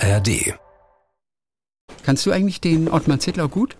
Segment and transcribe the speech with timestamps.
[0.00, 0.54] ARD.
[2.04, 3.76] Kannst du eigentlich den Ottmar Zittlau gut?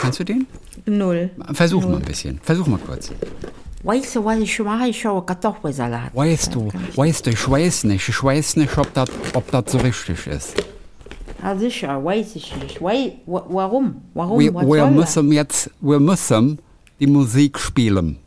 [0.00, 0.46] Kannst du den?
[0.86, 1.30] Null.
[1.52, 2.40] Versuch mal ein bisschen.
[2.42, 3.10] Versuch mal kurz.
[3.84, 4.88] Weißt du, was ich mache?
[4.88, 6.14] Ich schaue Kartoffelsalat.
[6.14, 9.78] Weißt du, weißt du, ich weiß nicht, ich weiß nicht, ob das ob das so
[9.78, 10.54] richtig ist.
[11.42, 12.80] Ja, sicher, weiß ich nicht.
[12.80, 14.02] Wei, wa- warum?
[14.14, 14.38] Warum?
[14.38, 16.60] Wir, Was wir soll müssen jetzt, wir müssen
[17.00, 18.18] die Musik spielen.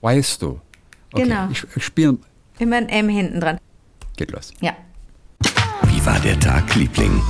[0.00, 0.60] Weißt du?
[1.12, 1.48] Okay, Genau.
[1.50, 2.18] Ich, ich spiele.
[2.60, 3.58] Immer ein M hinten dran.
[4.16, 4.52] Geht los.
[4.60, 4.76] Ja.
[6.06, 7.20] War der Tag, Liebling?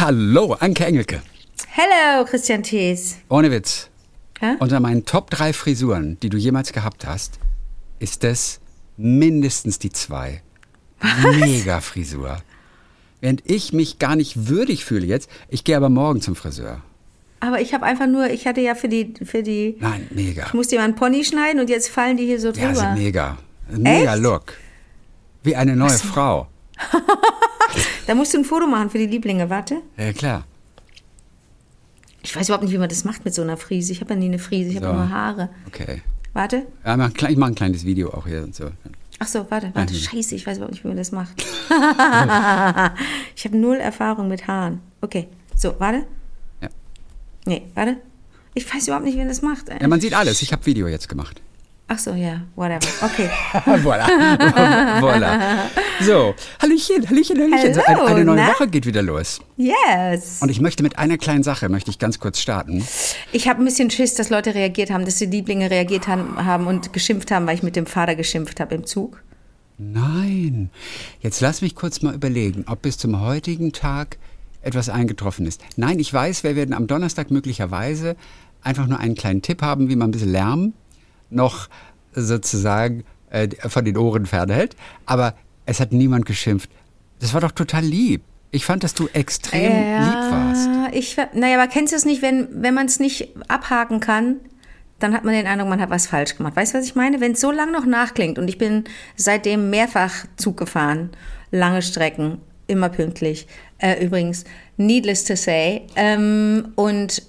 [0.00, 1.22] Hallo, Anke Engelke.
[1.68, 3.16] Hello, Christian Thees.
[3.28, 3.88] Ohne Witz.
[4.40, 4.56] Hä?
[4.58, 7.38] Unter meinen Top 3 Frisuren, die du jemals gehabt hast,
[8.00, 8.60] ist das
[8.96, 10.42] mindestens die zwei.
[11.40, 12.38] Mega Frisur.
[13.20, 16.82] Während ich mich gar nicht würdig fühle jetzt, ich gehe aber morgen zum Friseur.
[17.40, 20.46] Aber ich habe einfach nur, ich hatte ja für die, für die, Nein, mega.
[20.46, 22.74] ich musste ja einen Pony schneiden und jetzt fallen die hier so Ja, drüber.
[22.80, 23.38] sind mega.
[23.70, 24.22] Mega Echt?
[24.22, 24.54] Look.
[25.44, 26.48] Wie eine neue Frau.
[28.06, 29.82] da musst du ein Foto machen für die Lieblinge, warte.
[29.96, 30.44] Ja, klar.
[32.22, 33.92] Ich weiß überhaupt nicht, wie man das macht mit so einer Frise.
[33.92, 34.92] Ich habe ja nie eine Frise, ich habe So.
[34.92, 35.48] nur Haare.
[35.66, 36.02] Okay.
[36.32, 36.66] Warte.
[36.84, 38.70] Ja, ich mache ein kleines Video auch hier und so.
[39.18, 39.94] Ach so, warte, warte.
[39.94, 39.98] Mhm.
[39.98, 41.34] Scheiße, ich weiß überhaupt nicht, wie man das macht.
[43.36, 44.80] ich habe null Erfahrung mit Haaren.
[45.00, 46.06] Okay, so, warte.
[46.60, 46.68] Ja.
[47.46, 47.96] Nee, warte.
[48.54, 49.68] Ich weiß überhaupt nicht, wie man das macht.
[49.68, 50.42] Ja, man sieht alles.
[50.42, 51.40] Ich habe Video jetzt gemacht.
[51.90, 52.86] Ach so, ja, whatever.
[53.00, 53.30] Okay.
[53.82, 54.06] voilà.
[55.00, 55.70] voilà.
[56.02, 57.74] So, Hallöchen, Hallöchen, Hallöchen.
[57.74, 58.48] So, Hallo, eine, eine neue na?
[58.48, 59.40] Woche geht wieder los.
[59.56, 60.42] Yes.
[60.42, 62.86] Und ich möchte mit einer kleinen Sache, möchte ich ganz kurz starten.
[63.32, 66.66] Ich habe ein bisschen Schiss, dass Leute reagiert haben, dass die Lieblinge reagiert haben, haben
[66.66, 69.22] und geschimpft haben, weil ich mit dem Vater geschimpft habe im Zug.
[69.78, 70.68] Nein.
[71.20, 74.18] Jetzt lass mich kurz mal überlegen, ob bis zum heutigen Tag
[74.60, 75.62] etwas eingetroffen ist.
[75.76, 78.14] Nein, ich weiß, wir werden am Donnerstag möglicherweise
[78.62, 80.74] einfach nur einen kleinen Tipp haben, wie man ein bisschen Lärm
[81.30, 81.68] noch
[82.12, 84.76] sozusagen äh, von den Ohren fernhält.
[85.06, 85.34] Aber
[85.66, 86.70] es hat niemand geschimpft.
[87.20, 88.22] Das war doch total lieb.
[88.50, 90.68] Ich fand, dass du extrem lieb warst.
[90.92, 94.36] Ich, naja, aber kennst du es nicht, wenn, wenn man es nicht abhaken kann,
[94.98, 96.56] dann hat man den Eindruck, man hat was falsch gemacht.
[96.56, 97.20] Weißt du, was ich meine?
[97.20, 98.84] Wenn es so lang noch nachklingt und ich bin
[99.16, 101.10] seitdem mehrfach Zug gefahren,
[101.50, 103.46] lange Strecken, immer pünktlich,
[103.78, 104.44] äh, übrigens,
[104.76, 107.22] needless to say, ähm, und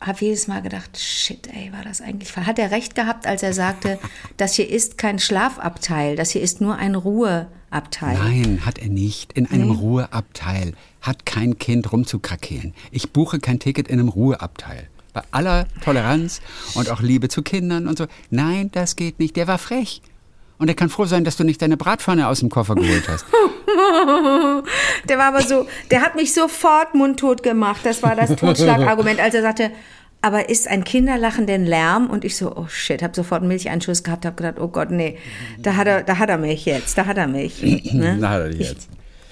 [0.00, 3.52] habe jedes Mal gedacht, shit, ey, war das eigentlich, hat er recht gehabt, als er
[3.52, 3.98] sagte,
[4.36, 8.16] das hier ist kein Schlafabteil, das hier ist nur ein Ruheabteil.
[8.16, 9.32] Nein, hat er nicht.
[9.32, 12.74] In einem Ruheabteil hat kein Kind rumzukrakehlen.
[12.90, 14.88] Ich buche kein Ticket in einem Ruheabteil.
[15.12, 16.40] Bei aller Toleranz
[16.74, 18.06] und auch Liebe zu Kindern und so.
[18.30, 19.36] Nein, das geht nicht.
[19.36, 20.02] Der war frech.
[20.58, 23.24] Und er kann froh sein, dass du nicht deine Bratpfanne aus dem Koffer geholt hast.
[25.08, 27.80] Der war aber so, der hat mich sofort mundtot gemacht.
[27.84, 29.70] Das war das Totschlagargument, als er sagte,
[30.20, 32.10] aber ist ein Kinderlachen denn Lärm?
[32.10, 35.16] Und ich so, oh shit, habe sofort einen Milcheinschuss gehabt, habe gedacht, oh Gott, nee,
[35.58, 37.62] da hat er, da hat er mich jetzt, da hat er mich.
[37.92, 38.16] Ne?
[38.18, 38.88] Na, hat er dich jetzt.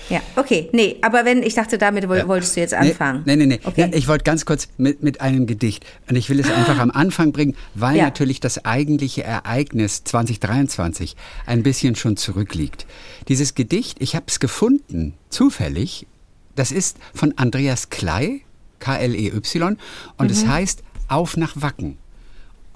[0.08, 3.22] Ja, okay, nee, aber wenn, ich dachte, damit woll- wolltest du jetzt anfangen.
[3.24, 3.60] Nee, nee, nee.
[3.64, 3.80] Okay.
[3.80, 5.84] Ja, ich wollte ganz kurz mit, mit einem Gedicht.
[6.08, 8.04] Und ich will es einfach am Anfang bringen, weil Ja.
[8.04, 11.16] natürlich das eigentliche Ereignis 2023
[11.46, 12.86] ein bisschen schon zurückliegt.
[13.28, 16.06] Dieses Gedicht, ich habe es gefunden, zufällig.
[16.54, 18.42] Das ist von Andreas Klei,
[18.78, 19.76] K-L-E-Y,
[20.18, 20.30] und Mhm.
[20.32, 21.98] es heißt Auf nach Wacken.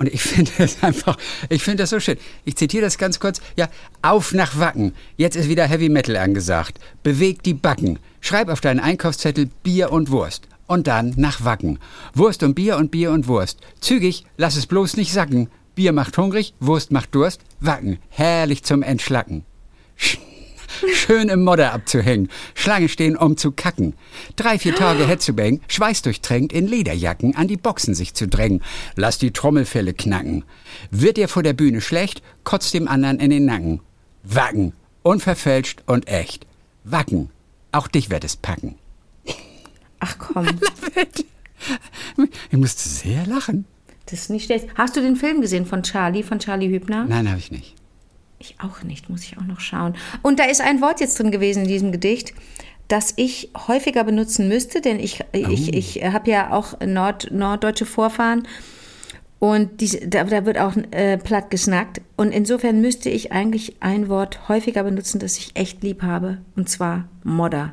[0.01, 1.17] Und ich finde es einfach,
[1.49, 2.19] ich finde das so schön.
[2.45, 3.41] Ich zitiere das ganz kurz.
[3.55, 3.69] Ja,
[4.03, 4.95] auf nach Wacken.
[5.17, 6.81] Jetzt ist wieder Heavy Metal angesagt.
[7.05, 8.01] Beweg die Backen.
[8.21, 10.49] Schreib auf deinen Einkaufszettel Bier und Wurst.
[10.67, 11.79] Und dann nach Wacken.
[12.15, 13.59] Wurst und Bier und Bier und Wurst.
[13.81, 15.49] Zügig, lass es bloß nicht sacken.
[15.75, 17.43] Bier macht hungrig, Wurst macht Durst.
[17.61, 19.45] Wacken, herrlich zum Entschlacken.
[20.95, 23.95] Schön im Modder abzuhängen, Schlange stehen, um zu kacken.
[24.37, 28.63] Drei, vier Tage Hetzubeng, schweißdurchtränkt, in Lederjacken an die Boxen sich zu drängen.
[28.97, 30.45] Lass die Trommelfelle knacken.
[30.91, 33.81] Wird dir vor der Bühne schlecht, kotzt dem anderen in den Nacken.
[34.23, 34.73] Wacken,
[35.03, 36.47] unverfälscht und echt.
[36.85, 37.31] Wacken,
[37.73, 38.77] auch dich wird es packen.
[39.99, 40.47] Ach komm,
[42.51, 43.67] Ich musste sehr lachen.
[44.07, 44.69] das ist nicht schlecht.
[44.77, 47.05] Hast du den Film gesehen von Charlie, von Charlie Hübner?
[47.07, 47.75] Nein, habe ich nicht.
[48.41, 49.95] Ich auch nicht, muss ich auch noch schauen.
[50.23, 52.33] Und da ist ein Wort jetzt drin gewesen in diesem Gedicht,
[52.89, 58.49] das ich häufiger benutzen müsste, denn ich, ich, ich habe ja auch Nord, norddeutsche Vorfahren
[59.39, 62.01] und die, da, da wird auch äh, platt gesnackt.
[62.17, 66.69] Und insofern müsste ich eigentlich ein Wort häufiger benutzen, das ich echt lieb habe, und
[66.69, 67.73] zwar Modder.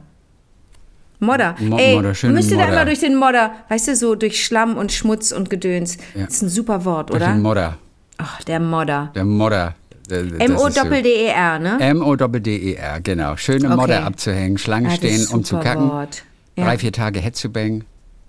[1.19, 1.55] Modder.
[1.59, 2.73] Mo- Ey, Modder, schöne müsste da Modder.
[2.73, 5.97] immer durch den Modder, weißt du, so durch Schlamm und Schmutz und Gedöns.
[6.13, 6.25] Ja.
[6.25, 7.31] Das ist ein super Wort, Durch oder?
[7.33, 7.77] den Modder.
[8.17, 9.11] Ach, der Modder.
[9.15, 9.75] Der Modder.
[10.09, 11.77] Der- das ist so- M-O-Doppel-D-E-R, ne?
[11.79, 13.35] M-O-D-D-E-R, genau.
[13.37, 13.75] Schön im Okay.
[13.81, 15.89] Modder abzuhängen, Schlangen Ah, das stehen, um zu kacken.
[15.89, 16.23] Wort.
[16.55, 16.65] Ja.
[16.65, 17.83] Drei, vier Tage Hetzubeng,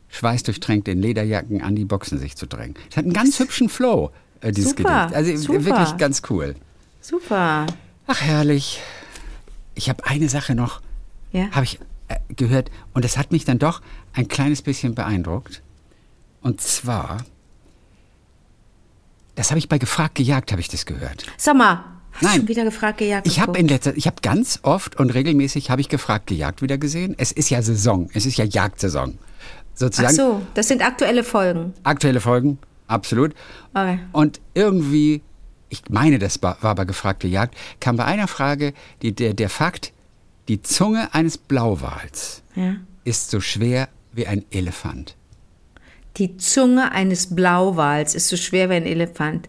[0.09, 2.75] schweißdurchtränkt in Lederjacken an die Boxen sich zu drängen.
[2.91, 4.11] Es hat einen ganz hübschen Flow,
[4.41, 5.17] äh, dieses Super, Gedicht.
[5.17, 5.65] Also super.
[5.65, 6.55] wirklich ganz cool.
[7.01, 7.67] Super.
[8.07, 8.81] Ach, herrlich.
[9.75, 10.81] Ich habe eine Sache noch.
[11.31, 11.51] Ja.
[11.53, 11.79] habe ich
[12.09, 13.83] äh, gehört und das hat mich dann doch
[14.15, 15.63] ein kleines bisschen beeindruckt.
[16.41, 17.19] Und zwar,
[19.38, 21.25] das habe ich bei Gefragt gejagt, habe ich das gehört.
[21.37, 22.37] Sag mal, hast du Nein.
[22.38, 23.26] schon wieder gefragt, gejagt?
[23.26, 26.76] Ich habe in letzter, ich habe ganz oft und regelmäßig habe ich Gefragt gejagt wieder
[26.76, 27.14] gesehen.
[27.19, 29.17] Es ist ja Saison, es ist ja Jagdsaison.
[29.20, 31.73] Ach Sozusagen so, das sind aktuelle Folgen.
[31.85, 32.58] aktuelle Folgen,
[32.88, 33.32] absolut.
[33.75, 34.00] Okay.
[34.11, 35.23] Und irgendwie,
[35.69, 39.93] ich meine, das war bei Gefragte Jagd, kam bei einer Frage die, der, der Fakt,
[40.49, 42.75] die Zunge eines Blauwals Ja.
[43.05, 45.14] ist so schwer wie ein Elefant.
[46.19, 49.49] Die Zunge eines Blauwals ist so schwer wie ein Elefant.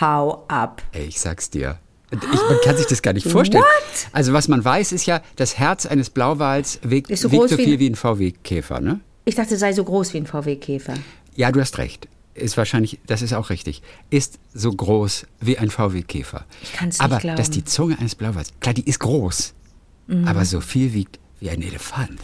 [0.00, 0.82] Hau ab.
[0.92, 1.78] Ey, ich sag's dir.
[2.10, 3.62] Ich, man kann sich das gar nicht vorstellen.
[3.62, 4.08] What?
[4.12, 7.56] Also was man weiß, ist ja, das Herz eines Blauwals wiegt, Ist so wiegt so
[7.56, 9.00] viel ein- wie ein VW-Käfer, ne?
[9.24, 10.94] Ich dachte, sei so groß wie ein VW-Käfer.
[11.36, 12.08] Ja, du hast recht.
[12.34, 13.82] Ist wahrscheinlich, das ist auch richtig.
[14.08, 16.44] Ist so groß wie ein VW-Käfer.
[16.62, 17.34] Ich kann's nicht Aber glauben.
[17.34, 17.38] Mhm.
[17.38, 19.54] dass die Zunge eines Blauwals, klar, die ist groß,
[20.24, 22.18] aber so viel wiegt wie ein Elefant.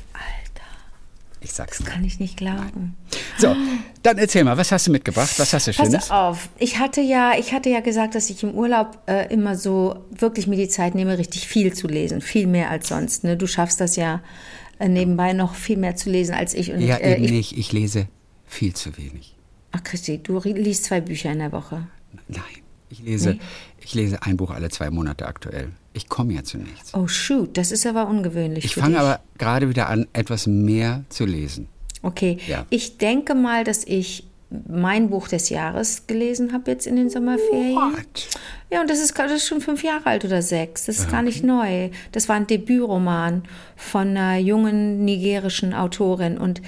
[1.47, 1.85] Ich sag's dir.
[1.85, 2.97] Kann ich nicht glauben.
[3.39, 3.55] So,
[4.03, 5.39] dann erzähl mal, was hast du mitgebracht?
[5.39, 5.93] Was hast du Schönes?
[5.93, 9.55] Pass auf, ich hatte ja, ich hatte ja gesagt, dass ich im Urlaub äh, immer
[9.55, 13.23] so wirklich mir die Zeit nehme, richtig viel zu lesen, viel mehr als sonst.
[13.23, 13.37] Ne?
[13.37, 14.23] Du schaffst das ja
[14.81, 16.73] äh, nebenbei noch viel mehr zu lesen als ich.
[16.73, 17.57] Und Ja, äh, eben ich, nicht.
[17.59, 18.09] Ich lese
[18.45, 19.37] viel zu wenig.
[19.71, 21.87] Ach Christi, du liest zwei Bücher in der Woche.
[22.27, 22.43] Nein,
[22.91, 23.41] ich lese, Nee.
[23.83, 25.69] ich lese ein Buch alle zwei Monate aktuell.
[25.97, 26.93] Ich komme ja zu nichts.
[26.95, 28.67] Oh shoot, das ist aber ungewöhnlich.
[28.67, 31.69] Ich fange aber gerade wieder an, etwas mehr zu lesen.
[32.03, 32.67] Okay, Ja.
[32.69, 34.25] ich denke mal, dass ich
[34.69, 37.75] mein Buch des Jahres gelesen habe jetzt in den Sommerferien.
[37.75, 38.29] What?
[38.71, 40.85] Ja, und das ist, das ist schon fünf Jahre alt oder sechs.
[40.85, 41.89] Das ist gar nicht neu.
[42.13, 43.43] Das war ein Debütroman
[43.75, 46.37] von einer jungen nigerischen Autorin.
[46.39, 46.61] Und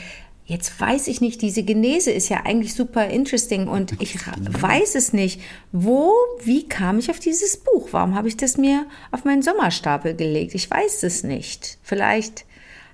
[0.48, 5.12] jetzt weiß ich nicht, diese Genese ist ja eigentlich super interesting und ich weiß es
[5.12, 5.42] nicht.
[5.72, 6.10] Wo,
[6.42, 7.88] wie kam ich auf dieses Buch?
[7.92, 10.54] Warum habe ich das mir auf meinen Sommerstapel gelegt?
[10.54, 11.76] Ich weiß es nicht.
[11.82, 12.46] Vielleicht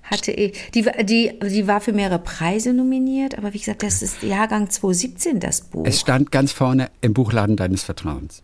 [0.03, 4.25] hatte ich, die, die, die war für mehrere Preise nominiert, aber wie gesagt, das ist
[4.25, 5.87] Jahrgang 2017, das Buch.
[5.87, 8.43] Es stand ganz vorne im Buchladen deines Vertrauens.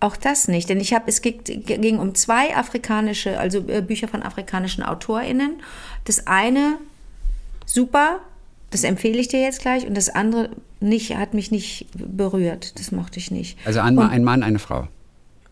[0.00, 4.08] Auch das nicht, denn ich habe, es ging, ging um zwei afrikanische, also äh, Bücher
[4.08, 5.62] von afrikanischen AutorInnen.
[6.06, 6.78] Das eine
[7.66, 8.20] super,
[8.70, 10.50] das empfehle ich dir jetzt gleich, und das andere
[10.80, 12.78] nicht, hat mich nicht berührt.
[12.78, 13.58] Das mochte ich nicht.
[13.64, 14.88] Also ein, ein Mann, eine Frau.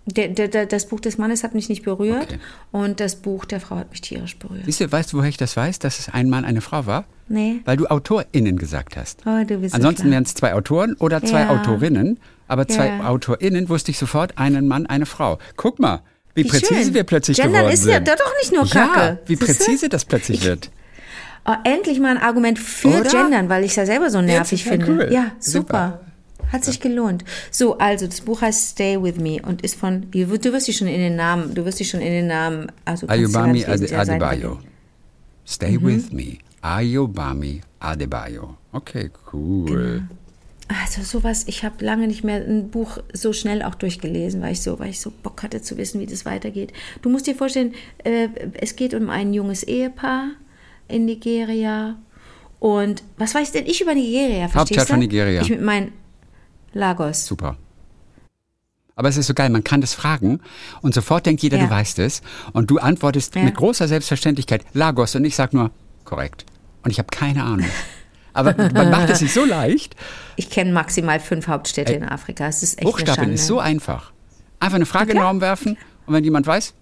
[0.06, 2.38] Der, der, der, das Buch des Mannes hat mich nicht berührt Okay.
[2.72, 4.62] und das Buch der Frau hat mich tierisch berührt.
[4.64, 7.04] Siehst du, weißt du, woher ich das weiß, dass es ein Mann, eine Frau war?
[7.28, 7.56] Nee.
[7.66, 9.20] Weil du AutorInnen gesagt hast.
[9.26, 10.12] Oh, du bist so Ansonsten klar.
[10.12, 11.50] wären es zwei Autoren oder zwei Ja.
[11.50, 12.18] Autorinnen.
[12.46, 13.06] Aber zwei Ja.
[13.06, 15.38] AutorInnen wusste ich sofort, einen Mann, eine Frau.
[15.56, 16.00] Guck mal,
[16.34, 16.94] wie, Wie präzise schön.
[16.94, 17.92] wir plötzlich Gendern geworden ist sind.
[17.92, 19.18] ja doch nicht nur Ja, Kacke.
[19.26, 19.44] wie Siehste?
[19.64, 20.70] präzise das plötzlich wird.
[21.50, 23.10] Oh, endlich mal ein Argument für Oder?
[23.10, 24.92] Gendern, weil ich es ja selber so nervig total finde.
[25.06, 25.12] cool.
[25.12, 26.00] Ja, Super.
[26.00, 26.00] super.
[26.52, 27.24] Hat sich gelohnt.
[27.50, 30.88] So, also das Buch heißt Stay With Me und ist von, du wirst dich schon
[30.88, 34.58] in den Namen, du wirst dich schon in den Namen, also Ayobami Ade- Adebayo.
[35.46, 35.84] Stay Mhm.
[35.86, 36.38] with me.
[36.62, 38.56] Ayobami Adebayo.
[38.72, 40.02] Okay, cool.
[40.68, 44.60] Also sowas, ich habe lange nicht mehr ein Buch so schnell auch durchgelesen, weil ich
[44.62, 46.72] so, weil ich so Bock hatte zu wissen, wie das weitergeht.
[47.00, 47.74] Du musst dir vorstellen,
[48.04, 48.28] äh,
[48.60, 50.30] es geht um ein junges Ehepaar
[50.88, 51.96] in Nigeria.
[52.58, 54.48] Und was weiß denn ich über Nigeria?
[54.48, 55.42] Verstehst Hauptstadt von Nigeria.
[55.42, 55.92] Ich mit meinen
[56.72, 57.26] Lagos.
[57.26, 57.56] Super.
[58.96, 60.40] Aber es ist so geil, man kann das fragen
[60.82, 61.64] und sofort denkt jeder, Ja.
[61.66, 62.20] du weißt es.
[62.52, 63.42] Und du antwortest Ja.
[63.44, 65.70] mit großer Selbstverständlichkeit Lagos und ich sag nur
[66.04, 66.44] korrekt.
[66.82, 67.68] Und ich habe keine Ahnung.
[68.32, 69.94] Aber man macht es sich so leicht.
[70.36, 72.46] Ich kenne maximal fünf Hauptstädte in Afrika.
[72.46, 74.12] Es ist echt Hochstapeln ist so einfach.
[74.60, 75.24] Einfach eine Frage in den.
[75.24, 75.76] Raum werfen
[76.06, 76.74] und wenn jemand weiß,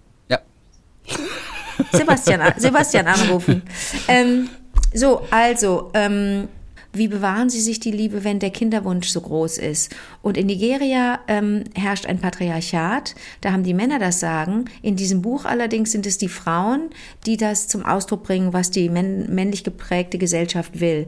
[1.91, 3.63] Sebastian, Sebastian anrufen.
[4.07, 4.49] Ähm,
[4.93, 6.47] so, also, ähm,
[6.93, 9.95] wie bewahren Sie sich die Liebe, wenn der Kinderwunsch so groß ist?
[10.21, 13.13] Und in Nigeria ähm, herrscht ein Patriarchat.
[13.41, 14.65] Da haben die Männer das Sagen.
[14.81, 16.89] In diesem Buch allerdings sind es die Frauen,
[17.25, 21.07] die das zum Ausdruck bringen, was die männ männlich geprägte Gesellschaft will.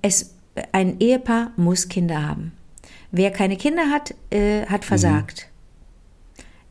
[0.00, 0.34] Es,
[0.72, 2.52] ein Ehepaar muss Kinder haben.
[3.10, 5.48] Wer keine Kinder hat, äh, hat versagt.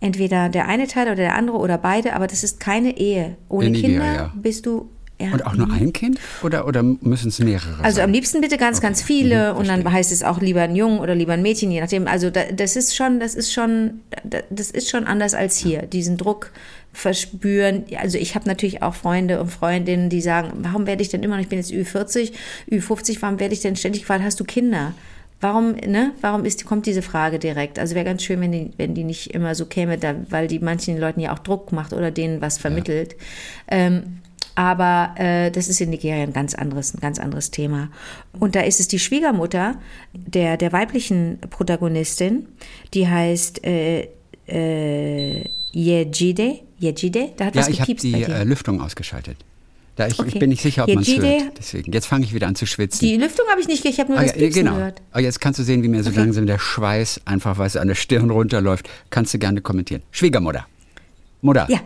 [0.05, 3.37] Entweder der eine Teil oder der andere oder beide, aber das ist keine Ehe.
[3.49, 4.33] Ohne Kinder ja.
[4.35, 4.89] bist du.
[5.19, 8.03] Ja, und auch nur ein Kind oder, oder müssen es mehrere also sein?
[8.05, 10.99] am liebsten bitte ganz, ganz viele Mhm, und dann heißt es auch lieber ein Jungen
[10.99, 12.05] oder lieber ein Mädchen, je nachdem.
[12.07, 15.83] Also da, das ist schon, das ist schon, da- das ist schon anders als hier.
[15.83, 16.51] Diesen Druck
[16.91, 17.85] verspüren.
[17.97, 21.35] Also ich habe natürlich auch Freunde und Freundinnen, die sagen, warum werde ich denn immer
[21.35, 22.33] noch, ich bin jetzt Ü40,
[22.69, 24.93] Ü50, warum werde ich denn ständig gefragt, hast du Kinder?
[25.41, 26.13] Warum, ne?
[26.21, 27.77] Warum ist, kommt diese Frage direkt?
[27.77, 30.59] Also wäre ganz schön, wenn die, wenn die nicht immer so käme, da, weil die
[30.59, 33.15] manchen Leuten ja auch Druck macht oder denen was vermittelt.
[33.67, 34.21] Ähm,
[34.55, 37.89] aber äh, das ist in Nigeria ein ganz anderes, ein ganz anderes Thema.
[38.39, 39.75] Und da ist es die Schwiegermutter
[40.13, 42.47] der, der weiblichen Protagonistin,
[42.93, 44.07] die heißt äh,
[44.47, 47.33] äh, Yejide, Yejide?
[47.35, 49.37] Da hat Ja, was ich habe gepiepst die äh, Lüftung ausgeschaltet.
[49.95, 50.29] Da ich, Okay.
[50.33, 51.57] ich bin nicht sicher, ob man es hört.
[51.57, 51.91] Deswegen.
[51.93, 53.07] Jetzt fange ich wieder an zu schwitzen.
[53.07, 54.75] die Lüftung habe ich nicht, ich habe nur Ah, das ja, Piepsen genau.
[54.75, 55.01] gehört.
[55.11, 56.19] Aber jetzt kannst du sehen, wie mir so Okay.
[56.19, 58.89] langsam der Schweiß einfach, was an der Stirn runterläuft.
[59.09, 60.01] Kannst du gerne kommentieren.
[60.11, 60.65] Schwiegermutter.
[61.41, 61.67] Mutter.
[61.69, 61.79] Ja,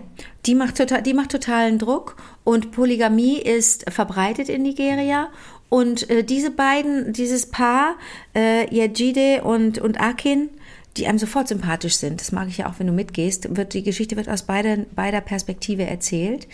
[0.45, 5.29] die macht, total, die macht totalen Druck und Polygamie ist verbreitet in Nigeria.
[5.67, 7.95] Und äh, diese beiden, dieses Paar,
[8.33, 10.49] äh, Yejide und, und Akin,
[10.97, 13.83] die einem sofort sympathisch sind, das mag ich ja auch, wenn du mitgehst, wird, die
[13.83, 16.47] Geschichte wird aus beider, beider Perspektive erzählt.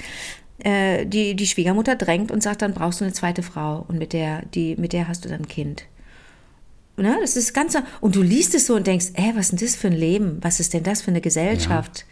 [0.66, 4.14] Äh, die, die Schwiegermutter drängt und sagt, dann brauchst du eine zweite Frau und mit
[4.14, 5.86] der, die, mit der hast du dann ein Kind.
[6.98, 9.68] Ne, das ist ganz und du liest es so und denkst, ey, was ist denn
[9.68, 10.40] das für ein Leben?
[10.42, 12.06] Was ist denn das für eine Gesellschaft?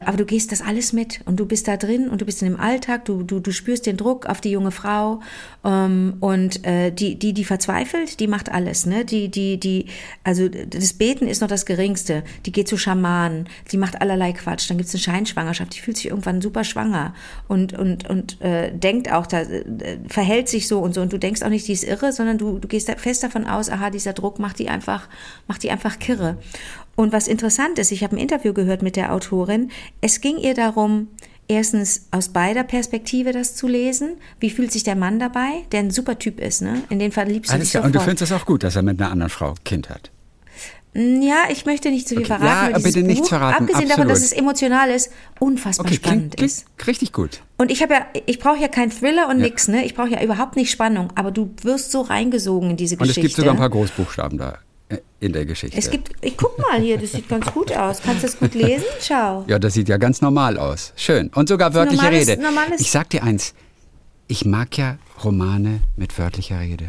[0.00, 2.48] Aber du gehst das alles mit und du bist da drin und du bist in
[2.48, 5.20] dem Alltag, du, du, du spürst den Druck auf die junge Frau
[5.64, 9.04] ähm, und äh, die, die, die verzweifelt, die macht alles, ne?
[9.04, 9.86] Die, die, die,
[10.22, 12.24] also das Beten ist noch das Geringste.
[12.44, 14.68] Die geht zu Schamanen, die macht allerlei Quatsch.
[14.68, 17.14] Dann gibt's eine Scheinschwangerschaft, die fühlt sich irgendwann super schwanger
[17.48, 19.64] und, und, und äh, denkt auch, da, äh,
[20.08, 21.00] verhält sich so und so.
[21.00, 23.70] Und du denkst auch nicht, die ist irre, sondern du, du gehst fest davon aus,
[23.70, 25.08] aha, dieser Druck macht die einfach,
[25.46, 26.36] macht die einfach kirre.
[26.96, 29.70] Und was interessant ist, ich habe ein Interview gehört mit der Autorin.
[30.00, 31.08] Es ging ihr darum,
[31.48, 34.16] erstens aus beider Perspektive das zu lesen.
[34.40, 36.82] Wie fühlt sich der Mann dabei, der ein super Typ ist, ne?
[36.90, 37.82] In den verliebst du Alles dich klar.
[37.82, 37.94] sofort.
[37.96, 40.10] Und du findest es auch gut, dass er mit einer anderen Frau ein Kind hat.
[40.94, 42.38] ja, ich möchte nicht zu viel Okay.
[42.38, 42.72] verraten.
[42.72, 44.10] Ja, bitte nichts Buch, verraten, Abgesehen davon, absolut.
[44.12, 45.10] dass es emotional ist,
[45.40, 46.66] unfassbar Okay, spannend klingt, ist.
[46.78, 47.42] klingt richtig gut.
[47.58, 49.84] Und ich habe ja, ich brauche ja keinen Thriller und nix, ne?
[49.84, 53.08] Ich brauche ja überhaupt nicht Spannung, aber du wirst so reingesogen in diese Und es
[53.08, 53.22] Geschichte.
[53.22, 54.58] gibt sogar ein paar Großbuchstaben da
[55.20, 55.76] in der Geschichte.
[55.78, 58.00] Es gibt, ich guck mal hier, das sieht ganz gut aus.
[58.02, 58.84] Kannst du das gut lesen?
[59.00, 59.44] Schau.
[59.48, 60.92] Ja, das sieht ja ganz normal aus.
[60.96, 61.28] Schön.
[61.34, 62.42] Und sogar wörtliche normales- Rede.
[62.42, 63.54] normales- ich sag dir eins,
[64.28, 66.86] ich mag ja Romane mit wörtlicher Rede.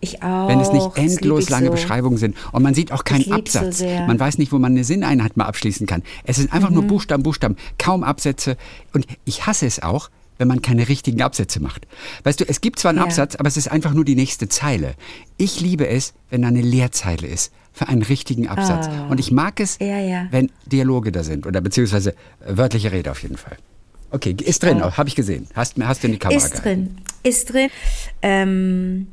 [0.00, 0.48] Ich auch.
[0.48, 1.72] Wenn es nicht endlos lange so.
[1.72, 3.78] Beschreibungen sind und man sieht auch keinen so Absatz.
[3.78, 4.06] sehr.
[4.06, 6.02] man weiß nicht, wo man eine Sinneinheit mal abschließen kann.
[6.24, 6.74] Es sind einfach Mhm.
[6.76, 8.56] nur Buchstaben, Buchstaben, kaum Absätze.
[8.92, 11.86] Und ich hasse es auch, wenn man keine richtigen Absätze macht.
[12.24, 13.04] Weißt du, es gibt zwar einen Ja.
[13.04, 14.94] Absatz, aber es ist einfach nur die nächste Zeile.
[15.36, 18.86] Ich liebe es, wenn da eine Leerzeile ist für einen richtigen Absatz.
[18.88, 19.08] Ah.
[19.08, 20.26] Und ich mag es, Ja, ja.
[20.30, 23.56] wenn Dialoge da sind oder beziehungsweise äh, wörtliche Rede auf jeden Fall.
[24.10, 25.46] Okay, ist drin, habe ich gesehen.
[25.54, 26.94] Hast, hast du in die Kamera Ist gehalten.
[26.96, 27.04] drin.
[27.24, 27.68] Ist drin.
[28.22, 29.06] Ähm,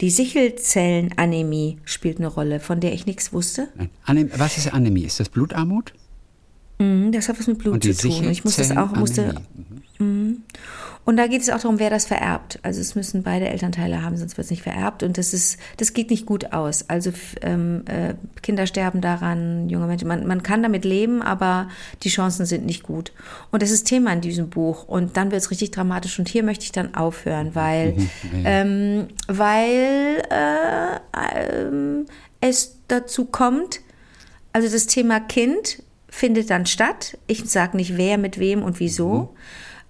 [0.00, 3.68] die Sichelzellenanämie spielt eine Rolle, von der ich nichts wusste.
[4.06, 4.30] Nein.
[4.36, 5.02] Was ist Anämie?
[5.04, 5.92] Ist das Blutarmut?
[6.78, 8.30] Mhm, Das hat was mit Blut zu tun.
[8.30, 9.34] Ich muss das auch, musste.
[9.98, 12.58] Und da geht es auch darum, wer das vererbt.
[12.62, 15.02] Also es müssen beide Elternteile haben, sonst wird es nicht vererbt.
[15.02, 16.88] Und das ist, das geht nicht gut aus.
[16.88, 17.12] Also
[17.42, 20.08] ähm, äh, Kinder sterben daran, junge Menschen.
[20.08, 21.68] Man, man kann damit leben, aber
[22.02, 23.12] die Chancen sind nicht gut.
[23.52, 24.88] Und das ist Thema in diesem Buch.
[24.88, 26.18] Und dann wird es richtig dramatisch.
[26.18, 27.96] Und hier möchte ich dann aufhören, weil,
[28.44, 32.06] ähm, weil äh, ähm,
[32.40, 33.80] es dazu kommt,
[34.52, 37.18] also das Thema Kind findet dann statt.
[37.26, 39.34] Ich sage nicht wer, mit wem und wieso.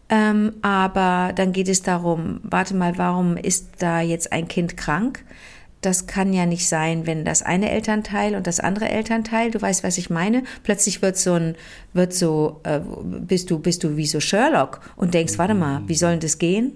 [0.08, 5.24] Ähm, aber dann geht es darum, warte mal, warum ist da jetzt ein Kind krank?
[5.80, 9.84] Das kann ja nicht sein, wenn das eine Elternteil und das andere Elternteil, du weißt,
[9.84, 11.54] was ich meine, plötzlich wird so ein,
[11.92, 15.94] wird so, äh, bist du, bist du wie so Sherlock und denkst, warte mal, wie
[15.94, 16.72] soll denn das gehen?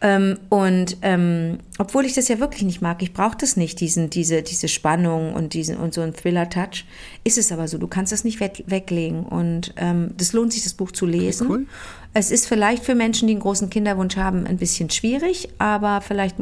[0.00, 4.10] Ähm, und ähm, obwohl ich das ja wirklich nicht mag, ich brauche das nicht, diesen,
[4.10, 6.84] diese, diese Spannung und diesen und so ein Thriller-Touch,
[7.22, 9.24] ist es aber so, du kannst das nicht weg, weglegen.
[9.24, 11.46] Und ähm, das lohnt sich, das Buch zu lesen.
[11.48, 11.66] cool.
[12.14, 16.36] Es ist vielleicht für Menschen, die einen großen Kinderwunsch haben, ein bisschen schwierig, aber vielleicht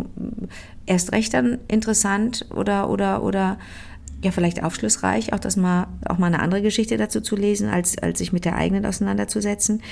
[0.87, 3.59] erst recht dann interessant oder oder oder
[4.23, 7.97] ja vielleicht aufschlussreich, auch das mal auch mal eine andere Geschichte dazu zu lesen, als
[7.99, 9.83] als sich mit der eigenen auseinanderzusetzen.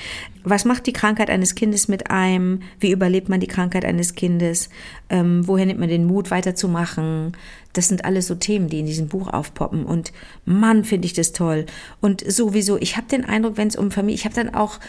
[0.43, 2.61] Was macht die Krankheit eines Kindes mit einem?
[2.79, 4.69] Wie überlebt man die Krankheit eines Kindes?
[5.09, 7.35] Ähm, woher nimmt man den Mut, weiterzumachen?
[7.73, 9.85] Das sind alles so Themen, die in diesem Buch aufpoppen.
[9.85, 10.11] Und
[10.45, 11.65] Mann, finde ich das toll.
[12.01, 14.79] Und sowieso, ich habe den Eindruck, wenn es um Familie, ich habe dann auch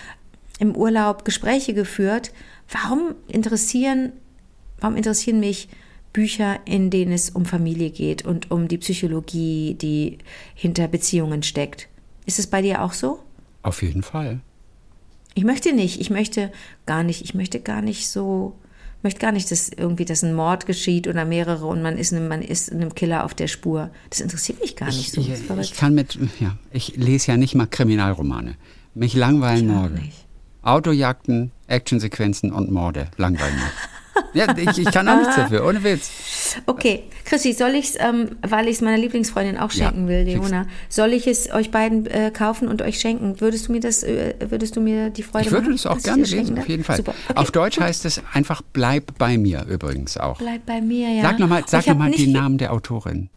[0.60, 2.32] im Urlaub Gespräche geführt.
[2.70, 4.12] Warum interessieren,
[4.78, 5.68] warum interessieren mich
[6.12, 10.18] Bücher, in denen es um Familie geht und um die Psychologie, die
[10.54, 11.88] hinter Beziehungen steckt?
[12.26, 13.20] Ist es bei dir auch so?
[13.62, 14.40] Auf jeden Fall.
[15.34, 16.52] Ich möchte nicht, ich möchte
[16.86, 18.58] gar nicht, ich möchte gar nicht so,
[19.02, 22.28] möchte gar nicht, dass irgendwie, dass ein Mord geschieht oder mehrere und man ist einem,
[22.28, 23.90] man ist einem Killer auf der Spur.
[24.10, 25.20] Das interessiert mich gar nicht Ich, so.
[25.20, 28.56] ich, ich kann mit, ja, ich lese ja nicht mal Kriminalromane.
[28.92, 29.94] Mich langweilen Morde.
[29.94, 30.26] nicht.
[30.62, 34.34] Autojagden, Actionsequenzen und Morde langweilen mich.
[34.34, 36.56] ja, ich, ich kann auch nichts dafür, ohne Witz.
[36.66, 40.26] Okay, Chrissy, soll ich es, ähm, weil ich es meiner Lieblingsfreundin auch Ja, schenken will,
[40.26, 40.50] schick's.
[40.50, 43.40] Leona, soll ich es euch beiden äh, kaufen und euch schenken?
[43.40, 45.76] Würdest du mir das, äh, würdest du mir die Freude Ich würde machen?
[45.76, 47.00] das auch gerne lesen, auf jeden Fall.
[47.00, 47.84] Okay, Auf Deutsch gut.
[47.84, 50.38] heißt es einfach Bleib bei mir übrigens auch.
[50.38, 51.22] Bleib bei mir, ja.
[51.22, 53.30] Sag nochmal sag Ich hab noch mal den Namen der Autorin.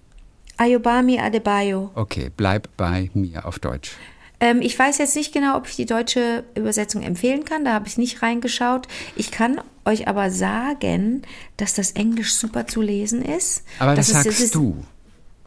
[0.57, 1.91] Ayobami Adebayo.
[1.95, 3.91] Okay, Bleib bei mir auf Deutsch.
[4.43, 7.63] Ähm, ich weiß jetzt nicht genau, ob ich die deutsche Übersetzung empfehlen kann.
[7.63, 8.89] Da habe ich nicht reingeschaut.
[9.15, 11.21] Ich kann euch aber sagen,
[11.55, 13.63] dass das Englisch super zu lesen ist.
[13.79, 14.83] Aber das, ist- sagst ist, du.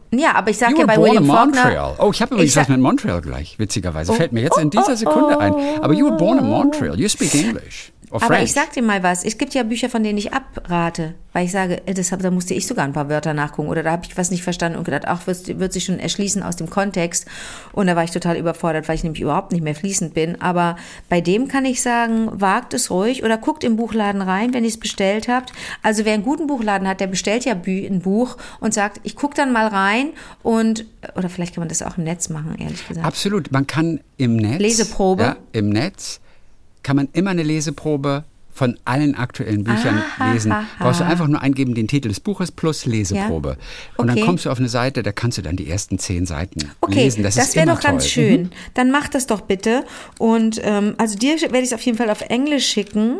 [0.09, 1.63] Ja, aber ich sage ja bei William in Faulkner.
[1.63, 1.95] Montreal.
[1.99, 4.13] Oh, ich habe übrigens was mit Montreal gleich, witzigerweise.
[4.13, 5.53] Oh, Fällt mir jetzt in oh, dieser oh, Sekunde ein.
[5.79, 6.47] Aber you were born in oh.
[6.47, 6.99] Montreal.
[6.99, 7.91] You speak English.
[8.09, 8.43] Aber French.
[8.43, 11.51] ich sag dir mal was, es gibt ja Bücher, von denen ich abrate, weil ich
[11.51, 14.05] sage, äh, das hab, da musste ich sogar ein paar Wörter nachgucken oder da habe
[14.07, 17.25] ich was nicht verstanden und gedacht, ach, wird, wird sich schon erschließen aus dem Kontext.
[17.73, 20.41] Und da war ich total überfordert, weil ich nämlich überhaupt nicht mehr fließend bin.
[20.41, 20.77] Aber
[21.09, 24.69] bei dem kann ich sagen, wagt es ruhig oder guckt im Buchladen rein, wenn ihr
[24.69, 25.51] es bestellt habt.
[25.83, 29.35] Also wer einen guten Buchladen hat, der bestellt ja ein Buch und sagt, ich guck
[29.35, 30.11] dann mal rein
[30.43, 30.85] und,
[31.15, 33.05] oder vielleicht kann man das auch im Netz machen, ehrlich gesagt.
[33.05, 33.51] Absolut.
[33.51, 34.61] Man kann im Netz.
[34.61, 35.23] Leseprobe?
[35.23, 36.21] Ja, Im Netz
[36.87, 40.53] kann man immer eine Leseprobe von allen aktuellen Büchern Ah, lesen.
[40.79, 43.49] Brauchst du einfach nur eingeben den Titel des Buches plus Leseprobe.
[43.49, 43.55] Ja.
[43.97, 44.25] Und dann Okay.
[44.25, 47.23] kommst du auf eine Seite, da kannst du dann die ersten zehn Seiten Okay, lesen.
[47.23, 48.09] Das, das, wäre doch ganz toll.
[48.11, 48.41] schön.
[48.43, 48.49] Mhm.
[48.73, 49.83] Dann mach das doch bitte.
[50.17, 53.17] Und ähm, also dir werde ich es auf jeden Fall auf Englisch schicken.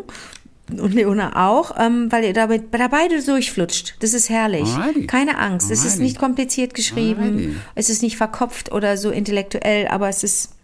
[0.70, 3.96] Und Leona auch, ähm, weil ihr damit, da beide durchflutscht.
[4.00, 4.68] Das ist herrlich.
[4.74, 5.06] Alrighty.
[5.06, 5.70] Keine Angst.
[5.70, 6.02] Es ist Alrighty.
[6.04, 7.22] nicht kompliziert geschrieben.
[7.22, 7.56] Alrighty.
[7.74, 10.54] Es ist nicht verkopft oder so intellektuell, aber es ist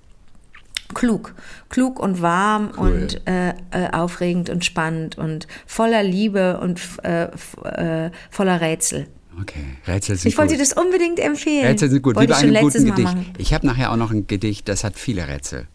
[0.94, 1.34] klug.
[1.68, 2.90] Klug und warm Cool.
[2.92, 7.24] und äh, äh, aufregend und spannend und voller Liebe und äh,
[7.64, 9.06] äh, voller Rätsel.
[9.40, 10.60] Okay, Rätsel sind Ich wollte gut.
[10.60, 11.66] dir das unbedingt empfehlen.
[11.66, 13.16] Rätsel sind gut, Wollte wie bei ich einem guten Gedicht.
[13.38, 15.66] Ich habe nachher auch noch ein Gedicht, das hat viele Rätsel.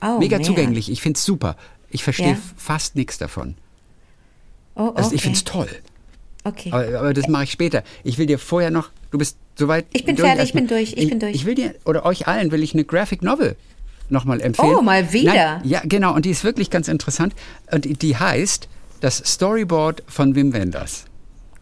[0.00, 0.46] Oh, Mega mehr.
[0.46, 1.56] zugänglich, ich finde es super.
[1.90, 2.38] Ich verstehe Ja?
[2.56, 3.56] fast nichts davon.
[4.74, 4.92] Oh, okay.
[4.98, 5.68] Also ich finde es toll.
[6.44, 6.70] Okay.
[6.72, 7.82] Aber, aber das mache ich später.
[8.02, 9.86] Ich will dir vorher noch, du bist soweit.
[9.92, 11.34] Ich bin fertig, ich bin durch, ich bin durch.
[11.34, 13.56] Ich will dir, oder euch allen will ich eine Graphic Novel
[14.12, 14.76] nochmal empfehlen.
[14.78, 15.34] Oh, mal wieder.
[15.34, 17.34] Nein, ja, genau, und die ist wirklich ganz interessant.
[17.70, 18.68] Und die- die heißt
[19.00, 21.06] Das Storyboard von Wim Wenders.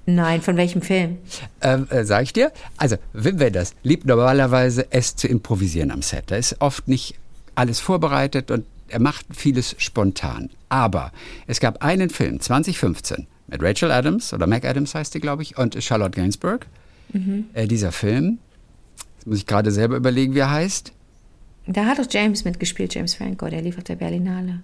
[0.04, 1.16] Nein, von welchem Film?
[1.62, 2.52] Ähm, äh, sag ich dir?
[2.76, 6.25] Also, Wim Wenders liebt normalerweise es zu improvisieren am Set.
[6.26, 7.14] Da ist oft nicht
[7.54, 10.50] alles vorbereitet und er macht vieles spontan.
[10.69, 11.12] Aber
[11.47, 15.56] es gab einen Film, 2015, mit Rachel Adams, oder Mac Adams heißt die, glaube ich,
[15.56, 16.67] und Charlotte Gainsbourg.
[17.54, 18.39] Äh, dieser Film,
[19.17, 20.93] jetzt muss ich gerade selber überlegen, wie er heißt.
[21.73, 24.61] Da hat doch James mitgespielt, James Franco, der lief auf der Berlinale.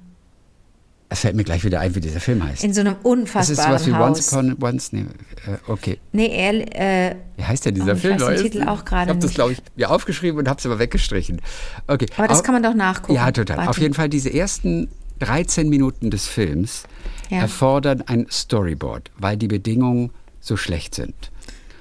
[1.08, 2.64] Es fällt mir gleich wieder ein, wie dieser Film heißt.
[2.64, 4.32] In so einem Das unfassbaren ist sowas wie Haus.
[4.32, 4.92] Once Upon Once.
[4.92, 5.00] Nee,
[5.46, 5.98] äh, okay.
[6.12, 8.20] nee, er, äh, Wie heißt denn dieser Oh, ich Film?
[8.20, 8.50] weiß den?
[8.50, 11.40] Titel auch gerade Ich habe das, glaube ich, mir aufgeschrieben und habe es aber weggestrichen.
[11.86, 12.06] Okay.
[12.16, 13.14] aber das Au- kann man doch nachgucken.
[13.14, 13.58] Ja, total.
[13.58, 13.70] Warte.
[13.70, 14.88] Auf jeden Fall, diese ersten
[15.20, 16.84] 13 Minuten des Films
[17.30, 17.38] Ja.
[17.38, 21.14] erfordern ein Storyboard, weil die Bedingungen so schlecht sind.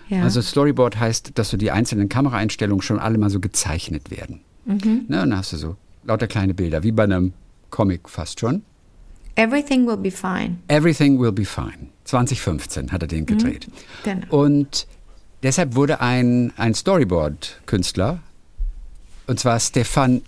[0.07, 0.21] Ja.
[0.21, 4.41] Also Storyboard heißt, dass so die einzelnen Kameraeinstellungen schon alle mal so gezeichnet werden.
[4.65, 5.05] Mhm.
[5.07, 7.33] Ne, und dann hast du so lauter kleine Bilder, wie bei einem
[7.69, 8.63] Comic fast schon.
[9.35, 10.57] Everything will be fine.
[10.69, 11.89] Everything Will Be Fine.
[12.05, 13.67] 2015 hat er den gedreht.
[14.03, 14.25] Genau.
[14.29, 14.87] Und
[15.43, 18.19] deshalb wurde ein, ein Storyboard-Künstler,
[19.27, 20.21] und zwar Stéphane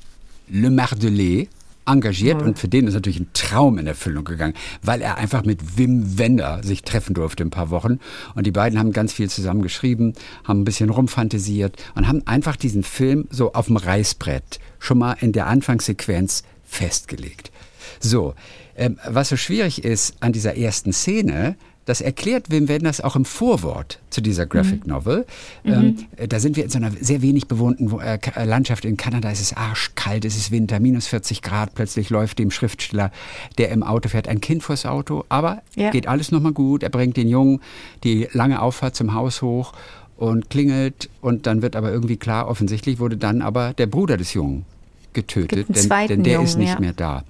[0.50, 1.50] Le Mardelet,
[1.88, 5.78] engagiert und für den ist natürlich ein Traum in Erfüllung gegangen, weil er einfach mit
[5.78, 8.00] Wim Wender sich treffen durfte ein paar Wochen
[8.36, 12.56] und die beiden haben ganz viel zusammen geschrieben, haben ein bisschen rumfantasiert und haben einfach
[12.56, 17.52] diesen Film so auf dem Reißbrett schon mal in der Anfangssequenz festgelegt.
[18.00, 18.36] So,
[18.76, 21.56] ähm, was so schwierig ist an dieser ersten Szene,
[21.88, 25.26] das erklärt Wim Wenders auch im Vorwort zu dieser Graphic Novel.
[25.66, 28.86] Ähm, äh, da sind wir in so einer sehr wenig bewohnten Wo- äh, äh, Landschaft.
[28.86, 31.74] In Kanada ist es arschkalt, es ist Winter, minus 40 Grad.
[31.74, 33.12] Plötzlich läuft dem Schriftsteller,
[33.58, 35.24] der im Auto fährt, ein Kind vors Auto.
[35.30, 35.90] Aber Ja.
[35.90, 36.84] geht alles nochmal gut.
[36.84, 37.62] Er bringt den Jungen
[38.04, 39.74] die lange Auffahrt zum Haus hoch
[40.18, 41.10] und klingelt.
[41.22, 44.66] Und dann wird aber irgendwie klar, offensichtlich wurde dann aber der Bruder des Jungen
[45.14, 46.80] getötet, denn, denn der Jungen, ist nicht ja.
[46.80, 47.24] mehr da.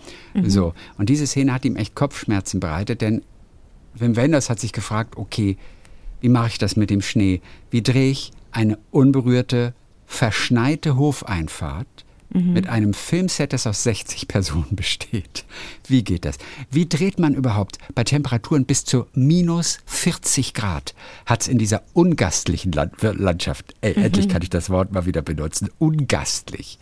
[0.46, 0.74] So.
[0.98, 3.22] Und diese Szene hat ihm echt Kopfschmerzen bereitet, denn
[4.00, 5.58] Wim Wenders hat sich gefragt, okay,
[6.22, 7.42] wie mache ich das mit dem Schnee?
[7.72, 9.74] Wie drehe ich eine unberührte,
[10.06, 11.88] verschneite Hofeinfahrt
[12.30, 15.46] mit einem Filmset, das aus 60 Personen besteht?
[15.88, 16.38] Wie geht das?
[16.70, 20.94] Wie dreht man überhaupt bei Temperaturen bis zu minus 40 Grad?
[21.26, 25.22] Hat es in dieser ungastlichen Land Landschaft, äh, endlich kann ich das Wort mal wieder
[25.22, 26.80] benutzen, ungastlich.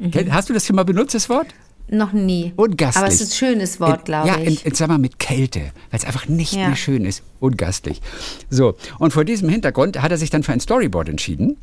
[0.00, 1.48] Kenn- Hast du das schon mal benutzt, das Wort?
[1.88, 2.52] Noch nie.
[2.56, 2.96] Ungastlich.
[2.96, 4.64] Aber es ist ein schönes Wort, glaube ja, ich.
[4.64, 6.66] Ja, sag mal mit Kälte, weil es einfach nicht Ja.
[6.68, 7.22] mehr schön ist.
[7.38, 8.00] Ungastlich.
[8.50, 11.56] So, und vor diesem Hintergrund hat er sich dann für ein Storyboard entschieden,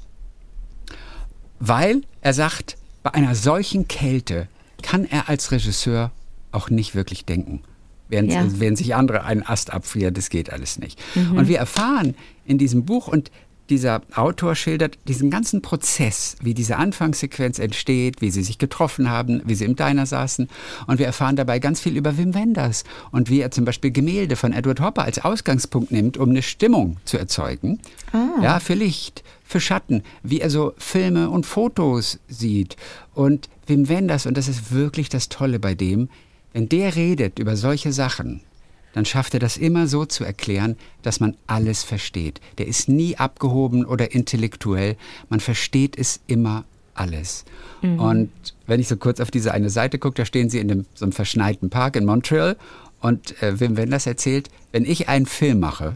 [1.60, 4.48] weil er sagt, bei einer solchen Kälte
[4.82, 6.12] kann er als Regisseur
[6.52, 7.62] auch nicht wirklich denken.
[8.10, 8.46] Während, Ja.
[8.60, 11.00] während sich andere einen Ast abfrieren, das geht alles nicht.
[11.16, 11.38] Mhm.
[11.38, 13.32] Und wir erfahren in diesem Buch und
[13.70, 19.42] dieser Autor schildert diesen ganzen Prozess, wie diese Anfangssequenz entsteht, wie sie sich getroffen haben,
[19.46, 20.50] wie sie im Diner saßen.
[20.88, 24.36] Und wir erfahren dabei ganz viel über Wim Wenders und wie er zum Beispiel Gemälde
[24.36, 27.80] von Edward Hopper als Ausgangspunkt nimmt, um eine Stimmung zu erzeugen.
[28.42, 32.76] Ja, für Licht, für Schatten, wie er so Filme und Fotos sieht.
[33.14, 36.10] Und Wim Wenders, und das ist wirklich das Tolle bei dem,
[36.52, 38.42] wenn der redet über solche Sachen,
[38.94, 42.40] dann schafft er das immer so zu erklären, dass man alles versteht.
[42.58, 44.96] Der ist nie abgehoben oder intellektuell.
[45.30, 47.44] Man versteht es immer alles.
[47.82, 48.00] Mhm.
[48.00, 48.32] Und
[48.68, 51.06] wenn ich so kurz auf diese eine Seite gucke, da stehen sie in dem, so
[51.06, 52.56] einem verschneiten Park in Montreal
[53.02, 55.96] und äh, Wim Wenders erzählt, wenn ich einen Film mache,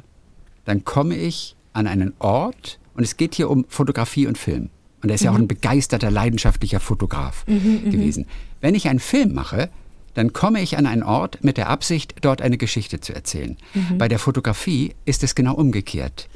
[0.66, 4.70] dann komme ich an einen Ort und es geht hier um Fotografie und Film.
[5.04, 5.26] Und er ist mhm.
[5.26, 5.44] ja auch mhm.
[5.44, 8.26] ein begeisterter, leidenschaftlicher Fotograf mhm, mhm, gewesen.
[8.60, 9.70] Wenn ich einen Film mache,
[10.18, 13.56] dann komme ich an einen Ort mit der Absicht, dort eine Geschichte zu erzählen.
[13.76, 14.00] Mhm.
[14.00, 16.28] Bei der Fotografie ist es genau umgekehrt.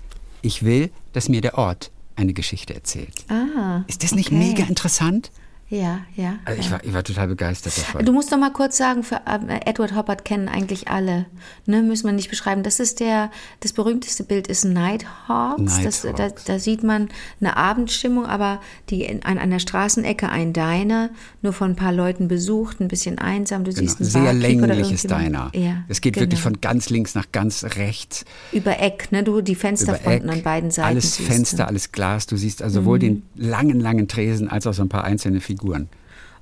[0.44, 3.26] Ich will, dass mir der Ort eine Geschichte erzählt.
[3.28, 4.38] Ah, ist das nicht okay.
[4.38, 5.32] mega interessant?
[5.71, 6.38] Ja, ja.
[6.43, 6.71] Also ich, ja.
[6.73, 8.05] War, ich war total begeistert davon.
[8.05, 11.27] Du musst doch mal kurz sagen, für äh, Edward Hoppert kennen eigentlich alle.
[11.65, 12.62] Ne, müssen wir nicht beschreiben.
[12.62, 13.31] Das ist der,
[13.62, 15.62] das berühmteste Bild ist Nighthawks.
[15.62, 16.01] Nighthawks.
[16.01, 17.07] Das, da, da, sieht man
[17.39, 21.10] eine Abendstimmung, aber die in, an einer Straßenecke ein Diner,
[21.41, 23.63] nur von ein paar Leuten besucht, ein bisschen einsam.
[23.63, 23.79] Du genau.
[23.79, 25.51] siehst ein Sehr längliches Diner.
[25.53, 26.25] Ja, es geht genau.
[26.25, 28.25] wirklich von ganz links nach ganz rechts.
[28.51, 29.23] Über Eck, ne?
[29.23, 30.89] Du die Fensterfronten an beiden Seiten.
[30.89, 32.27] Alles siehst, Fenster, alles Glas.
[32.27, 32.84] Du siehst also mhm.
[32.84, 35.61] sowohl den langen, langen Tresen als auch so ein paar einzelne Figuren.
[35.62, 35.89] Figuren.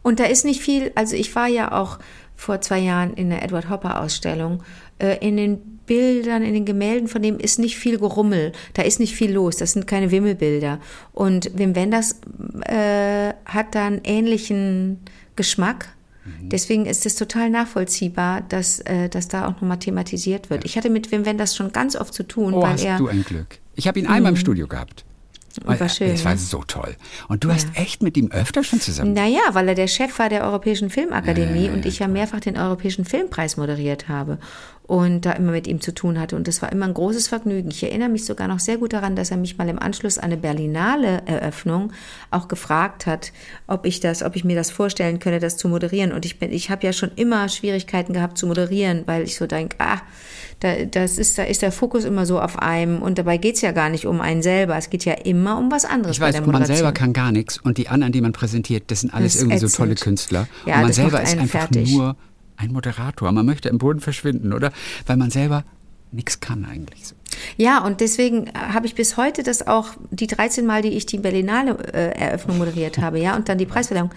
[0.02, 2.00] Und da ist nicht viel, also ich war ja auch
[2.36, 4.64] vor zwei Jahren in der Edward Hopper Ausstellung.
[4.98, 9.00] Äh, in den Bildern, in den Gemälden von dem ist nicht viel Gerummel, da ist
[9.00, 10.80] nicht viel los, das sind keine Wimmelbilder.
[11.14, 12.22] Und Wim Wenders
[12.62, 15.00] äh, hat da einen ähnlichen
[15.36, 15.96] Geschmack.
[16.26, 16.50] Mhm.
[16.50, 20.64] Deswegen ist es total nachvollziehbar, dass, äh, dass da auch nochmal thematisiert wird.
[20.64, 20.66] Ja.
[20.68, 22.54] Ich hatte mit Wim Wenders schon ganz oft zu tun.
[22.54, 23.58] Oh, weil hast er, du ein Glück.
[23.76, 24.42] Ich habe ihn einmal im mhm.
[24.42, 25.06] Studio gehabt.
[25.64, 26.12] War schön.
[26.12, 26.96] Das war so toll.
[27.28, 27.56] Und du ja.
[27.56, 29.14] hast echt mit ihm öfter schon zusammen.
[29.14, 32.58] Naja, weil er der Chef war der Europäischen Filmakademie ja, und ich ja mehrfach den
[32.58, 34.40] Europäischen Filmpreis moderiert habe
[34.90, 36.36] und da immer mit ihm zu tun hatte.
[36.36, 37.70] Und das war immer ein großes Vergnügen.
[37.70, 40.26] Ich erinnere mich sogar noch sehr gut daran, dass er mich mal im Anschluss an
[40.26, 41.94] eine Berlinale Eröffnung
[42.32, 43.32] auch gefragt hat,
[43.68, 46.12] ob ich das, ob ich mir das vorstellen könne, das zu moderieren.
[46.12, 49.46] Und ich bin, ich habe ja schon immer Schwierigkeiten gehabt zu moderieren, weil ich so
[49.46, 50.02] denke, ah,
[50.60, 53.62] da, das ist, da ist der Fokus immer so auf einem und dabei geht es
[53.62, 54.76] ja gar nicht um einen selber.
[54.76, 56.18] Es geht ja immer um was anderes.
[56.18, 59.14] Ich weiß, man selber kann gar nichts und die anderen, die man präsentiert, das sind
[59.14, 59.72] alles das irgendwie ätzend.
[59.72, 60.48] so tolle Künstler.
[60.66, 61.94] Ja, und man selber ist einfach fertig.
[61.94, 62.16] nur
[62.60, 63.32] ein Moderator.
[63.32, 64.72] Man möchte im Boden verschwinden, oder?
[65.06, 65.64] Weil man selber
[66.12, 67.14] nichts kann eigentlich.
[67.58, 71.18] Ja, und deswegen habe ich bis heute das auch, die 13 Mal, die ich die
[71.18, 74.12] Berlinale äh, Eröffnung moderiert habe, ja, und dann die Preisverleihung,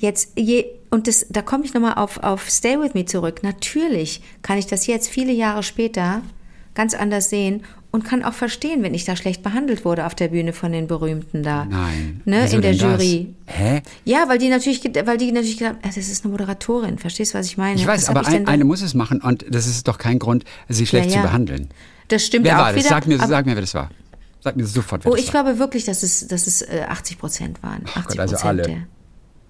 [0.00, 3.42] Jetzt, je, und das, da komme ich nochmal auf, auf Stay With Me zurück.
[3.42, 6.22] Natürlich kann ich das jetzt viele Jahre später
[6.74, 10.28] ganz anders sehen und kann auch verstehen, wenn ich da schlecht behandelt wurde auf der
[10.28, 11.64] Bühne von den Berühmten da.
[11.64, 12.20] Nein.
[12.24, 13.34] Ne, in der Jury.
[13.46, 13.56] Das?
[13.56, 13.82] Hä?
[14.04, 16.98] Ja, weil die natürlich, weil die natürlich gedacht, das ist eine Moderatorin.
[16.98, 17.80] Verstehst du, was ich meine?
[17.80, 20.44] Ich weiß, was aber ein, eine muss es machen und das ist doch kein Grund,
[20.68, 21.22] sie schlecht ja, ja.
[21.22, 21.68] zu behandeln.
[22.08, 22.84] Das stimmt wer auch war das?
[22.84, 22.88] wieder.
[22.88, 23.90] Sag mir, sag mir, wer das war.
[24.42, 25.24] Sag mir sofort, wer oh, das war.
[25.24, 27.84] Oh, ich glaube wirklich, dass es, dass es 80 äh, Prozent waren.
[27.86, 28.62] 80 Gott, also alle.
[28.62, 28.86] Der.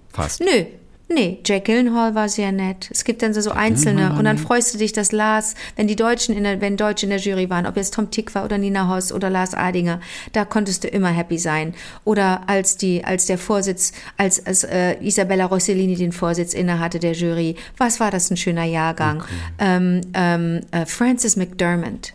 [0.09, 0.41] Fast.
[0.41, 0.65] Nö,
[1.13, 2.89] Nee, Jack Gyllenhaal war sehr nett.
[2.91, 5.95] Es gibt dann so, so einzelne und dann freust du dich, dass Lars, wenn die
[5.95, 8.57] Deutschen in der, wenn Deutsche in der Jury waren, ob jetzt Tom Tick war oder
[8.57, 9.99] Nina Hoss oder Lars Adinger,
[10.31, 11.73] da konntest du immer happy sein.
[12.05, 17.13] Oder als die, als der Vorsitz, als, als äh, Isabella Rossellini den Vorsitz innehatte der
[17.13, 19.21] Jury, was war das ein schöner Jahrgang?
[19.21, 19.31] Okay.
[19.59, 22.13] Ähm, ähm, äh, Francis McDermott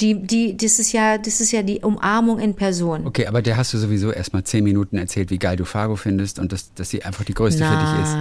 [0.00, 3.06] die, die, das ist ja, das ist ja die Umarmung in Person.
[3.06, 5.96] Okay, aber der hast du sowieso erst mal zehn Minuten erzählt, wie geil du Fargo
[5.96, 8.16] findest und dass, dass sie einfach die größte Na, für dich ist.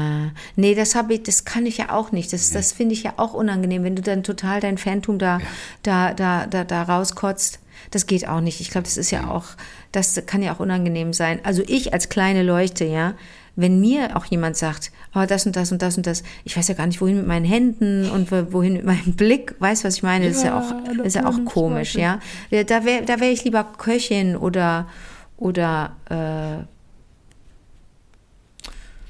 [0.57, 2.31] Nee, das habe ich, das kann ich ja auch nicht.
[2.33, 2.57] Das, nee.
[2.57, 5.45] das finde ich ja auch unangenehm, wenn du dann total dein Phantom da, ja.
[5.83, 7.59] da, da, da, da rauskotzt.
[7.89, 8.61] Das geht auch nicht.
[8.61, 9.45] Ich glaube, das ist ja auch,
[9.91, 11.39] das kann ja auch unangenehm sein.
[11.43, 13.15] Also ich als kleine Leuchte, ja,
[13.55, 16.67] wenn mir auch jemand sagt, oh, das und das und das und das, ich weiß
[16.67, 19.95] ja gar nicht, wohin mit meinen Händen und wohin mit meinem Blick, weißt du, was
[19.95, 20.27] ich meine?
[20.27, 22.19] Das ist ja auch, ist ja auch komisch, ja.
[22.49, 24.87] Da wäre da wär ich lieber Köchin oder,
[25.37, 26.63] oder äh,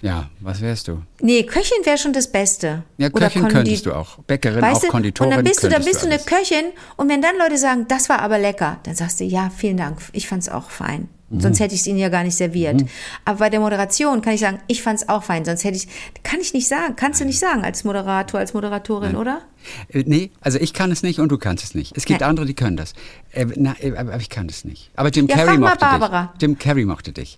[0.01, 1.03] ja, was wärst du?
[1.19, 2.83] Nee, Köchin wäre schon das Beste.
[2.97, 4.17] Ja, Köchin könntest du auch.
[4.23, 5.29] Bäckerin, weißt auch Konditorin.
[5.31, 6.65] Und dann bist du, dann bist du eine Köchin
[6.97, 9.99] und wenn dann Leute sagen, das war aber lecker, dann sagst du, ja, vielen Dank,
[10.13, 11.07] ich fand es auch fein.
[11.31, 11.39] Mhm.
[11.39, 12.81] Sonst hätte ich es ihnen ja gar nicht serviert.
[12.81, 12.87] Mhm.
[13.25, 15.45] Aber bei der Moderation kann ich sagen, ich fand es auch fein.
[15.45, 15.87] Sonst hätte ich,
[16.23, 19.21] kann ich nicht sagen, kannst du nicht sagen als Moderator, als Moderatorin, Nein.
[19.21, 19.41] oder?
[19.89, 21.95] Äh, nee, also ich kann es nicht und du kannst es nicht.
[21.95, 22.29] Es gibt Nein.
[22.29, 22.93] andere, die können das.
[23.31, 24.91] Äh, na, äh, aber ich kann es nicht.
[24.95, 26.33] Aber Jim ja, Carrey mochte Barbara.
[26.33, 26.41] dich.
[26.41, 27.37] Jim Carrey mochte dich.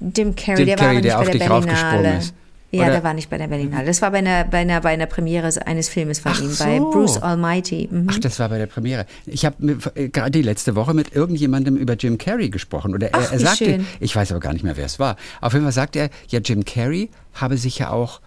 [0.00, 2.34] Jim Carrey, Jim der Carrey, war der auf dich raufgesprungen ist.
[2.74, 2.92] Ja, Oder?
[2.92, 3.84] der war nicht bei der Berlinale.
[3.84, 6.64] Das war bei einer, bei einer, bei einer Premiere eines Filmes von Ach ihm, so.
[6.64, 7.86] bei Bruce Almighty.
[7.90, 8.06] Mhm.
[8.10, 9.04] Ach, das war bei der Premiere.
[9.26, 12.94] Ich habe äh, gerade die letzte Woche mit irgendjemandem über Jim Carrey gesprochen.
[12.94, 13.86] Oder er, Ach, er sagte, schön.
[14.00, 15.16] ich weiß aber gar nicht mehr, wer es war.
[15.42, 18.22] Auf jeden Fall sagt er, ja, Jim Carrey habe sich ja auch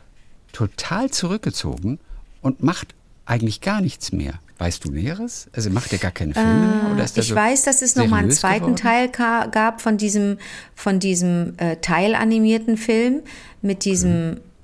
[0.53, 1.97] total zurückgezogen
[2.41, 2.93] und macht
[3.25, 4.35] eigentlich gar nichts mehr.
[4.57, 5.47] Weißt du Näheres?
[5.53, 6.93] Also macht er gar keine Filme mehr?
[6.93, 9.09] Oder ist der ich so weiß, dass es nochmal einen zweiten geworden?
[9.09, 10.37] Teil gab von diesem,
[10.75, 13.21] von diesem äh, teilanimierten Film
[13.61, 14.54] mit diesem Sagt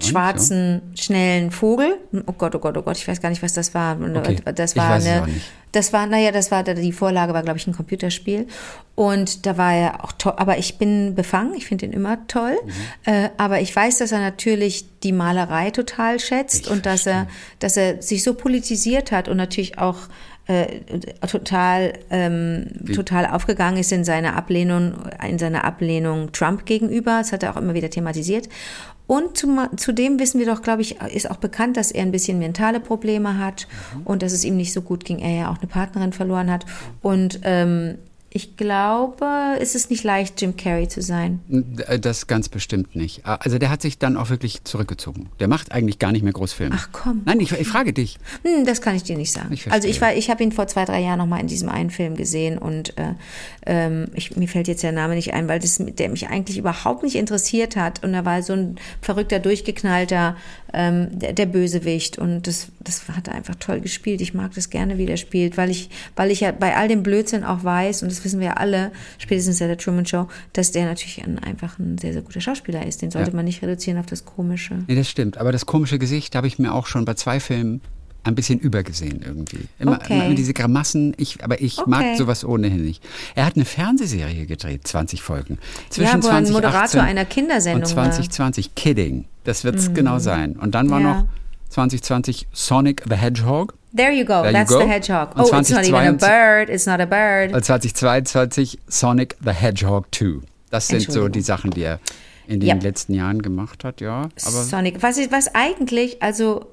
[0.00, 1.98] schwarzen, schnellen Vogel.
[2.26, 3.98] Oh Gott, oh Gott, oh Gott, ich weiß gar nicht, was das war.
[4.00, 5.26] Okay, Das war eine,
[5.72, 8.46] das war, naja, das war, die Vorlage war, glaube ich, ein Computerspiel.
[8.94, 12.56] Und da war er auch toll, aber ich bin befangen, ich finde ihn immer toll.
[12.64, 13.12] Mhm.
[13.12, 17.26] Äh, aber ich weiß, dass er natürlich die Malerei total schätzt Ich und dass er,
[17.58, 19.98] dass er sich so politisiert hat und natürlich auch
[20.46, 20.80] äh,
[21.26, 24.94] total, ähm, total aufgegangen ist in seiner Ablehnung,
[25.26, 27.18] in seiner Ablehnung Trump gegenüber.
[27.18, 28.48] Das hat er auch immer wieder thematisiert.
[29.06, 29.36] Und
[29.76, 33.38] zudem wissen wir doch, glaube ich, ist auch bekannt, dass er ein bisschen mentale Probleme
[33.38, 33.68] hat
[34.04, 35.18] und dass es ihm nicht so gut ging.
[35.18, 36.64] Er ja auch eine Partnerin verloren hat.
[37.02, 37.98] Und ähm,
[38.36, 39.26] ich glaube,
[39.60, 41.38] es ist nicht leicht, Jim Carrey zu sein.
[42.00, 43.24] Das ganz bestimmt nicht.
[43.24, 45.28] Also der hat sich dann auch wirklich zurückgezogen.
[45.38, 46.74] Der macht eigentlich gar nicht mehr groß Filme.
[46.76, 47.22] Ach, komm.
[47.26, 48.18] Nein, ich, ich frage dich.
[48.42, 49.52] Hm, das kann ich dir nicht sagen.
[49.52, 51.68] Ich also ich war, ich habe ihn vor zwei, drei Jahren noch mal in diesem
[51.68, 53.14] einen Film gesehen und äh,
[53.66, 57.04] ähm, ich, mir fällt jetzt der Name nicht ein, weil das, der mich eigentlich überhaupt
[57.04, 60.36] nicht interessiert hat und er war so ein verrückter, durchgeknallter
[60.72, 64.20] ähm, der, der Bösewicht und das, das hat er einfach toll gespielt.
[64.20, 67.04] Ich mag das gerne, wie der spielt, weil ich, weil ich ja bei all dem
[67.04, 70.72] Blödsinn auch weiß und das wissen wir ja alle, spätestens seit der Truman Show, dass
[70.72, 73.02] der natürlich ein, einfach ein sehr, sehr guter Schauspieler ist.
[73.02, 73.36] Den sollte Ja.
[73.36, 74.78] man nicht reduzieren auf das Komische.
[74.86, 75.38] Nee, das stimmt.
[75.38, 77.80] Aber das komische Gesicht habe ich mir auch schon bei zwei Filmen
[78.26, 79.68] ein bisschen übergesehen irgendwie.
[79.78, 80.24] Immer, Okay.
[80.26, 81.90] immer diese Grimassen, ich, aber ich Okay.
[81.90, 83.04] mag sowas ohnehin nicht.
[83.34, 85.58] Er hat eine Fernsehserie gedreht, 20 Folgen.
[85.90, 88.04] Zwischen wo er ein 2018 Moderator einer Kindersendung und war.
[88.10, 88.74] 2020.
[88.74, 89.26] Kidding.
[89.44, 90.52] Das wird es genau sein.
[90.56, 91.14] Und dann war Ja.
[91.20, 91.26] noch
[91.68, 93.74] 2020 Sonic the Hedgehog.
[93.96, 94.42] There you go.
[94.42, 94.80] There you That's go.
[94.80, 95.36] the hedgehog.
[95.36, 96.68] Und oh, it's not even a 2022 bird.
[96.70, 97.54] It's not a bird.
[97.54, 100.40] Und 2022 Sonic the Hedgehog 2.
[100.70, 102.00] Das sind so die Sachen, die er
[102.48, 102.74] in den Ja.
[102.74, 104.22] letzten Jahren gemacht hat, ja.
[104.44, 105.02] Aber Sonic.
[105.02, 106.66] Was, ist- was eigentlich, also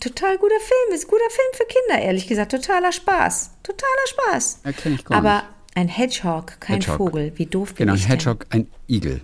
[0.00, 1.06] total guter Film ist.
[1.08, 2.52] Guter Film für Kinder, ehrlich gesagt.
[2.52, 3.50] Totaler Spaß.
[3.62, 4.60] Totaler Spaß.
[4.64, 5.44] Ja, kenn ich gar Aber nicht.
[5.76, 6.96] ein Hedgehog, kein Hedgehog.
[6.96, 7.32] Vogel.
[7.36, 8.10] Wie doof bin genau, ein ich denn?
[8.12, 9.20] Hedgehog, ein Igel.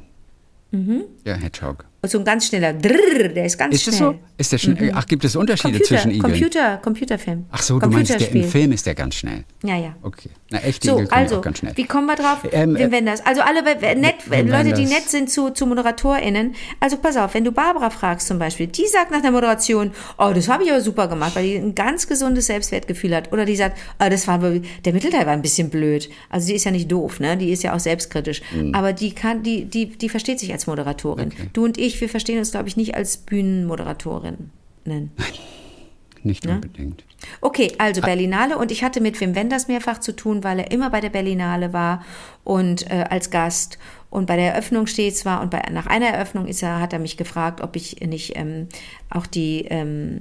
[1.25, 1.87] Ja, Hedgehog.
[2.01, 3.93] Und so ein ganz schneller Drrrr, der ist ganz Ist schnell.
[3.93, 4.15] das so?
[4.37, 6.23] Ist der schon, Ach, gibt es Unterschiede Computer, zwischen Igeln?
[6.23, 7.47] Computer, Computerfilm.
[7.51, 8.45] Ach so, du meinst, der im.
[8.45, 9.45] Film ist der ganz schnell.
[9.65, 9.97] Ja, ja.
[10.03, 10.31] Okay.
[10.51, 11.73] Na, echte So, Igel kommen also, auch ganz schnell.
[11.77, 12.39] wie kommen wir drauf?
[12.53, 13.27] Ähm, Wim äh, Wenders.
[13.27, 13.63] Also alle
[13.97, 16.55] nett, Wim Leute, die nett sind zu, zu ModeratorInnen.
[16.79, 20.31] Also pass auf, wenn du Barbara fragst zum Beispiel, die sagt nach der Moderation, oh,
[20.33, 23.33] das habe ich aber super gemacht, weil die ein ganz gesundes Selbstwertgefühl hat.
[23.33, 26.09] Oder die sagt, oh, das war, der Mittelteil war ein bisschen blöd.
[26.31, 27.37] Also die ist ja nicht doof, ne?
[27.37, 28.41] Die ist ja auch selbstkritisch.
[28.55, 28.73] Mhm.
[28.73, 31.33] Aber die kann, die, die, die versteht sich als Moderatorin.
[31.53, 34.51] Du und ich, wir verstehen uns, glaube ich, nicht als Bühnenmoderatorinnen.
[36.25, 37.05] Nicht unbedingt.
[37.41, 40.91] Okay, also Berlinale und ich hatte mit Wim Wenders mehrfach zu tun, weil er immer
[40.91, 42.05] bei der Berlinale war
[42.45, 43.79] und äh, als Gast
[44.11, 46.99] und bei der Eröffnung stets war und bei, nach einer Eröffnung ist er, hat er
[46.99, 48.69] mich gefragt, ob ich nicht ähm,
[49.11, 50.21] auch die, ähm,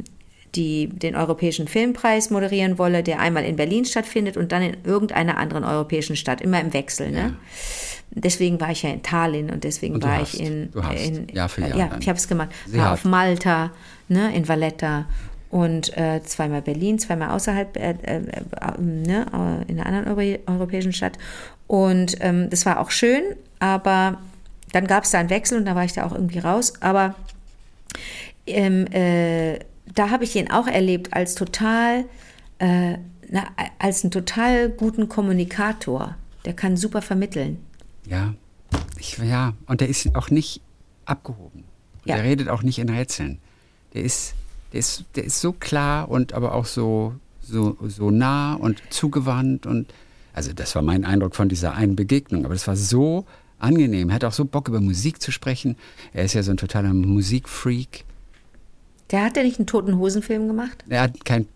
[0.57, 5.37] die, den Europäischen Filmpreis moderieren wolle, der einmal in Berlin stattfindet und dann in irgendeiner
[5.37, 7.11] anderen europäischen Stadt, immer im Wechsel.
[7.11, 7.35] Ne?
[8.09, 11.05] Deswegen war ich ja in Tallinn und deswegen Und war hast, ich in, du hast,
[11.05, 12.49] in Jahr für Jahr ja, ich habe es gemacht.
[12.65, 12.99] Sehr War hart.
[12.99, 13.71] auf Malta,
[14.07, 15.05] ne, in Valletta
[15.49, 20.37] und äh, zweimal Berlin, zweimal außerhalb, äh, äh, äh, ne, äh, in einer anderen Euro
[20.47, 21.17] europäischen Stadt.
[21.67, 23.23] Und ähm, das war auch schön,
[23.59, 24.17] aber
[24.71, 26.73] dann gab es da einen Wechsel und da war ich da auch irgendwie raus.
[26.79, 27.15] Aber
[28.47, 29.59] ähm, äh,
[29.93, 32.05] da habe ich ihn auch erlebt als total,
[32.59, 32.97] äh,
[33.29, 33.47] na,
[33.79, 36.15] als einen total guten Kommunikator.
[36.45, 37.59] Der kann super vermitteln.
[38.05, 38.33] Ja.
[38.99, 39.53] Ich, ja.
[39.65, 40.61] Und der ist auch nicht
[41.05, 41.63] abgehoben.
[42.05, 42.15] Ja.
[42.15, 43.39] Der redet auch nicht in Rätseln.
[43.93, 44.33] Der ist,
[44.73, 49.65] der ist, der ist so klar und aber auch so, so, so nah und zugewandt
[49.65, 49.93] und
[50.33, 53.25] also das war mein Eindruck von dieser einen Begegnung, aber das war so
[53.57, 54.09] angenehm.
[54.09, 55.75] Er hat auch so Bock über Musik zu sprechen.
[56.13, 58.05] Er ist ja so ein totaler Musikfreak.
[59.11, 60.83] Der hat ja nicht einen toten Hosenfilm gemacht?
[60.89, 61.47] Er hat kein,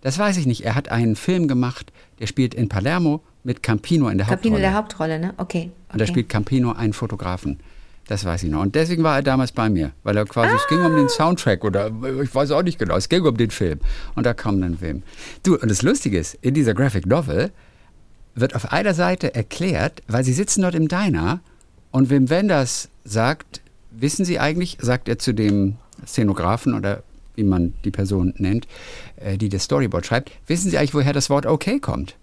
[0.00, 0.64] das weiß ich nicht.
[0.64, 4.62] Er hat einen Film gemacht, der spielt in Palermo mit Campino in der Campino Hauptrolle.
[4.62, 5.34] der Hauptrolle, ne?
[5.36, 5.70] Okay.
[5.92, 6.12] Und da okay.
[6.12, 7.58] spielt Campino einen Fotografen.
[8.08, 8.62] Das weiß ich noch.
[8.62, 11.62] Und deswegen war er damals bei mir, weil er quasi, es ging um den Soundtrack
[11.62, 11.90] oder
[12.22, 13.80] ich weiß auch nicht genau, es ging um den Film.
[14.14, 15.02] Und da kam dann Film.
[15.42, 17.52] Du, und das Lustige ist, in dieser Graphic Novel
[18.34, 21.40] wird auf einer Seite erklärt, weil sie sitzen dort im Diner
[21.90, 27.02] und Wim Wenders sagt, wissen Sie eigentlich, sagt er zu dem Szenografen oder
[27.34, 28.66] wie man die Person nennt,
[29.16, 32.16] äh, die das Storyboard schreibt, wissen Sie eigentlich, woher das Wort okay kommt?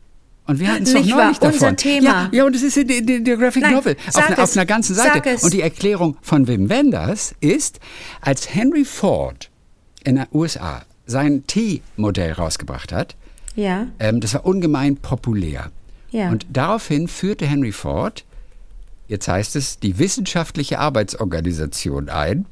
[0.48, 1.54] Und wir hatten es doch Nicht neulich davon.
[1.54, 2.04] Unser Thema.
[2.06, 3.96] Ja, ja, und es ist in der, Graphic Nein, Novel.
[4.14, 5.38] Auf, auf einer ganzen Seite.
[5.42, 7.80] Und die Erklärung von Wim Wenders ist,
[8.22, 9.50] als Henry Ford
[10.04, 13.16] in den USA sein T-Modell rausgebracht hat,
[13.56, 13.88] Ja.
[14.00, 15.72] ähm, das war ungemein populär.
[16.12, 16.30] Ja.
[16.30, 18.24] Und daraufhin führte Henry Ford,
[19.08, 22.46] jetzt heißt es, die wissenschaftliche Arbeitsorganisation ein.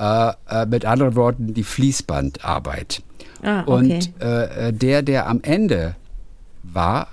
[0.00, 3.02] Äh, äh, mit anderen Worten, die Fließbandarbeit.
[3.42, 3.70] Ah, okay.
[3.70, 5.94] Und äh, äh, der, der am Ende
[6.62, 7.08] war,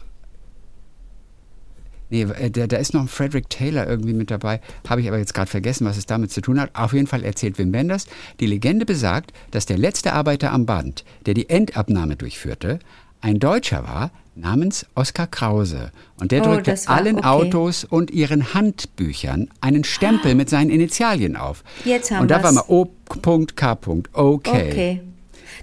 [2.10, 5.18] nee, äh, der, da ist noch ein Frederick Taylor irgendwie mit dabei, habe ich aber
[5.18, 6.70] jetzt gerade vergessen, was es damit zu tun hat.
[6.76, 8.08] Auf jeden Fall erzählt Wim Wenders,
[8.40, 12.80] die Legende besagt, dass der letzte Arbeiter am Band, der die Endabnahme durchführte,
[13.20, 15.92] ein Deutscher war namens Oskar Krause.
[16.20, 17.28] Und der Oh, drückte das war- allen okay.
[17.28, 21.64] Autos und ihren Handbüchern einen Stempel mit seinen Initialien auf.
[21.86, 23.78] Jetzt haben Und da war mal O.K.
[24.14, 24.70] Okay.
[24.72, 25.02] Okay.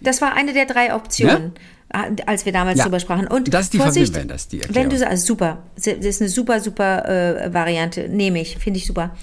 [0.02, 1.52] Das war eine der drei Optionen,
[1.92, 2.84] ah, als wir damals Ja.
[2.84, 3.26] drüber sprachen.
[3.28, 6.28] Und Das ist die Vorsicht, Wim Wenders, die Wenn du sagst, super, das ist eine
[6.28, 9.14] super, super äh, Variante, nehme ich, finde ich super.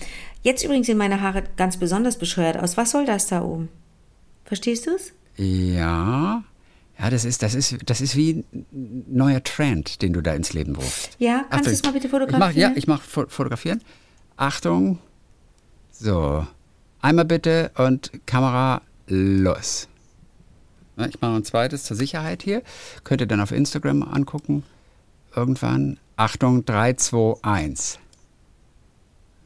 [0.44, 2.78] Jetzt übrigens sehen meine Haare ganz besonders bescheuert aus.
[2.78, 3.70] Was soll das da oben?
[4.46, 5.14] Verstehst du es?
[5.38, 6.44] Ja.
[7.02, 10.54] Ja, das ist, das ist, das ist wie ein neuer Trend, den du da ins
[10.54, 11.16] Leben rufst.
[11.18, 12.72] Ja, kannst du es mal bitte Ich mach, fotografieren?
[12.72, 13.82] ja, ich mache fotografieren.
[14.38, 15.00] Achtung.
[15.92, 16.46] So.
[17.02, 19.88] Einmal bitte und Kamera los.
[21.10, 22.62] Ich mache ein zweites zur Sicherheit hier.
[23.04, 24.64] Könnt ihr dann auf Instagram angucken.
[25.36, 25.98] Irgendwann.
[26.18, 27.98] Achtung, 3, 2, 1.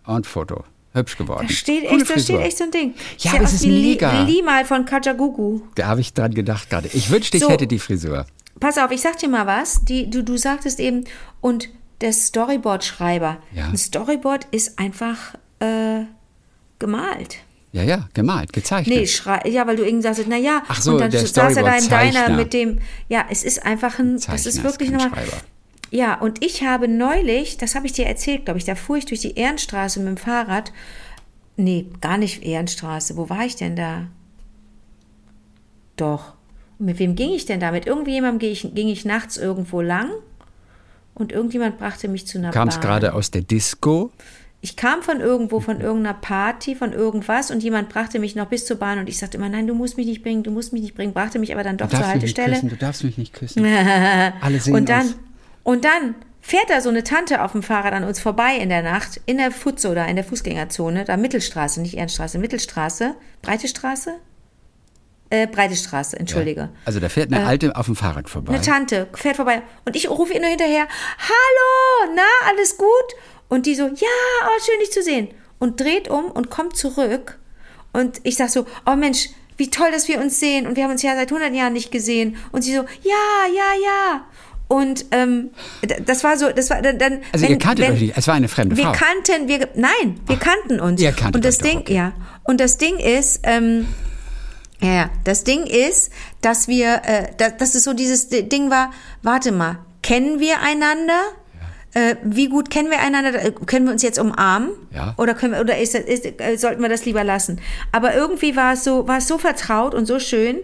[0.05, 0.65] Und Foto.
[0.95, 1.45] Hübsch geworden.
[1.47, 2.93] Da steht, Coole echt, da steht echt so ein Ding.
[3.19, 4.21] Ja, Sieht aber es ist wie Li- mega.
[4.23, 5.61] Limal von Kajagugu.
[5.75, 6.89] Da habe ich dran gedacht gerade.
[6.93, 7.49] Ich wünschte, ich So.
[7.49, 8.25] hätte die Frisur.
[8.59, 9.83] Pass auf, ich sag dir mal was.
[9.85, 11.03] Die, du, du sagtest eben,
[11.41, 11.69] und
[12.01, 13.37] der Storyboard-Schreiber.
[13.53, 13.65] Ja.
[13.67, 16.03] Ein Storyboard ist einfach äh,
[16.79, 17.37] gemalt.
[17.71, 18.97] Ja, ja, gemalt, gezeichnet.
[18.97, 21.57] Nee, schrei ja, weil du irgendwie sagst, na ja, Ach so, und dann der saß
[21.57, 22.79] er da in deiner mit dem,
[23.09, 25.11] ja, es ist einfach ein, das ist wirklich nochmal.
[25.91, 29.05] Ja, und ich habe neulich, das habe ich dir erzählt, glaube ich, da fuhr ich
[29.05, 30.73] durch die Ehrenstraße mit dem Fahrrad.
[31.57, 33.15] Nee, gar nicht Ehrenstraße.
[33.17, 34.07] Wo war ich denn da?
[35.95, 36.33] Doch.
[36.79, 37.71] Und mit wem ging ich denn da?
[37.71, 40.09] Mit irgendjemandem ging ich, ging ich nachts irgendwo lang
[41.13, 42.83] und irgendjemand brachte mich zu einer Kam es Bahn.
[42.83, 44.11] gerade aus der Disco?
[44.59, 48.65] Ich kam von irgendwo, von irgendeiner Party, von irgendwas und jemand brachte mich noch bis
[48.65, 50.81] zur Bahn und ich sagte immer, nein, du musst mich nicht bringen, du musst mich
[50.81, 52.53] nicht bringen, brachte mich aber dann doch zur Haltestelle.
[52.55, 53.63] küssen, du darfst mich nicht küssen.
[54.41, 55.15] Alle sehen Und dann, uns.
[55.65, 58.83] Und dann fährt da so eine Tante auf dem Fahrrad an uns vorbei in der
[58.83, 64.13] Nacht, in der Futze oder in der Fußgängerzone, da Mittelstraße, nicht Ehrenstraße, Mittelstraße, Breite Straße?
[65.31, 66.69] Äh, Breite Straße, entschuldige.
[66.85, 68.53] Also da fährt eine Alte auf dem Fahrrad vorbei.
[68.53, 72.87] Eine Tante fährt vorbei und ich rufe ihr nur hinterher, hallo, na, alles gut?
[73.49, 74.07] Und die so, ja,
[74.45, 75.29] oh, schön dich zu sehen.
[75.57, 77.39] Und dreht um und kommt zurück.
[77.91, 80.67] Und ich sag so, oh Mensch, wie toll, dass wir uns sehen.
[80.67, 82.37] Und wir haben uns ja seit 100 Jahren nicht gesehen.
[82.51, 84.25] Und sie so, ja, ja, ja.
[84.67, 85.51] Und ähm,
[86.05, 86.97] das war so, das war dann.
[86.97, 88.93] dann Also ihr kanntet euch nicht, es war eine fremde wir Frau.
[88.93, 91.01] kannten, wir nein, wir kannten uns.
[91.01, 91.95] ihr kanntet und das euch doch, Ding, okay.
[91.95, 92.13] ja.
[92.43, 93.85] Und das Ding ist, ähm,
[94.81, 98.91] ja, ja, das Ding ist, dass wir, äh, dass, dass es so dieses Ding war,
[99.21, 101.19] warte mal, kennen wir einander?
[101.93, 103.41] Äh, wie gut kennen wir einander?
[103.41, 104.71] Äh, Können wir uns jetzt umarmen?
[104.93, 105.13] Ja.
[105.17, 107.61] Oder können wir, oder ist, ist, äh, sollten wir das lieber lassen?
[107.93, 110.57] Aber irgendwie war es so, war es so vertraut und so schön.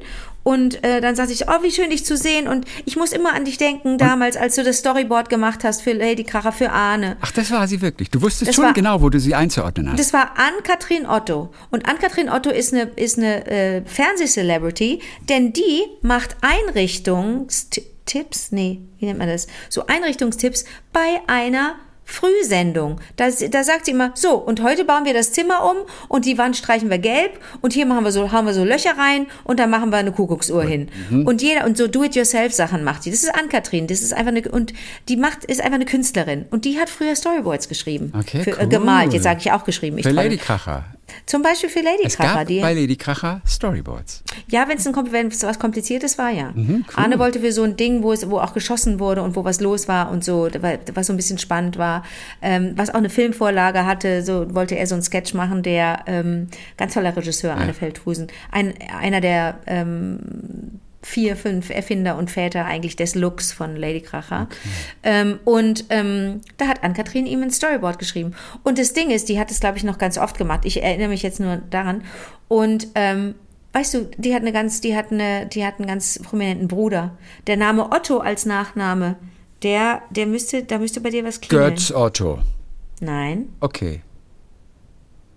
[0.43, 2.47] Und äh, dann sagte ich, oh, wie schön dich zu sehen.
[2.47, 5.93] Und ich muss immer an dich denken, damals, als du das Storyboard gemacht hast für
[5.93, 7.15] Lady Kracher, für Arne.
[7.21, 8.09] Ach, das war sie wirklich.
[8.09, 9.99] Du wusstest Das schon war- genau, wo du sie einzuordnen hast.
[9.99, 11.51] Das war Ann-Kathrin Otto.
[11.69, 14.99] Und Ann-Kathrin Otto ist eine, ist eine äh, Fernsehcelebrity,
[15.29, 19.47] denn die macht Einrichtungstipps, nee, wie nennt man das?
[19.69, 21.75] So Einrichtungstipps bei einer
[22.11, 22.99] Frühsendung.
[23.15, 26.37] Da, da sagt sie immer, so, und heute bauen wir das Zimmer um und die
[26.37, 29.59] Wand streichen wir gelb und hier machen wir so, haben wir so Löcher rein und
[29.59, 30.89] dann machen wir eine Kuckucksuhr hin.
[31.09, 31.25] Mhm.
[31.25, 33.11] Und jeder, und so Do-it-yourself-Sachen macht die.
[33.11, 34.73] Das ist Ann-Kathrin, das ist einfach eine, und
[35.09, 36.45] die macht, ist einfach eine Künstlerin.
[36.51, 38.11] Und die hat früher Storyboards geschrieben.
[38.17, 38.69] Okay, Für, äh, cool.
[38.69, 39.97] Gemalt, jetzt sage ich auch geschrieben.
[39.97, 40.11] Ich Für.
[40.11, 40.85] Lady Kracher.
[41.25, 42.39] Zum Beispiel für Lady Es Kracher.
[42.39, 44.23] gab Die, bei Lady Kracher Storyboards.
[44.47, 46.51] ja, wenn es was Kompliziertes war, ja.
[46.53, 49.43] Mhm, Arne wollte für so ein Ding, wo es, wo auch geschossen wurde und wo
[49.43, 50.49] was los war und so,
[50.93, 52.03] was so ein bisschen spannend war,
[52.41, 56.47] ähm, was auch eine Filmvorlage hatte, so wollte er so einen Sketch machen, der ähm,
[56.77, 60.19] ganz toller Regisseur, Arne Feldhusen, ein, einer der ähm,
[61.01, 64.47] vier, fünf Erfinder und Väter eigentlich des Looks von Lady Kracher.
[65.03, 68.33] Ähm, und ähm, da hat Ann-Kathrin ihm ein Storyboard geschrieben.
[68.63, 70.61] Und das Ding ist, die hat es, glaube ich, noch ganz oft gemacht.
[70.65, 72.03] Ich erinnere mich jetzt nur daran.
[72.47, 73.35] Und ähm,
[73.73, 77.17] weißt du, die hat eine ganz, die hat eine, die hat einen ganz prominenten Bruder.
[77.47, 79.15] Der Name Otto als Nachname,
[79.63, 81.71] der, der müsste, da müsste bei dir was klingeln.
[81.71, 82.39] Götz Otto.
[82.99, 83.49] Nein.
[83.59, 84.01] Okay.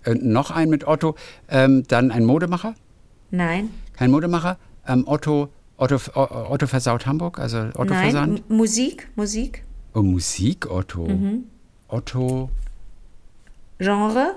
[0.05, 1.15] Und noch ein mit Otto.
[1.49, 2.75] Ähm, dann ein Modemacher.
[3.31, 3.71] Nein.
[3.93, 4.57] Kein Modemacher.
[4.87, 8.11] Ähm, Otto, Otto, Otto versaut Hamburg, also Otto Nein.
[8.11, 8.49] Versand.
[8.49, 9.63] Musik, Musik.
[9.93, 11.07] Oh, Musik Otto.
[11.07, 11.43] Mhm.
[11.87, 12.49] Otto.
[13.79, 14.35] Genre.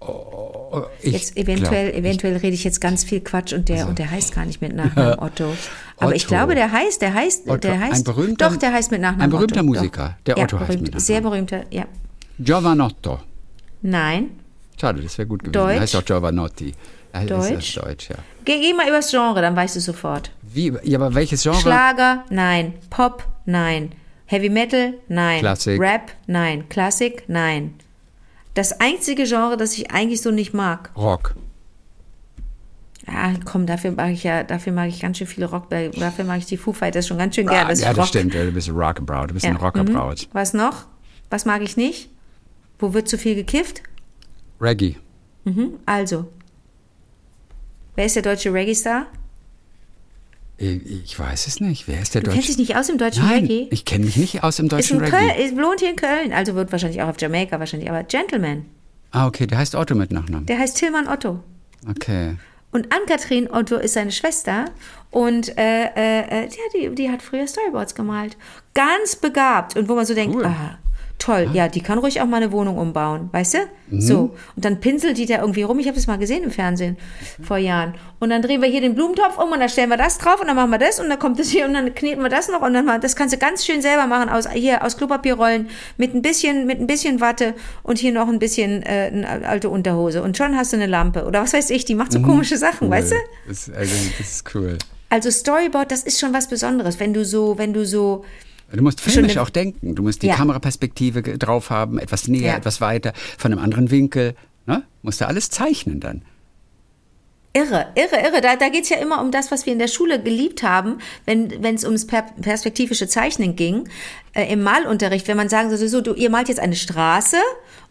[0.00, 3.98] Oh, ich Jetzt eventuell, glaub, eventuell rede ich jetzt ganz viel Quatsch und der und
[3.98, 5.54] der heißt gar nicht mit Nachnamen Otto.
[5.96, 6.34] Aber ich Otto.
[6.34, 7.56] glaube, der heißt, der heißt, Otto.
[7.58, 9.66] der Ein heißt, berühmter- doch, der heißt mit Nachnamen ein berühmter Otto.
[9.66, 10.24] Musiker, Doch.
[10.24, 11.00] der ja, Otto heißt mit berühmt, Nachnamen.
[11.04, 11.86] Sehr berühmter, ja.
[12.38, 12.44] ich.
[12.44, 13.20] Giovanotto.
[13.82, 14.30] Nein,
[14.78, 15.52] Schade, das wäre gut gewesen.
[15.52, 15.80] Deutsch?
[15.80, 16.74] Heißt auch Giovanotti.
[17.14, 17.50] Also Deutsch?
[17.68, 18.16] Ist das Deutsch, ja.
[18.44, 20.30] Geh, geh mal übers Genre, dann weißt du sofort.
[20.42, 21.58] Wie, ja, aber welches Genre?
[21.60, 22.74] Schlager, nein.
[22.90, 23.92] Pop, nein.
[24.26, 25.40] Heavy Metal, nein.
[25.40, 25.80] Klassik.
[25.80, 26.68] Rap, nein.
[26.68, 27.74] Klassik, nein.
[28.54, 30.90] Das einzige Genre, das ich eigentlich so nicht mag.
[30.96, 31.34] Rock.
[33.06, 36.38] Ja, komm, dafür mag ich ja, dafür mag ich ganz schön viele Rock, dafür mag
[36.38, 37.68] ich die Foo Fighters schon ganz schön gerne.
[37.70, 38.06] Ah, ja, das Rock.
[38.06, 38.34] stimmt.
[38.34, 39.30] Du bist ein Rockabraut.
[39.30, 39.60] Du bist ein Ja.
[39.60, 40.22] Rockabraut.
[40.22, 40.28] Mhm.
[40.32, 40.86] Was noch?
[41.30, 42.08] Was mag ich nicht?
[42.78, 43.82] Wo wird zu viel gekifft?
[44.60, 44.96] Reggae.
[45.84, 46.26] Also.
[47.96, 49.06] Wer ist der deutsche Reggae-Star?
[50.56, 51.88] Ich, ich weiß es nicht.
[51.88, 52.58] Wer ist der Du kennst deutsche?
[52.58, 53.68] dich nicht aus dem deutschen Nein, Reggae?
[53.70, 55.16] ich kenne mich nicht aus dem Ist deutschen in Reggae.
[55.34, 58.64] Köln, ist, wohnt hier in Köln, also wird wahrscheinlich auch auf Jamaika wahrscheinlich, aber Gentleman.
[59.10, 59.46] Ah, okay.
[59.46, 60.46] Der heißt Otto mit Nachnamen.
[60.46, 61.40] Der heißt Tillmann Otto.
[61.88, 62.36] Okay.
[62.72, 64.64] Und Ann-Kathrin Otto ist seine Schwester
[65.10, 66.48] und äh, äh, äh, ja,
[66.90, 68.36] die, die hat früher Storyboards gemalt.
[68.74, 69.76] Ganz begabt.
[69.76, 70.44] Und wo man so denkt, Cool.
[70.46, 70.78] ah,
[71.18, 73.58] toll, ja, die kann ruhig auch mal eine Wohnung umbauen, weißt du?
[73.88, 74.00] Mhm.
[74.00, 74.18] So.
[74.56, 75.78] Und dann pinselt die da irgendwie rum.
[75.78, 76.96] Ich habe das mal gesehen im Fernsehen
[77.42, 77.94] vor Jahren.
[78.20, 80.48] Und dann drehen wir hier den Blumentopf um und dann stellen wir das drauf und
[80.48, 82.60] dann machen wir das und dann kommt das hier und dann kneten wir das noch
[82.62, 86.14] und dann mal, das kannst du ganz schön selber machen aus hier aus Klopapierrollen mit
[86.14, 90.22] ein bisschen mit ein bisschen Watte und hier noch ein bisschen äh, eine alte Unterhose
[90.22, 92.90] und schon hast du eine Lampe oder was weiß ich, die macht so komische Sachen,
[92.90, 93.16] weißt du?
[93.16, 93.20] Mhm.
[93.22, 93.48] Cool.
[93.48, 94.78] Das, ist- also, das ist cool.
[95.10, 98.24] Also Storyboard, das ist schon was Besonderes, wenn du so, wenn du so,
[98.72, 99.94] Du musst filmisch auch denken.
[99.94, 100.34] Du musst die Ja.
[100.36, 102.56] Kameraperspektive drauf haben, etwas näher, Ja.
[102.56, 104.34] etwas weiter, von einem anderen Winkel.
[104.66, 104.82] Ne?
[105.02, 106.22] Musst du alles zeichnen dann.
[107.56, 108.40] irre, irre, irre.
[108.40, 111.52] Da, da geht's ja immer um das, was wir in der Schule geliebt haben, wenn
[111.76, 113.88] es ums per perspektivische Zeichnen ging,
[114.32, 117.36] äh, im Malunterricht, wenn man sagen sollte, so, du, ihr malt jetzt eine Straße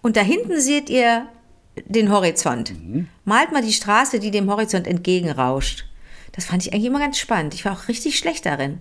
[0.01, 1.27] und da hinten seht ihr
[1.85, 2.73] den Horizont.
[3.23, 5.85] Malt mal die Straße, die dem Horizont entgegenrauscht.
[6.33, 7.53] Das fand ich eigentlich immer ganz spannend.
[7.53, 8.79] Ich war auch richtig schlecht darin.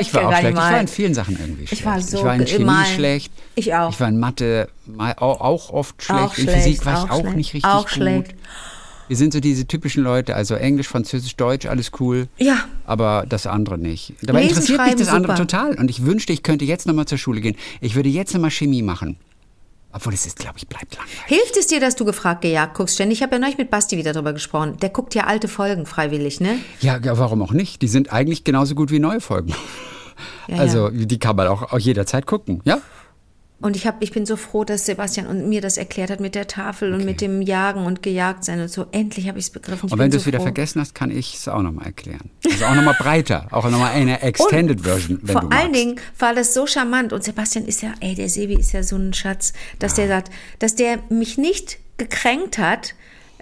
[0.00, 0.50] Ich war auch schlecht.
[0.50, 1.80] Ich war in vielen Sachen irgendwie schlecht.
[1.80, 2.94] Ich war so ich war in Chemie malen.
[2.94, 3.32] schlecht.
[3.54, 3.90] Ich auch.
[3.90, 6.20] Ich war in Mathe mal, auch, oft schlecht.
[6.20, 7.90] Auch in schlecht, Physik war ich auch schlecht, nicht richtig auch gut.
[7.90, 8.34] schlecht.
[9.08, 12.28] Wir sind so diese typischen Leute, also Englisch, Französisch, Deutsch, alles cool.
[12.36, 12.66] Ja.
[12.84, 14.12] Aber das andere nicht.
[14.20, 15.48] Dabei Lesen, interessiert mich das andere super.
[15.48, 15.74] total.
[15.78, 17.56] Und ich wünschte, ich könnte jetzt nochmal zur Schule gehen.
[17.80, 19.16] Ich würde jetzt nochmal Chemie machen.
[19.92, 21.22] Obwohl es ist, glaube ich, bleibt langweilig.
[21.26, 22.94] Hilft es dir, dass du gefragt gejagt guckst?
[22.94, 23.18] Ständig.
[23.18, 24.76] Ich habe ja neulich mit Basti wieder drüber gesprochen.
[24.78, 26.58] Der guckt ja alte Folgen freiwillig, ne?
[26.80, 27.80] Ja, ja, warum auch nicht?
[27.80, 29.54] Die sind eigentlich genauso gut wie neue Folgen.
[30.46, 32.80] Ja, also, die kann man auch, auch jederzeit gucken, ja?
[33.60, 36.36] Und ich, hab, ich bin so froh, dass Sebastian und mir das erklärt hat mit
[36.36, 38.86] der Tafel und mit dem Jagen und gejagt sein und so.
[38.92, 39.86] Endlich habe ich es begriffen.
[39.86, 40.44] Ich Und wenn du so es wieder froh.
[40.44, 42.30] vergessen hast, kann ich es auch nochmal erklären.
[42.48, 45.72] Also auch nochmal breiter, auch nochmal eine Extended Version, wenn Vor du allen.
[45.72, 48.94] Dingen war das so charmant und Sebastian ist ja, ey, der Sebi ist ja so
[48.94, 52.94] ein Schatz, dass der sagt, dass der mich nicht gekränkt hat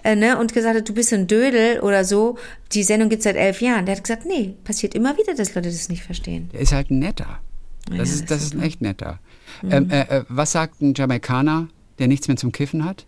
[0.03, 2.39] äh, ne, und gesagt hat, du bist ein Dödel oder so.
[2.71, 3.85] Die Sendung gibt seit elf Jahren.
[3.85, 6.49] Der hat gesagt, nee, passiert immer wieder, dass Leute das nicht verstehen.
[6.53, 7.39] Der ist halt netter.
[7.87, 9.19] Das, Ja, ist, das das ist ein echt netter.
[9.69, 11.67] Ähm, äh, äh, was sagt ein Jamaikaner,
[11.99, 13.05] der nichts mehr zum Kiffen hat?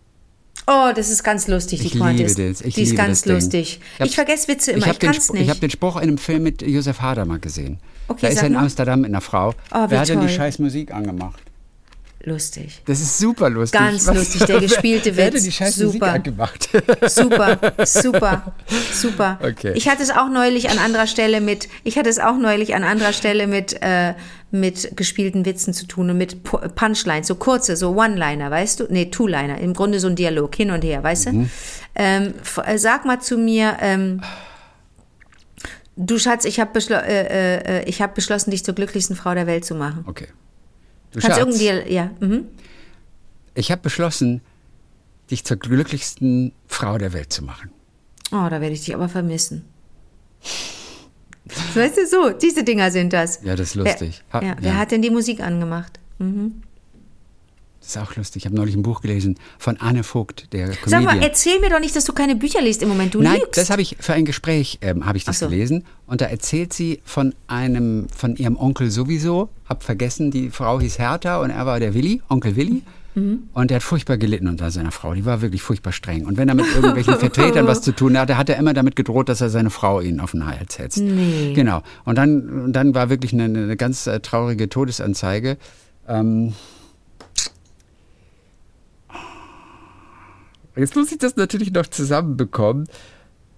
[0.67, 2.35] Oh, das ist ganz lustig, die Ich liebe Quantis.
[2.35, 2.61] das.
[2.61, 3.79] Ich die ist liebe ganz das lustig.
[3.99, 5.43] hab- Ich vergesse Witze immer, ich ich, habe den, kann's Spruch- nicht.
[5.43, 7.79] ich hab den Spruch in einem Film mit Josef Hader mal gesehen.
[8.07, 8.63] Okay, da ist er in mal.
[8.63, 9.49] Amsterdam mit einer Frau.
[9.73, 11.41] Oh, Wer hat denn die scheiß Musik angemacht?
[12.23, 12.81] Lustig.
[12.85, 13.79] Das ist super lustig.
[13.79, 15.43] Ganz lustig, der gespielte Wer Witz.
[15.43, 16.13] die scheiß Musik Super.
[16.13, 16.69] angemacht?
[17.07, 18.53] Super, super,
[18.93, 19.39] super.
[19.41, 19.71] Okay.
[19.75, 22.83] Ich hatte es auch neulich an anderer Stelle mit, ich hatte es auch neulich an
[22.83, 24.13] anderer Stelle mit, äh,
[24.51, 28.87] mit gespielten Witzen zu tun und mit Pu- Punchlines, so kurze, so One-Liner, weißt du?
[28.89, 31.49] Nee, Two-Liner, im Grunde so ein Dialog, hin und her, weißt du?
[31.95, 32.33] Ähm,
[32.65, 34.21] äh, sag mal zu mir, ähm,
[35.95, 39.47] du Schatz, ich habe beschlo äh, äh, ich hab beschlossen, dich zur glücklichsten Frau der
[39.47, 40.03] Welt zu machen.
[40.07, 40.27] Okay.
[41.11, 42.45] Du Kannst Schatz, irgendwie, ja, mhm.
[43.55, 44.41] ich habe beschlossen,
[45.31, 47.71] dich zur glücklichsten Frau der Welt zu machen.
[48.31, 49.65] Oh, da werde ich dich aber vermissen.
[51.73, 53.41] Weißt du, so, diese Dinger sind das.
[53.43, 54.23] Ja, das ist lustig.
[54.31, 54.77] Wer, Ha- ja, wer ja.
[54.77, 55.99] hat denn die Musik angemacht?
[56.19, 56.61] Mhm.
[57.79, 58.41] Das ist auch lustig.
[58.41, 61.03] Ich habe neulich ein Buch gelesen von Anne Vogt, der Sag Comedian.
[61.05, 63.13] mal, erzähl mir doch nicht, dass du keine Bücher liest im Moment.
[63.13, 63.57] Du Nein, lügst.
[63.57, 65.47] das habe ich für ein Gespräch ähm, habe ich das so.
[65.47, 69.49] gelesen und da erzählt sie von einem von ihrem Onkel sowieso.
[69.67, 72.83] Hab vergessen, die Frau hieß Hertha und er war der Willi, Onkel Willi.
[73.15, 73.49] Mhm.
[73.53, 75.13] Und der hat furchtbar gelitten unter seiner Frau.
[75.13, 76.25] Die war wirklich furchtbar streng.
[76.25, 79.29] Und wenn er mit irgendwelchen Vertretern was zu tun hatte, hat er immer damit gedroht,
[79.29, 80.97] dass er seine Frau ihn auf den Hals setzt.
[80.99, 81.53] Nee.
[81.53, 81.81] Genau.
[82.05, 85.57] Und dann, dann war wirklich eine, eine ganz äh, traurige Todesanzeige.
[86.07, 86.53] Ähm,
[90.75, 92.87] Jetzt muss ich das natürlich noch zusammenbekommen.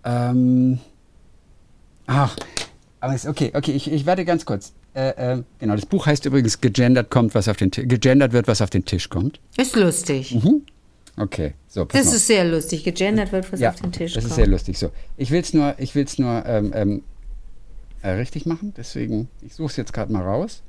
[0.04, 0.80] Ähm,
[2.08, 2.36] ach,
[3.00, 4.74] aber ist okay, okay, ich, ich warte ganz kurz.
[4.94, 8.62] Äh, äh, genau, das Buch heißt übrigens Gegendert kommt, was auf den gegendert wird, was
[8.62, 9.40] auf den Tisch kommt.
[9.58, 10.38] Ist lustig.
[11.18, 11.86] Okay, so.
[11.86, 12.16] pass Das mal.
[12.16, 12.84] ist sehr lustig.
[12.84, 14.36] Gegendert wird, was ja, auf den Tisch das ist kommt.
[14.38, 14.78] sehr lustig.
[14.78, 17.04] So, ich will es nur, ich will's nur ähm, ähm,
[18.02, 18.74] äh, richtig machen.
[18.76, 20.62] Deswegen, ich suche es jetzt gerade mal raus.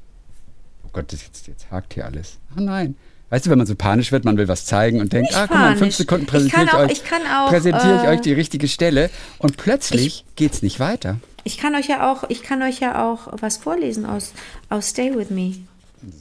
[0.84, 2.38] Oh Gott, das jetzt, jetzt hakt hier alles.
[2.56, 2.96] Oh nein.
[3.32, 5.56] Weißt du, wenn man so panisch wird, man will was zeigen und denkt, ah, guck
[5.56, 5.96] mal, in fünf.
[5.96, 7.02] Sekunden Ich präsentiere ich, auch- euch, ich
[7.34, 9.08] auch, präsentiere ich äh, euch die richtige Stelle
[9.38, 11.16] und plötzlich geht's nicht weiter.
[11.42, 14.34] Ich kann euch ja auch, ich kann euch ja auch was vorlesen aus,
[14.68, 15.54] aus Stay With Me.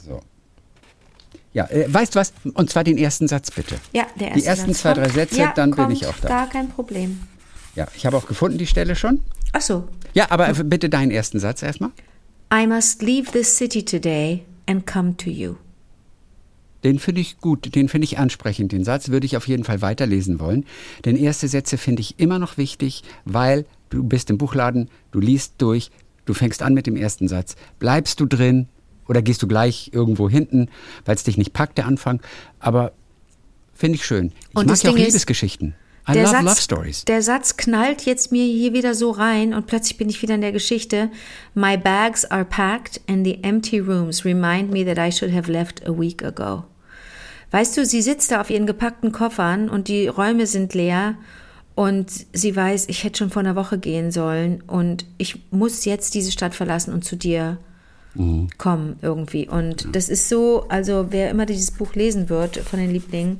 [0.05, 0.21] So.
[1.51, 2.31] Ja, äh, weißt du was?
[2.53, 3.75] Und zwar den ersten Satz bitte.
[3.91, 6.17] Ja, der erste Die ersten Satz zwei, drei Sätze, ja, dann bin kommt, ich auch
[6.21, 6.29] da.
[6.29, 7.19] Gar kein Problem.
[7.75, 9.19] Ja, ich habe auch gefunden die Stelle schon.
[9.51, 9.85] Ach so.
[10.13, 11.89] Ja, aber bitte deinen ersten Satz erstmal.
[12.53, 15.55] I must leave this city today and come to you.
[16.83, 18.71] Den finde ich gut, den finde ich ansprechend.
[18.71, 20.65] Den Satz würde ich auf jeden Fall weiterlesen wollen.
[21.05, 25.55] Denn erste Sätze finde ich immer noch wichtig, weil du bist im Buchladen, du liest
[25.59, 25.91] durch,
[26.25, 27.55] du fängst an mit dem ersten Satz.
[27.79, 28.67] Bleibst du drin
[29.07, 30.69] oder gehst du gleich irgendwo hinten,
[31.05, 32.21] weil es dich nicht packt, der Anfang.
[32.59, 32.93] Aber
[33.73, 34.31] finde ich schön.
[34.49, 35.75] Ich Und mag ja auch Ding Liebesgeschichten.
[36.09, 37.05] I Der love Satz, love stories.
[37.05, 40.41] der Satz knallt jetzt mir hier wieder so rein und plötzlich bin ich wieder in
[40.41, 41.11] der Geschichte.
[41.53, 45.87] My bags are packed and the empty rooms remind me that I should have left
[45.87, 46.63] a week ago.
[47.51, 51.15] Weißt du, sie sitzt da auf ihren gepackten Koffern und die Räume sind leer
[51.75, 56.13] und sie weiß, ich hätte schon vor einer Woche gehen sollen und ich muss jetzt
[56.13, 57.57] diese Stadt verlassen und zu dir
[58.57, 59.47] kommen irgendwie.
[59.47, 63.39] Und das ist so, also wer immer dieses Buch lesen wird von den Lieblingen,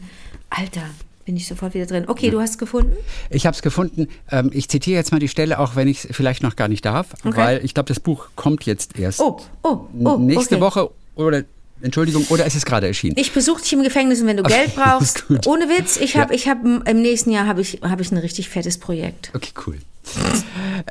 [0.50, 0.84] Alter,
[1.26, 2.06] bin ich sofort wieder drin.
[2.08, 2.94] Okay, du hast gefunden?
[3.30, 4.08] Ich habe es gefunden.
[4.32, 6.86] Ähm, ich zitiere jetzt mal die Stelle, auch wenn ich es vielleicht noch gar nicht
[6.86, 7.36] darf, Okay.
[7.38, 10.18] weil ich glaube, das Buch kommt jetzt erst Oh, oh, oh.
[10.18, 10.64] nächste okay.
[10.64, 11.44] Woche oder
[11.84, 13.16] Entschuldigung, oder ist es gerade erschienen?
[13.18, 16.36] Ich besuche dich im Gefängnis und wenn du Geld brauchst, ohne Witz, ich habe, Ja.
[16.36, 19.32] ich habe im nächsten Jahr habe ich, habe ich ein richtig fettes Projekt.
[19.34, 19.78] Okay, cool.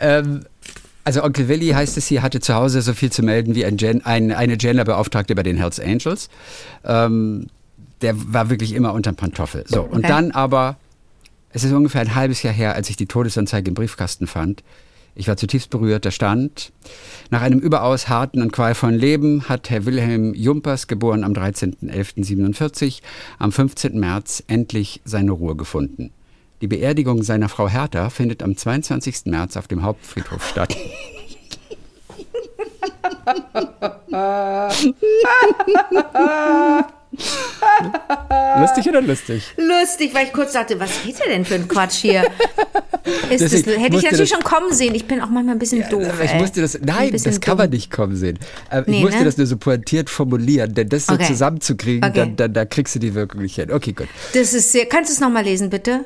[0.01, 0.45] ähm,
[1.05, 3.77] also Onkel Willi heißt es hier, hatte zu Hause so viel zu melden wie ein
[3.77, 6.29] Gen, ein, eine Genderbeauftragte bei den Hells Angels.
[6.85, 7.47] Ähm,
[8.03, 9.65] der war wirklich immer unterm Pantoffel.
[9.67, 10.09] So, und Okay.
[10.09, 10.77] dann aber,
[11.53, 14.63] es ist ungefähr ein halbes Jahr her, als ich die Todesanzeige im Briefkasten fand.
[15.15, 16.73] Ich war zutiefst berührt, da stand,
[17.31, 23.01] nach einem überaus harten und qualvollen Leben hat Herr Wilhelm Jumpers, geboren am 13.11.47,
[23.39, 23.99] am 15.
[23.99, 26.13] März endlich seine Ruhe gefunden.
[26.61, 29.27] Die Beerdigung seiner Frau Hertha findet am 22.
[29.27, 30.77] März auf dem Hauptfriedhof statt.
[38.61, 39.53] lustig oder lustig?
[39.57, 42.23] Lustig, weil ich kurz dachte, was geht der denn für ein Quatsch hier?
[43.31, 44.95] Ist das, hätte ich natürlich das- schon kommen sehen.
[44.95, 46.07] Ich bin auch manchmal ein bisschen doof.
[46.23, 46.41] ich ey.
[46.41, 47.59] musste das, Ein nein, das kann dumm.
[47.59, 48.39] man nicht kommen sehen.
[48.71, 49.25] Äh, Nee, ich musste ne?
[49.25, 51.27] das nur so pointiert formulieren, denn das so Okay.
[51.27, 52.15] zusammenzukriegen, Okay.
[52.15, 53.73] dann, dann, da kriegst du die Wirkung nicht hin.
[53.73, 54.09] Okay, gut.
[54.35, 56.05] Das ist sehr, kannst du es nochmal lesen, bitte?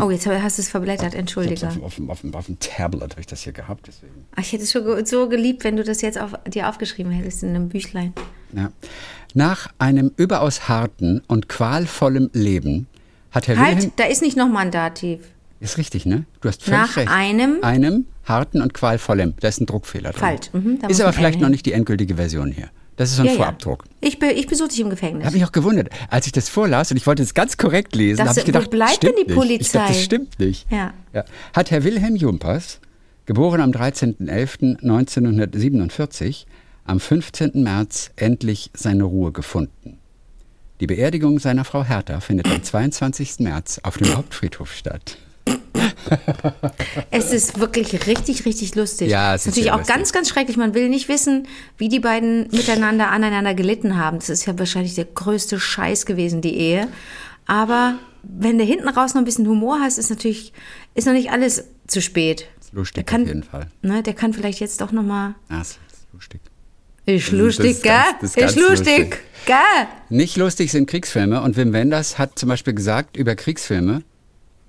[0.00, 1.66] Oh, jetzt hast du es verblättert, entschuldige.
[1.66, 4.26] Auf, auf, auf, auf, dem Tablet habe ich das hier gehabt, deswegen.
[4.36, 7.50] Ach, Ich hätte es schon so geliebt, wenn du das jetzt dir aufgeschrieben hättest in
[7.50, 8.12] einem Büchlein.
[8.54, 8.70] Ja.
[9.34, 12.86] Nach einem überaus harten und qualvollem Leben
[13.30, 13.92] hat Herr Halt, Wilhelm.
[13.96, 15.20] da ist nicht nochmal ein Dativ.
[15.60, 16.24] Ist richtig, ne?
[16.40, 17.08] Du hast völlig Nach recht.
[17.10, 19.34] einem- Einem harten und qualvollem.
[19.40, 20.20] Da ist ein Druckfehler drin.
[20.20, 20.50] Falsch.
[20.52, 22.68] Mhm, ist aber vielleicht noch nicht die endgültige Version hier.
[22.96, 23.38] Das ist so ein Ja, ja.
[23.38, 23.84] Vorabdruck.
[24.02, 25.24] Ich, be, ich besuche dich im Ich Gefängnis.
[25.24, 28.20] habe mich auch gewundert, als ich das vorlas und ich wollte es ganz korrekt lesen,
[28.28, 29.62] habe ich wo gedacht, bleibt stimmt denn die nicht.
[29.62, 30.04] Ich dachte, das Polizei?
[30.04, 30.66] stimmt nicht.
[30.70, 30.92] Ja.
[31.54, 32.80] Hat Herr Wilhelm Jumpers,
[33.24, 36.44] geboren am 13.11.1947,
[36.84, 37.62] am 15.
[37.62, 39.98] März endlich seine Ruhe gefunden.
[40.80, 43.38] Die Beerdigung seiner Frau Hertha findet am 22.
[43.38, 45.16] März auf dem Hauptfriedhof statt.
[47.10, 49.08] Es ist wirklich richtig, richtig lustig.
[49.08, 49.94] Ja, es ist natürlich auch lustig.
[49.94, 50.56] ganz, ganz schrecklich.
[50.56, 51.46] Man will nicht wissen,
[51.78, 54.18] wie die beiden miteinander aneinander gelitten haben.
[54.18, 56.88] Das ist ja wahrscheinlich der größte Scheiß gewesen, die Ehe.
[57.46, 60.52] Aber wenn du hinten raus noch ein bisschen Humor hast, ist natürlich,
[60.94, 62.48] ist noch nicht alles zu spät.
[62.60, 63.68] Ist lustig Der kann, auf jeden Fall.
[63.82, 65.34] Ne, der kann vielleicht jetzt doch noch mal.
[65.48, 65.78] Ah, ist
[66.12, 66.40] lustig.
[67.06, 67.92] Ist Das lustig, gell?
[68.22, 69.18] ist ganz ist lustig, lustig.
[69.46, 69.56] gell?
[70.08, 74.02] Nicht lustig sind Kriegsfilme und Wim Wenders hat zum Beispiel gesagt über Kriegsfilme,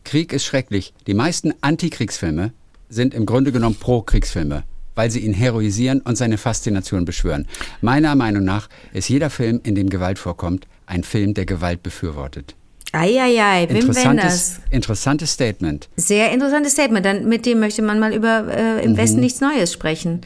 [0.04, 0.94] Krieg ist schrecklich.
[1.08, 2.52] Die meisten Antikriegsfilme
[2.90, 4.64] sind im Grunde genommen Pro-Kriegsfilme,
[4.96, 7.48] weil sie ihn heroisieren und seine Faszination beschwören.
[7.82, 12.56] Meiner Meinung nach ist jeder Film, in dem Gewalt vorkommt, ein Film, der Gewalt befürwortet.
[12.92, 13.96] Eieiei, Wim Wenders.
[13.98, 15.90] Interessantes, interessantes Statement.
[15.96, 17.06] Sehr interessantes Statement.
[17.06, 18.98] Dann, mit dem möchte man mal über äh, im Mhm.
[18.98, 20.22] Westen nichts Neues sprechen.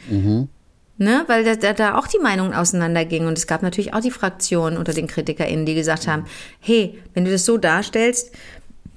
[0.98, 1.24] Ne?
[1.28, 3.28] Weil da, da, da auch die Meinungen auseinandergingen.
[3.28, 6.24] Und es gab natürlich auch die Fraktionen unter den KritikerInnen, die gesagt haben,
[6.60, 8.32] hey, wenn du das so darstellst,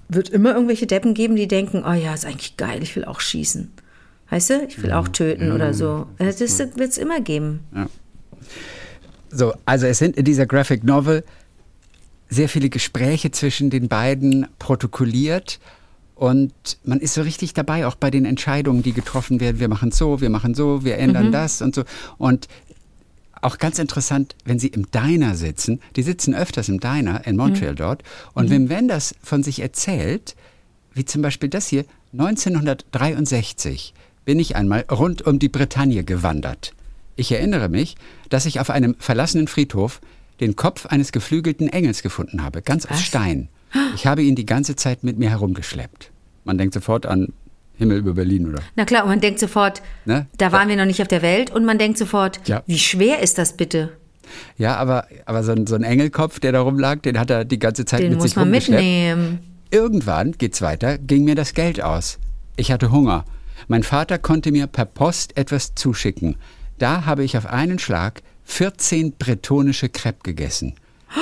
[0.10, 3.22] wird immer irgendwelche Deppen geben, die denken, oh ja, ist eigentlich geil, ich will auch
[3.22, 3.72] schießen.
[4.30, 6.08] Weißt du, ich will auch töten oder so.
[6.18, 7.62] Äh, Das wird es immer geben.
[9.30, 11.24] So, also es sind in dieser Graphic Novel
[12.30, 15.60] sehr viele Gespräche zwischen den beiden protokolliert
[16.22, 16.54] und
[16.84, 19.60] man ist so richtig dabei, auch bei den Entscheidungen, die getroffen werden.
[19.60, 21.84] Wir machen so, wir machen so, wir ändern das und so.
[22.20, 22.48] Und
[23.42, 27.74] auch ganz interessant, wenn sie im Diner sitzen, die sitzen öfters im Diner in Montreal
[27.74, 28.04] dort
[28.36, 30.36] und Wim Wenders von sich erzählt,
[30.94, 36.76] wie zum Beispiel das hier, 1963 bin ich einmal rund um die Bretagne gewandert.
[37.16, 37.96] Ich erinnere mich,
[38.30, 40.02] dass ich auf einem verlassenen Friedhof
[40.40, 43.06] den Kopf eines geflügelten Engels gefunden habe, ganz aus Was?
[43.06, 43.50] Stein.
[43.96, 46.11] Ich habe ihn die ganze Zeit mit mir herumgeschleppt.
[46.44, 47.34] Man denkt sofort an
[47.76, 48.62] Himmel über Berlin, oder?
[48.76, 50.28] Na klar, und man denkt sofort, Ne?
[50.38, 52.64] da waren wir noch nicht auf der Welt und man denkt sofort, Ja.
[52.68, 53.90] wie schwer ist das bitte?
[54.58, 57.60] Ja, aber, aber so, ein, so ein Engelkopf, der da rumlag, den hat er die
[57.60, 58.82] ganze Zeit Den mit muss sich man rumgeschleppt.
[58.82, 59.40] mitnehmen.
[59.72, 62.20] Irgendwann, geht's weiter, ging mir das Geld aus.
[62.56, 63.26] Ich hatte Hunger.
[63.68, 66.36] Mein Vater konnte mir per Post etwas zuschicken.
[66.78, 70.76] Da habe ich auf einen Schlag 14 bretonische Crepe gegessen.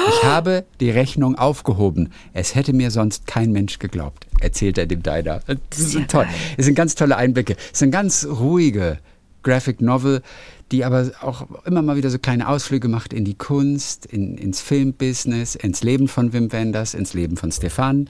[0.10, 2.12] Ich habe die Rechnung aufgehoben.
[2.34, 5.42] Es hätte mir sonst kein Mensch geglaubt, erzählt er dem Diner.
[5.70, 6.28] Das ist ja toll.
[6.58, 7.56] Es sind ganz tolle Einblicke.
[7.72, 9.00] Es sind ganz ruhige
[9.44, 10.22] Graphic Novel,
[10.72, 14.62] die aber auch immer mal wieder so kleine Ausflüge macht in die Kunst, in, ins
[14.62, 18.10] Filmbusiness, ins Leben von Wim Wenders, ins Leben von Stefan,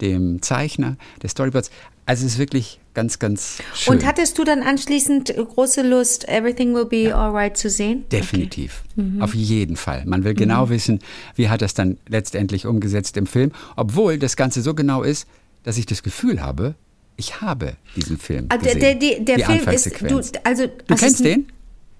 [0.00, 1.70] dem Zeichner der Storyboards.
[2.06, 3.94] Also es ist wirklich ganz, ganz schön.
[3.94, 8.04] Und hattest du dann anschließend große Lust, Everything Will Be Alright zu sehen?
[8.10, 8.82] Definitiv.
[8.96, 9.22] Mhm.
[9.22, 10.04] Auf jeden Fall.
[10.06, 10.98] Man will genau wissen,
[11.36, 15.28] wie hat das dann letztendlich umgesetzt im Film, obwohl das Ganze so genau ist,
[15.62, 16.74] dass ich das Gefühl habe,
[17.20, 18.98] ich habe diesen Film Ah, der, gesehen.
[19.00, 21.46] der, der, der die Film ist, du, also, du kennst den?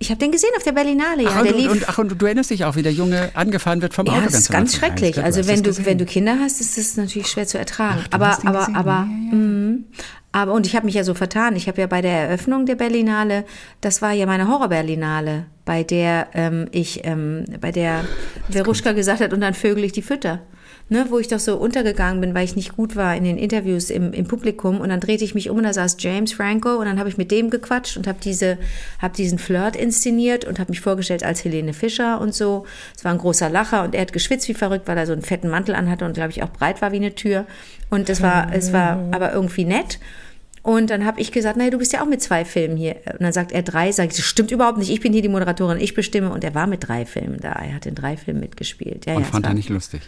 [0.03, 1.31] Ich habe den gesehen auf der Berlinale, ja.
[1.35, 3.93] ach, und, der und, ach, und du erinnerst dich auch, wie der Junge angefahren wird
[3.93, 4.25] vom ja, Auto.
[4.25, 5.16] das ist ganz schrecklich.
[5.16, 5.85] Ja, Also hast wenn du, gesehen.
[5.85, 8.01] wenn du Kinder hast, ist das natürlich schwer zu ertragen.
[8.09, 8.77] du aber, aber, gesehen.
[8.77, 9.35] aber, Ja, ja.
[9.37, 9.85] mhm.
[10.33, 11.55] aber und ich habe mich ja so vertan.
[11.55, 13.45] Ich habe ja bei der Eröffnung der Berlinale,
[13.83, 18.05] das war ja meine Horror-Berlinale, bei der ähm, ich, ähm, bei der
[18.49, 20.41] Veruschka gesagt hat, und dann vögel ich die Fütter.
[20.93, 23.91] Ne, wo ich doch so untergegangen bin, weil ich nicht gut war in den Interviews
[23.91, 26.86] im, im Publikum und dann drehte ich mich um und da saß James Franco und
[26.86, 28.59] dann habe ich mit dem gequatscht und habe diese
[28.99, 32.66] habe diesen Flirt inszeniert und habe mich vorgestellt als Helene Fischer und so.
[32.97, 35.22] Es war ein großer Lacher und er hat geschwitzt wie verrückt, weil er so einen
[35.22, 37.47] fetten Mantel anhatte und glaube ich auch breit war wie eine Tür
[37.88, 40.01] und es war es war aber irgendwie nett.
[40.62, 42.97] Und dann habe ich gesagt, naja, du bist ja auch mit zwei Filmen hier.
[43.12, 45.28] Und dann sagt er drei, sag ich, das stimmt überhaupt nicht, ich bin hier die
[45.28, 46.30] Moderatorin, ich bestimme.
[46.30, 49.07] Und er war mit drei Filmen da, er hat in drei Filmen mitgespielt.
[49.07, 50.03] Ja, Und ja, fand er nicht lustig.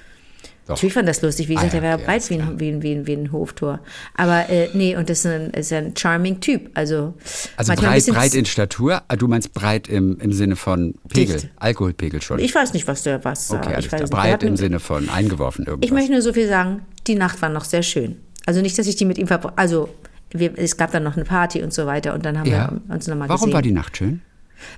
[0.67, 0.77] Doch.
[0.77, 2.69] Natürlich fand das lustig, wie gesagt, Ah, ja, er war breit alles wie ein, wie,
[2.69, 3.81] ein, wie, ein, wie ein Hoftor.
[4.15, 6.71] Aber äh, nee, und das ist ein, ist ein charming Typ.
[6.75, 7.15] Also,
[7.57, 11.49] Also breit, breit in Statur, ah, du meinst breit im, im Sinne von Pegel, Dicht.
[11.57, 12.39] Alkoholpegel schon.
[12.39, 15.87] Ich weiß nicht, was der was okay, ich weiß Breit im Sinne von eingeworfen irgendwas.
[15.87, 18.17] Ich möchte nur so viel sagen, die Nacht war noch sehr schön.
[18.47, 19.89] Also nicht, dass ich die mit ihm verbracht Also
[20.31, 22.71] wir, es gab dann noch eine Party und so weiter und dann haben ja.
[22.87, 23.55] wir uns nochmal Warum gesehen.
[23.55, 24.23] war die Nacht schön?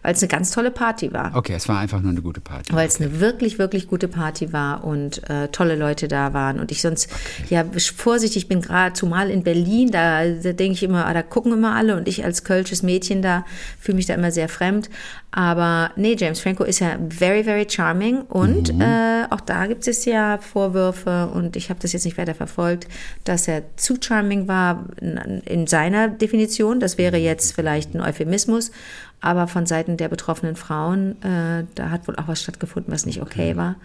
[0.03, 1.35] Weil es eine ganz tolle Party war.
[1.35, 2.72] Okay, es war einfach nur eine gute Party.
[2.72, 6.61] Weil es eine wirklich, wirklich gute Party war und äh, tolle Leute da waren.
[6.61, 7.09] Und ich sonst,
[7.51, 7.64] ja,
[7.97, 11.74] vorsichtig bin gerade, zumal in Berlin, da, da denke ich immer, ah, da gucken immer
[11.74, 13.45] alle und ich als kölsches Mädchen da
[13.80, 14.91] fühle mich da immer sehr fremd.
[15.30, 20.05] Aber nee, James Franco ist ja very, very charming und äh, auch da gibt es
[20.05, 22.87] ja Vorwürfe und ich habe das jetzt nicht weiter verfolgt,
[23.24, 26.78] dass er zu charming war in, in seiner Definition.
[26.78, 28.70] Das wäre jetzt vielleicht ein Euphemismus.
[29.24, 33.22] Aber von Seiten der betroffenen Frauen, äh, da hat wohl auch was stattgefunden, was nicht
[33.22, 33.76] okay, war.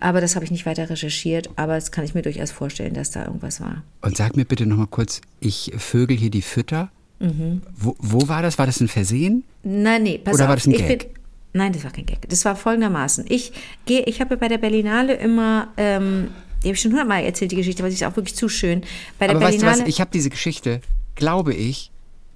[0.00, 1.50] Aber das habe ich nicht weiter recherchiert.
[1.56, 3.82] Aber das kann ich mir durchaus vorstellen, dass da irgendwas war.
[4.00, 6.88] Und sag mir bitte nochmal kurz, ich vögel hier die Fütter.
[7.18, 7.60] Mhm.
[7.76, 8.56] Wo, wo war das?
[8.56, 9.44] War das ein Versehen?
[9.64, 10.48] Nein, nee, pass Oder auf.
[10.48, 11.10] war das ein Gag?
[11.52, 12.26] Nein, das war kein Gag.
[12.30, 13.26] Das war folgendermaßen.
[13.28, 13.52] Ich
[13.84, 16.28] gehe, ich habe bei der Berlinale immer, ähm,
[16.62, 18.80] die habe ich schon hundertmal erzählt, die Geschichte, weil sie ist auch wirklich zu schön.
[19.18, 19.88] Bei der Aber weißt du Berlinale, was?
[19.88, 20.80] Ich habe diese Geschichte,
[21.16, 21.90] glaube ich,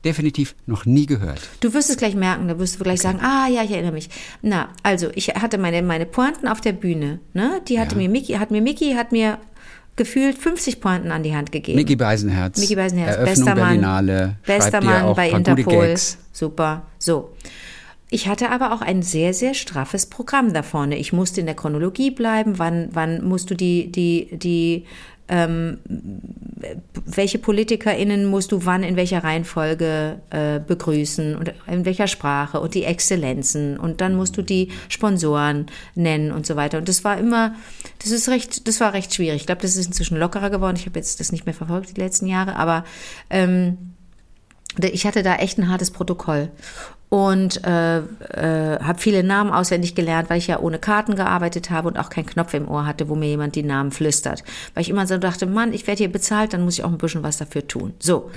[0.04, 1.40] definitiv noch nie gehört.
[1.60, 4.08] Du wirst es gleich merken, da wirst du gleich sagen, ah ja, ich erinnere mich.
[4.42, 7.20] Na, also ich hatte meine, meine Pointen auf der Bühne.
[7.32, 7.60] Ne?
[7.68, 8.02] Die hatte Ja.
[8.02, 9.38] mir Mickey, hat mir Mickey, hat mir
[9.96, 11.76] gefühlt 50 Pointen an die Hand gegeben.
[11.78, 12.58] Mickey Beisenherz.
[12.58, 14.36] Mickey Beisenherz, Eröffnung bester Mann, Berlinale.
[14.44, 15.94] bester schreibt dir Mann bei Interpol.
[16.32, 16.82] Super.
[16.98, 17.30] So.
[18.10, 20.96] Ich hatte aber auch ein sehr, sehr straffes Programm da vorne.
[20.98, 22.58] Ich musste in der Chronologie bleiben.
[22.58, 24.84] Wann, wann musst du die, die, die,
[25.28, 25.78] ähm,
[27.06, 32.74] welche PolitikerInnen musst du wann in welcher Reihenfolge äh, begrüßen und in welcher Sprache und
[32.74, 36.78] die Exzellenzen und dann musst du die Sponsoren nennen und so weiter.
[36.78, 37.54] Und das war immer,
[38.02, 39.42] das ist recht, das war recht schwierig.
[39.42, 40.76] Ich glaube, das ist inzwischen lockerer geworden.
[40.76, 42.84] Ich habe jetzt das nicht mehr verfolgt die letzten Jahre, aber
[43.30, 43.94] ähm,
[44.80, 46.50] ich hatte da echt ein hartes Protokoll
[47.14, 51.86] und äh, äh, habe viele Namen auswendig gelernt, weil ich ja ohne Karten gearbeitet habe
[51.86, 54.42] und auch keinen Knopf im Ohr hatte, wo mir jemand die Namen flüstert.
[54.74, 56.98] Weil ich immer so dachte, Mann, ich werde hier bezahlt, dann muss ich auch ein
[56.98, 57.94] bisschen was dafür tun.
[58.00, 58.32] So.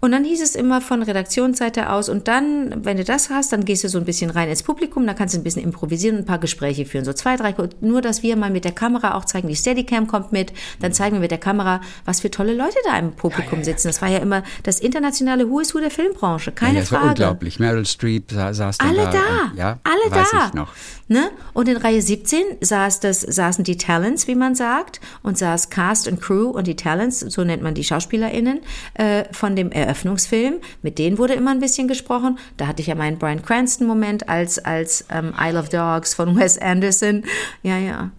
[0.00, 3.64] Und dann hieß es immer von Redaktionsseite aus und dann, wenn du das hast, dann
[3.64, 6.22] gehst du so ein bisschen rein ins Publikum, dann kannst du ein bisschen improvisieren und
[6.22, 7.04] ein paar Gespräche führen.
[7.04, 10.32] So zwei, drei, nur dass wir mal mit der Kamera auch zeigen, die Steadicam kommt
[10.32, 13.88] mit, dann zeigen wir mit der Kamera, was für tolle Leute da im Publikum sitzen.
[13.88, 16.98] Das war ja immer das internationale Who is Who der Filmbranche, keine ja, das war
[17.00, 17.10] Frage.
[17.10, 17.58] unglaublich.
[17.58, 19.10] Meryl Streep, Streep sa saß dann Alle da.
[19.12, 20.46] da, ja, alle weiß da.
[20.46, 20.68] ich noch.
[21.08, 21.30] Ne?
[21.52, 26.08] Und in Reihe 17 saß das, saßen die Talents, wie man sagt, und saß Cast
[26.08, 28.60] und Crew und die Talents, so nennt man die SchauspielerInnen,
[28.94, 30.54] äh, von dem Eröffnungsfilm.
[30.82, 32.38] Mit denen wurde immer ein bisschen gesprochen.
[32.56, 36.58] Da hatte ich ja meinen Brian Cranston-Moment als, als ähm, Isle of Dogs von Wes
[36.58, 37.24] Anderson.
[37.62, 38.10] Ja, ja.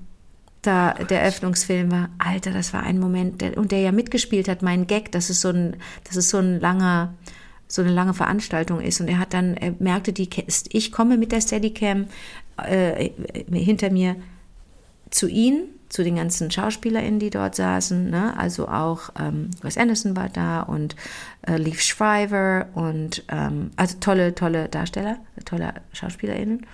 [0.62, 4.62] Da der Eröffnungsfilm war, Alter, das war ein Moment, der, und der ja mitgespielt hat,
[4.62, 5.76] mein Gag, das ist so ein,
[6.06, 7.14] das ist so ein langer,
[7.68, 9.02] so eine lange Veranstaltung ist.
[9.02, 10.30] Und er hat dann, er merkte, die,
[10.70, 12.08] ich komme mit der Steadicam
[12.58, 13.12] äh,
[13.52, 14.16] hinter mir
[15.10, 18.10] zu ihnen, zu den ganzen SchauspielerInnen, die dort saßen.
[18.10, 18.38] Ne?
[18.38, 20.96] Also auch ähm, Wes Anderson war da und
[21.48, 26.66] äh, Leaf Shriver und ähm, also tolle, tolle Darsteller, tolle SchauspielerInnen.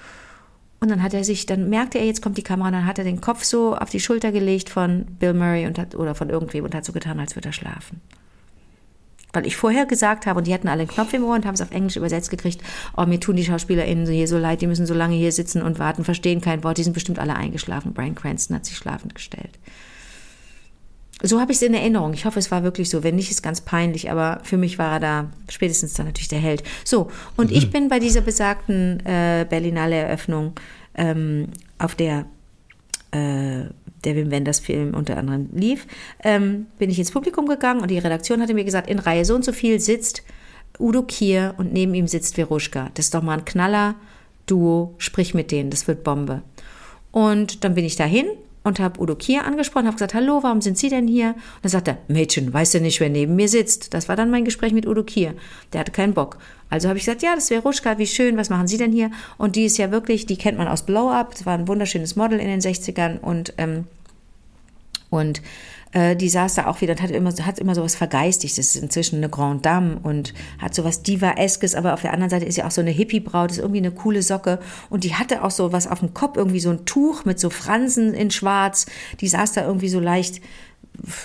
[0.80, 3.06] Und dann hat er sich, dann merkte er, jetzt kommt die Kamera, dann hat er
[3.06, 6.66] den Kopf so auf die Schulter gelegt von Bill Murray und hat, oder von irgendwem
[6.66, 8.02] und hat so getan, als würde er schlafen.
[9.34, 11.56] Weil ich vorher gesagt habe, und die hatten alle einen Knopf im Ohr und haben
[11.56, 12.62] es auf Englisch übersetzt gekriegt,
[12.96, 15.80] oh, mir tun die SchauspielerInnen hier so leid, die müssen so lange hier sitzen und
[15.80, 17.94] warten, verstehen kein Wort, die sind bestimmt alle eingeschlafen.
[17.94, 19.58] Brian Cranston hat sich schlafend gestellt.
[21.26, 22.14] So habe ich es in Erinnerung.
[22.14, 23.02] Ich hoffe, es war wirklich so.
[23.04, 26.40] Wenn nicht, ist ganz peinlich, aber für mich war er da spätestens dann natürlich der
[26.40, 26.64] Held.
[26.84, 30.54] So, und ich bin bei dieser besagten äh, Berlinale Eröffnung,
[30.96, 31.48] ähm,
[31.80, 32.26] auf der
[33.12, 33.66] äh,
[34.04, 35.88] der Wim Wenders Film unter anderem lief,
[36.24, 39.36] ähm, bin ich ins Publikum gegangen und die Redaktion hatte mir gesagt, in Reihe so
[39.36, 40.24] und so viel sitzt
[40.80, 42.90] Udo Kier und neben ihm sitzt Veruschka.
[42.94, 43.96] Das ist doch mal ein Knaller,
[44.46, 46.42] Duo, sprich mit denen, das wird Bombe.
[47.12, 48.26] Und dann bin ich dahin
[48.64, 51.30] und habe Udo Kier angesprochen, habe gesagt, hallo, warum sind Sie denn hier?
[51.30, 53.94] Und dann sagt er, Mädchen, weißt du nicht, wer neben mir sitzt?
[53.94, 55.34] Das war dann mein Gespräch mit Udo Kier.
[55.74, 56.38] Der hatte keinen Bock.
[56.70, 59.12] Also habe ich gesagt, ja, das wäre Ruschka, wie schön, was machen Sie denn hier?
[59.38, 62.16] Und die ist ja wirklich, die kennt man aus Blow Up, das war ein wunderschönes
[62.16, 63.86] Model in den 60ern und, ähm,
[65.10, 65.42] und
[65.94, 68.68] äh, die saß da auch wieder und hat immer, hat immer sowas Vergeistigtes.
[68.68, 72.46] Das ist inzwischen eine Grande Dame und hat sowas Diva-eskes, aber auf der anderen Seite
[72.46, 74.60] ist ja auch so eine Hippie-Braut, ist irgendwie eine coole Socke.
[74.90, 77.50] Und die hatte auch so was auf dem Kopf, irgendwie so ein Tuch mit so
[77.50, 78.88] Fransen in schwarz.
[79.22, 80.42] Die saß da irgendwie so leicht,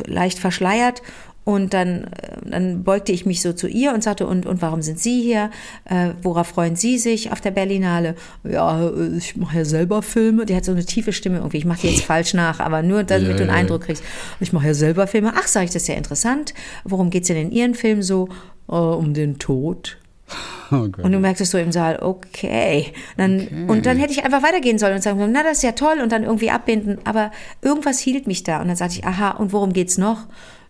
[0.07, 1.03] leicht verschleiert.
[1.49, 4.83] Und dann, äh, dann beugte ich mich so zu ihr und sagte, und, und warum
[4.83, 5.51] sind Sie hier?
[5.87, 8.17] Äh, worauf freuen Sie sich auf der Berlinale?
[8.45, 10.45] Ja, äh, ich mache ja selber Filme.
[10.45, 11.57] Die hat so eine tiefe Stimme irgendwie.
[11.57, 13.57] Ich mache die jetzt falsch nach, aber nur damit Ja, du einen ja.
[13.57, 14.05] Eindruck kriegst.
[14.41, 15.33] Ich mache ja selber Filme.
[15.37, 16.53] Ach, sage ich, das ist ja interessant.
[16.85, 18.29] Worum geht's denn in Ihren Filmen so?
[18.69, 19.97] Äh, um den Tod.
[20.71, 21.03] Oh Gott.
[21.03, 22.93] Und du merktest so im Saal, okay.
[23.17, 26.01] Dann, Und dann hätte ich einfach weitergehen sollen und sagen, na, das ist ja toll
[26.03, 26.99] und dann irgendwie abbinden.
[27.05, 27.31] Aber
[27.63, 28.61] irgendwas hielt mich da.
[28.61, 30.27] Und dann sagte ich, aha, und worum geht's noch?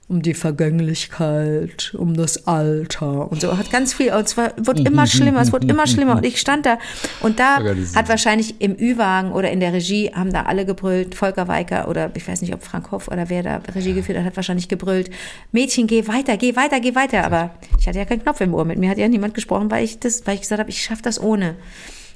[0.09, 3.59] Um die Vergänglichkeit, um das Alter und so.
[3.59, 6.16] Hat ganz viel, und es war, wird immer schlimmer, es wird immer schlimmer.
[6.16, 6.78] Und ich stand da
[7.20, 7.59] und da
[7.94, 12.11] hat wahrscheinlich im Ü-Wagen oder in der Regie haben da alle gebrüllt, Volker Weiker oder
[12.14, 15.11] ich weiß nicht, ob Frank Hoff oder wer da Regie geführt hat, hat wahrscheinlich gebrüllt,
[15.52, 17.24] Mädchen, geh weiter, geh weiter, geh weiter.
[17.24, 18.64] Aber ich hatte ja keinen Knopf im Ohr.
[18.64, 21.02] Mit mir hat ja niemand gesprochen, weil ich das, weil ich gesagt habe, ich schaffe
[21.02, 21.56] das ohne.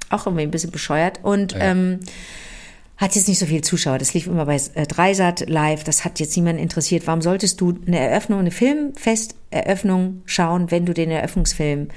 [0.09, 1.21] Auch irgendwie ein bisschen bescheuert.
[1.23, 2.01] Und ähm,
[2.97, 3.99] hat jetzt nicht so viel Zuschauer.
[3.99, 5.85] Das lief immer bei äh, Dreisat live.
[5.85, 7.07] Das hat jetzt niemanden interessiert.
[7.07, 11.89] Warum solltest du eine Eröffnung, eine Filmfesteröffnung schauen, wenn du den Eröffnungsfilm,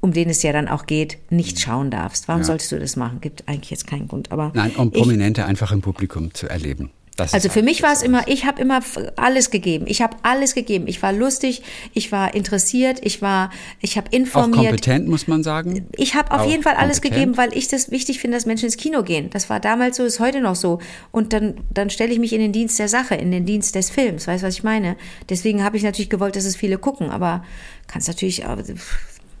[0.00, 2.28] um den es ja dann auch geht, nicht schauen darfst?
[2.28, 3.20] Warum solltest du das machen?
[3.20, 4.32] Gibt eigentlich jetzt keinen Grund.
[4.32, 6.90] Aber Nein, um ich, Prominente einfach im Publikum zu erleben.
[7.18, 8.80] Das also für mich war es immer, ich habe immer
[9.16, 9.86] alles gegeben.
[9.88, 10.86] Ich habe alles gegeben.
[10.86, 11.62] Ich war lustig,
[11.92, 13.50] ich war interessiert, ich war,
[13.80, 14.66] ich habe Auch informiert.
[14.66, 15.88] kompetent, muss man sagen.
[15.96, 17.32] Ich habe auf Auch jeden Fall alles kompetent.
[17.32, 19.30] gegeben, weil ich das wichtig finde, dass Menschen ins Kino gehen.
[19.30, 20.78] Das war damals so, ist heute noch so.
[21.10, 23.90] Und dann, dann stelle ich mich in den Dienst der Sache, in den Dienst des
[23.90, 24.28] Films.
[24.28, 24.96] Weißt du, was ich meine?
[25.28, 27.44] Deswegen habe ich natürlich gewollt, dass es viele gucken, aber
[27.88, 28.44] kannst natürlich,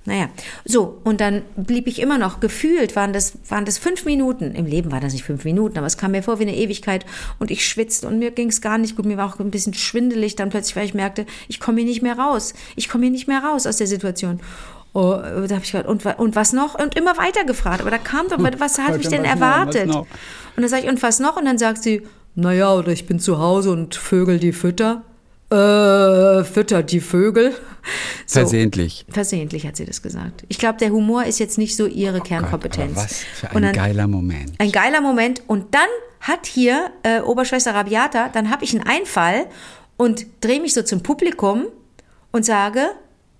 [0.08, 0.28] naja.
[0.64, 4.54] So, und dann blieb ich immer noch, gefühlt waren das, waren das fünf Minuten.
[4.54, 7.04] Im Leben waren das nicht fünf Minuten, aber es kam mir vor wie eine Ewigkeit
[7.38, 9.04] und ich schwitzte und mir ging es gar nicht gut.
[9.04, 12.02] Mir war auch ein bisschen schwindelig dann plötzlich, weil ich merkte, ich komme hier nicht
[12.02, 12.54] mehr raus.
[12.74, 14.40] Ich komme hier nicht mehr raus aus der Situation.
[14.94, 16.74] Oh, da habe ich gedacht, und, und was noch?
[16.74, 17.82] Und immer weiter gefragt.
[17.82, 19.94] Aber da kam doch, was hat mich denn erwartet?
[19.94, 20.06] Und
[20.56, 21.36] dann sage ich, und was noch?
[21.36, 22.02] Und dann sagt sie,
[22.34, 25.02] naja, oder ich bin zu Hause und Vögel die Fütter.
[25.50, 27.52] Äh, füttert die Vögel.
[28.26, 28.40] So.
[28.40, 29.06] Versehentlich.
[29.08, 30.44] Versehentlich hat sie das gesagt.
[30.48, 32.92] Ich glaube, der Humor ist jetzt nicht so ihre Kernkompetenz.
[32.92, 34.52] Oh Gott, aber was für ein dann- geiler Moment.
[34.58, 35.42] ein geiler Moment.
[35.46, 35.88] Und dann
[36.20, 39.46] hat hier äh, Oberschwester Rabiata, dann habe ich einen Einfall
[39.96, 41.66] und drehe mich so zum Publikum
[42.30, 42.82] und sage,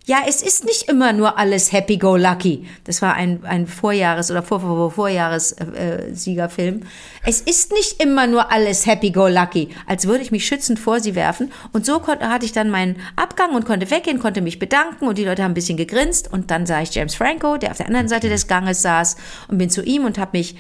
[0.09, 2.67] ja, es ist nicht immer nur alles happy-go-lucky.
[2.85, 6.11] Das war ein, ein Vorjahres- oder Vor Vor Vorjahres-Siegerfilm.
[6.11, 6.83] Äh, Siegerfilm.
[7.27, 9.69] es ist nicht immer nur alles happy-go-lucky.
[9.87, 11.53] Als würde ich mich schützend vor sie werfen.
[11.73, 15.19] Und so konnte, hatte ich dann meinen Abgang und konnte weggehen, konnte mich bedanken und
[15.19, 16.33] die Leute haben ein bisschen gegrinst.
[16.33, 19.17] Und dann sah ich James Franco, der auf der anderen Seite des Ganges saß
[19.49, 20.57] und bin zu ihm und habe mich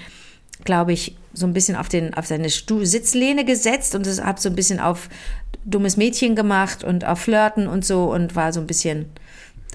[0.65, 4.49] glaube ich, so ein bisschen auf, den, auf seine Stu Sitzlehne gesetzt und habe so
[4.49, 5.09] ein bisschen auf
[5.65, 9.07] dummes Mädchen gemacht und auf Flirten und so und war so ein bisschen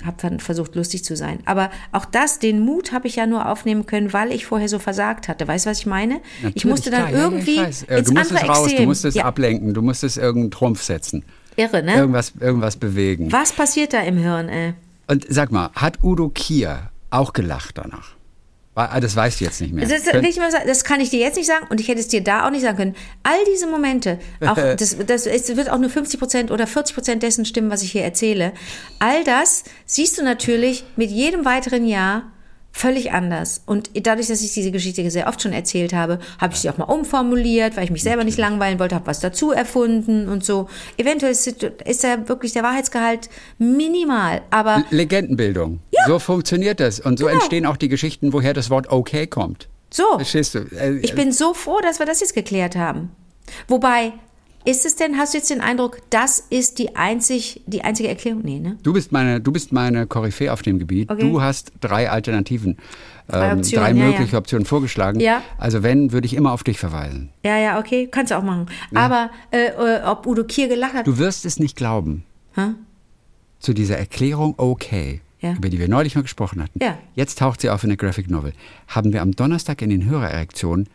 [0.03, 1.39] habe dann versucht, lustig zu sein.
[1.45, 4.79] Aber auch das, den Mut habe ich ja nur aufnehmen können, weil ich vorher so
[4.79, 5.47] versagt hatte.
[5.47, 6.15] Weißt du, was ich meine?
[6.15, 7.57] ich Natürlich, musste dann klar, ja, ja, ich irgendwie.
[7.57, 8.77] Äh, ins du musst andere es raus, Extrem.
[8.77, 11.23] du musst es ja, ablenken, du musst es irgendeinen Trumpf setzen.
[11.55, 11.95] irre, ne?
[11.95, 13.31] Irgendwas, irgendwas bewegen.
[13.31, 14.73] Was passiert da im Hirn, ey?
[15.07, 18.15] Und sag mal, hat Udo Kier auch gelacht danach?
[18.75, 19.87] Ah, Das weißt du jetzt nicht mehr.
[19.87, 22.45] Das, sagen, das kann ich dir jetzt nicht sagen und ich hätte es dir da
[22.45, 22.95] auch nicht sagen können.
[23.21, 27.23] All diese Momente, auch das, das es wird auch nur 50 Prozent oder 40 Prozent
[27.23, 28.51] dessen stimmen, was ich hier erzähle.
[28.99, 32.32] All das siehst du natürlich mit jedem weiteren Jahr
[32.75, 33.61] völlig anders.
[33.67, 36.77] Und dadurch, dass ich diese Geschichte sehr oft schon erzählt habe, habe ich sie auch
[36.77, 40.67] mal umformuliert, weil ich mich selber nicht langweilen wollte, habe was dazu erfunden und so.
[40.97, 45.79] Eventuell ist, ist da wirklich der Wahrheitsgehalt minimal, aber Legendenbildung.
[46.07, 46.99] So funktioniert das.
[46.99, 47.35] Und so Genau.
[47.37, 49.69] entstehen auch die Geschichten, woher das Wort okay kommt.
[49.91, 50.03] so.
[50.15, 50.59] Verstehst du?
[50.75, 53.11] Äh, Ich bin so froh, dass wir das jetzt geklärt haben.
[53.67, 54.13] Wobei,
[54.65, 58.41] ist es denn, hast du jetzt den Eindruck, das ist die, einzig, die einzige Erklärung?
[58.43, 58.77] Nee, ne?
[58.83, 61.09] Du bist meine, du bist meine Koryphäe auf dem Gebiet.
[61.09, 61.21] Okay.
[61.21, 62.77] Du hast drei Alternativen,
[63.27, 64.37] Drei ähm, Optionen, drei ja, mögliche ja.
[64.37, 65.19] Optionen vorgeschlagen.
[65.19, 65.41] Ja.
[65.57, 67.29] Also wenn, würde ich immer auf dich verweisen.
[67.43, 68.67] Ja, ja, okay, kannst du auch machen.
[68.93, 72.25] Aber äh, äh, ob Udo Kier gelacht hat, Du wirst es nicht glauben.
[72.55, 72.73] Hä?
[73.59, 76.79] Zu dieser Erklärung okay, über die wir neulich mal gesprochen hatten.
[77.15, 78.53] Jetzt taucht sie auf in der Graphic Novel.
[78.87, 80.87] Haben wir am Donnerstag in den Hörererektionen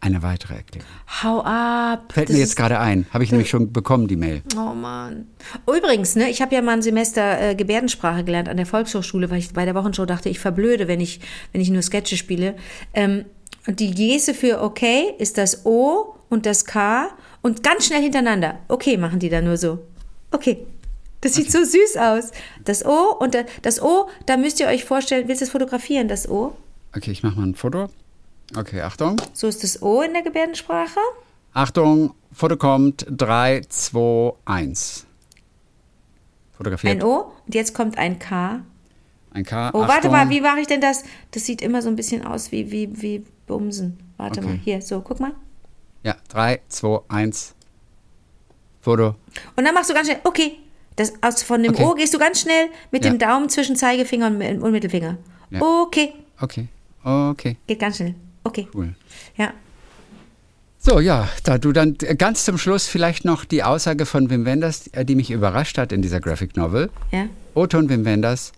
[0.00, 0.88] eine weitere Erklärung.
[1.22, 2.12] hau ab.
[2.12, 3.06] Fällt Das mir jetzt gerade ein.
[3.12, 4.42] Habe ich nämlich schon bekommen, die Mail.
[4.56, 5.26] Oh Mann.
[5.66, 9.38] Übrigens, ne, ich habe ja mal ein Semester äh, Gebärdensprache gelernt an der Volkshochschule, weil
[9.40, 11.20] ich bei der Wochenshow dachte, ich verblöde, wenn ich,
[11.52, 12.54] wenn ich nur Sketche spiele.
[12.94, 13.24] Ähm,
[13.66, 17.08] und die Geste für okay ist das O und das K
[17.42, 18.58] und ganz schnell hintereinander.
[18.68, 19.80] Okay, machen die da nur so.
[20.30, 20.58] Okay.
[21.20, 22.30] Das sieht so süß aus.
[22.64, 26.06] Das O und da- das O, da müsst ihr euch vorstellen, willst du es fotografieren,
[26.06, 26.56] das O?
[26.96, 27.88] Okay, ich mache mal ein Foto.
[28.56, 29.16] Okay, Achtung.
[29.34, 30.98] So ist das O in der Gebärdensprache.
[31.52, 33.06] Achtung, Foto kommt.
[33.10, 35.06] 3, 2, 1.
[36.56, 36.96] Fotografiert.
[36.96, 38.60] Ein O und jetzt kommt ein K.
[39.32, 39.70] Ein K.
[39.74, 40.12] Oh, warte Achtung.
[40.12, 41.04] mal, wie mache ich denn das?
[41.30, 43.98] Das sieht immer so ein bisschen aus wie, wie, wie Bumsen.
[44.16, 44.48] Warte Okay.
[44.48, 45.32] mal, hier, so, guck mal.
[46.02, 47.54] Ja, 3, 2, 1.
[48.80, 49.14] Foto.
[49.56, 50.58] Und dann machst du ganz schnell, okay.
[50.96, 51.84] Das, aus, von dem Okay.
[51.84, 53.10] O gehst du ganz schnell mit Ja.
[53.10, 55.18] dem Daumen zwischen Zeigefinger und, und Mittelfinger.
[55.50, 55.60] Ja.
[55.60, 56.68] Okay, Okay.
[57.04, 58.14] Okay, geht ganz schnell.
[58.48, 58.68] Okay.
[58.74, 58.94] cool.
[59.36, 59.52] Ja.
[60.78, 64.86] So, ja, da du dann ganz zum Schluss vielleicht noch die Aussage von Wim Wenders,
[64.88, 66.88] äh, die mich überrascht hat in dieser Graphic Novel.
[67.10, 67.26] Ja.
[67.54, 68.52] Otto und Wim Wenders.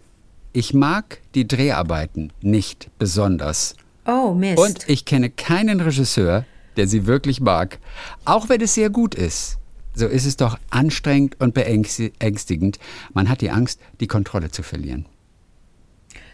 [0.53, 3.75] Ich mag die Dreharbeiten nicht besonders.
[4.07, 4.59] Oh, Mist.
[4.59, 6.45] Und ich kenne keinen Regisseur,
[6.77, 7.79] der sie wirklich mag.
[8.25, 9.59] Auch wenn es sehr gut ist.
[9.95, 12.79] So ist es doch anstrengend und beängstigend.
[13.13, 15.07] Man hat die Angst, die Kontrolle zu verlieren.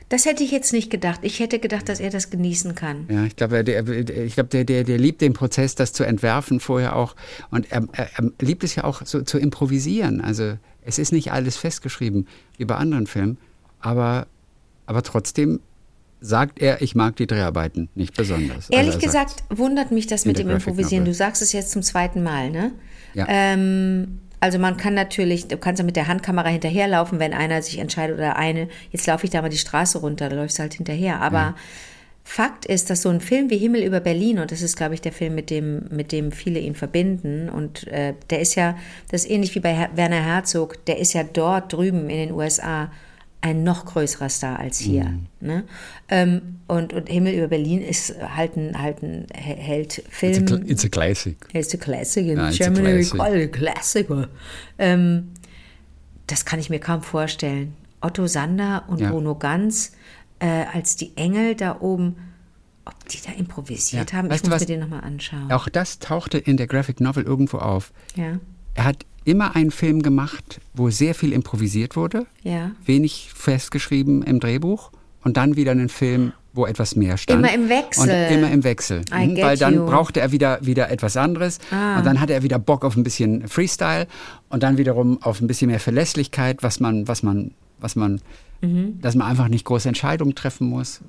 [0.09, 1.21] Das hätte ich jetzt nicht gedacht.
[1.23, 3.07] Ich hätte gedacht, dass er das genießen kann.
[3.11, 6.61] Ja, ich glaube, der, ich glaube, der, der, der liebt den Prozess, das zu entwerfen
[6.61, 7.17] vorher auch.
[7.51, 10.21] Und er, er, er liebt es ja auch so zu improvisieren.
[10.21, 13.39] Also es ist nicht alles festgeschrieben wie bei anderen Filmen,
[13.81, 14.27] aber,
[14.87, 15.61] aber trotzdem
[16.21, 18.71] sagt er, ich mag die Dreharbeiten nicht besonders.
[18.71, 21.03] Ehrlich Also er sagt- gesagt wundert mich das mit dem Improvisieren.
[21.05, 21.13] Novel.
[21.13, 22.73] Du sagst es jetzt zum zweiten Mal, ne?
[23.15, 23.27] Ja.
[23.29, 27.79] Ähm, also man kann natürlich, du kannst ja mit der Handkamera hinterherlaufen, wenn einer sich
[27.79, 30.75] entscheidet oder eine, jetzt laufe ich da mal die Straße runter, da läufst du halt
[30.75, 31.21] hinterher.
[31.21, 31.55] Aber
[32.29, 35.01] Fakt ist, dass so ein Film wie Himmel über Berlin, und das ist, glaube ich,
[35.01, 38.77] der Film, mit dem, mit dem viele ihn verbinden, und äh, der ist ja,
[39.11, 42.91] das ist ähnlich wie bei Werner Herzog, der ist ja dort drüben in den USA
[43.43, 45.19] ein noch größerer Star als hier.
[45.41, 45.65] Ne?
[46.09, 50.43] Ähm, und, und Himmel über Berlin ist halt ein, halt ein He- Held-Film.
[50.43, 51.37] It's a, it's a classic.
[51.53, 52.87] It's a classic in Ja, Germany.
[52.87, 53.19] We classic.
[53.19, 54.09] call it a classic.
[54.79, 55.29] Ähm,
[56.27, 57.75] das kann ich mir kaum vorstellen.
[58.01, 59.11] Otto Sander und Ja.
[59.11, 59.93] Bruno Ganz
[60.41, 62.17] äh, als die Engel da oben,
[62.85, 64.61] ob die da improvisiert Ja, haben, weißt ich muss was?
[64.63, 65.51] mir den nochmal anschauen.
[65.53, 67.93] Auch das tauchte in der Graphic Novel irgendwo auf.
[68.17, 68.39] Ja,
[68.75, 72.71] Er hat immer einen Film gemacht, wo sehr viel improvisiert wurde, ja.
[72.85, 74.91] wenig festgeschrieben im Drehbuch
[75.25, 77.41] und dann wieder einen Film, wo etwas mehr stand.
[77.41, 78.03] Immer im Wechsel.
[78.09, 79.01] Und immer im Wechsel.
[79.13, 79.85] Mhm, Weil dann you.
[79.87, 81.99] brauchte er wieder, wieder etwas anderes Ah.
[81.99, 84.07] und dann hatte er wieder Bock auf ein bisschen Freestyle
[84.49, 87.51] und dann wiederum auf ein bisschen mehr Verlässlichkeit, was man, was man,
[87.81, 88.21] was man,
[88.61, 89.01] Mhm.
[89.01, 91.01] dass man einfach nicht große Entscheidungen treffen muss.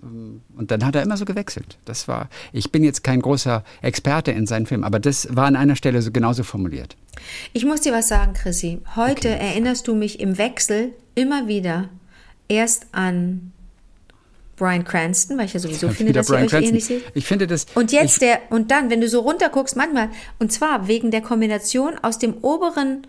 [0.55, 1.77] Und dann hat er immer so gewechselt.
[1.85, 5.55] Das war, ich bin jetzt kein großer Experte in seinen Filmen, aber das war an
[5.55, 6.95] einer Stelle so genauso formuliert.
[7.53, 8.79] Ich muss dir was sagen, Chrissy.
[8.95, 11.89] Heute erinnerst du mich im Wechsel immer wieder
[12.47, 13.51] erst an
[14.57, 16.69] Brian Cranston, weil ich ja sowieso finde, dass ihr Bryan euch Cranston.
[16.69, 17.03] ähnlich seht.
[17.13, 17.67] Ich finde das.
[17.75, 21.21] Und jetzt der, und dann, wenn du so runter guckst, manchmal, und zwar wegen der
[21.21, 23.05] Kombination aus dem oberen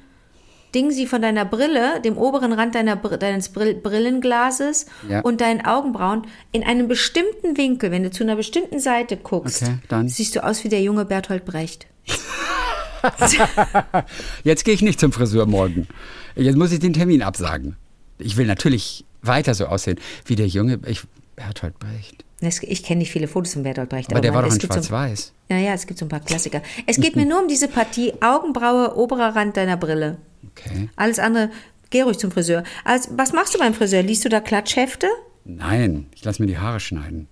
[0.75, 5.21] Ding sie von deiner Brille, dem oberen Rand deiner, deines Brill Brillenglases Ja.
[5.21, 9.79] und deinen Augenbrauen in einem bestimmten Winkel, wenn du zu einer bestimmten Seite guckst, Okay,
[9.89, 10.09] dann.
[10.09, 11.87] siehst du aus wie der junge Berthold Brecht.
[14.45, 15.89] Jetzt gehe ich nicht zum Friseur morgen.
[16.35, 17.77] Jetzt muss ich den Termin absagen.
[18.19, 21.03] Ich will natürlich weiter so aussehen wie der junge ich,
[21.37, 22.25] Bertolt Brecht.
[22.41, 24.11] Ich kenne nicht viele Fotos von Bertolt Brecht.
[24.13, 25.33] Aber der war doch in so- Schwarz-Weiß.
[25.51, 26.63] Ja, ja, es gibt so ein paar Klassiker.
[26.87, 30.19] Es geht mir nur um diese Partie Augenbraue, oberer Rand deiner Brille.
[30.51, 30.89] Okay.
[30.97, 31.51] Alles andere,
[31.91, 32.65] geh ruhig zum Friseur.
[32.85, 34.03] Also, was machst du beim Friseur?
[34.03, 35.09] Liest du da Klatschhefte?
[35.45, 37.29] Nein, ich lasse mir die Haare schneiden.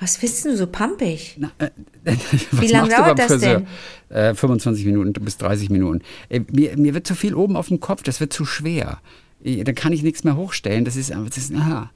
[0.00, 1.36] Was bist du so pampig?
[1.38, 1.70] Na, äh,
[2.52, 3.62] Wie lange dauert das Friseur?
[4.10, 4.16] denn?
[4.16, 6.02] Äh, 25 Minuten bis 30 Minuten.
[6.28, 9.00] Äh, mir, mir wird zu viel oben auf dem Kopf, das wird zu schwer.
[9.42, 10.84] Äh, Da kann ich nichts mehr hochstellen.
[10.84, 11.90] Das ist, das ist aha.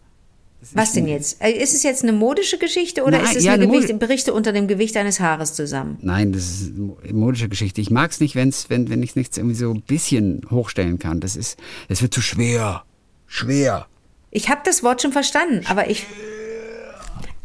[0.74, 1.40] Was denn jetzt?
[1.40, 3.98] Äh, Ist es jetzt eine modische Geschichte oder Nein, ist es ja, eine eine Gewicht,
[3.98, 5.98] Berichte unter dem Gewicht eines Haares zusammen?
[6.02, 7.80] Nein, das ist eine modische Geschichte.
[7.80, 11.20] Ich mag es nicht, wenn's, wenn, wenn ich nichts irgendwie so ein bisschen hochstellen kann.
[11.20, 12.82] Das ist, das wird zu schwer.
[13.26, 13.86] Schwer.
[14.30, 16.06] Ich habe das Wort schon verstanden, aber ich.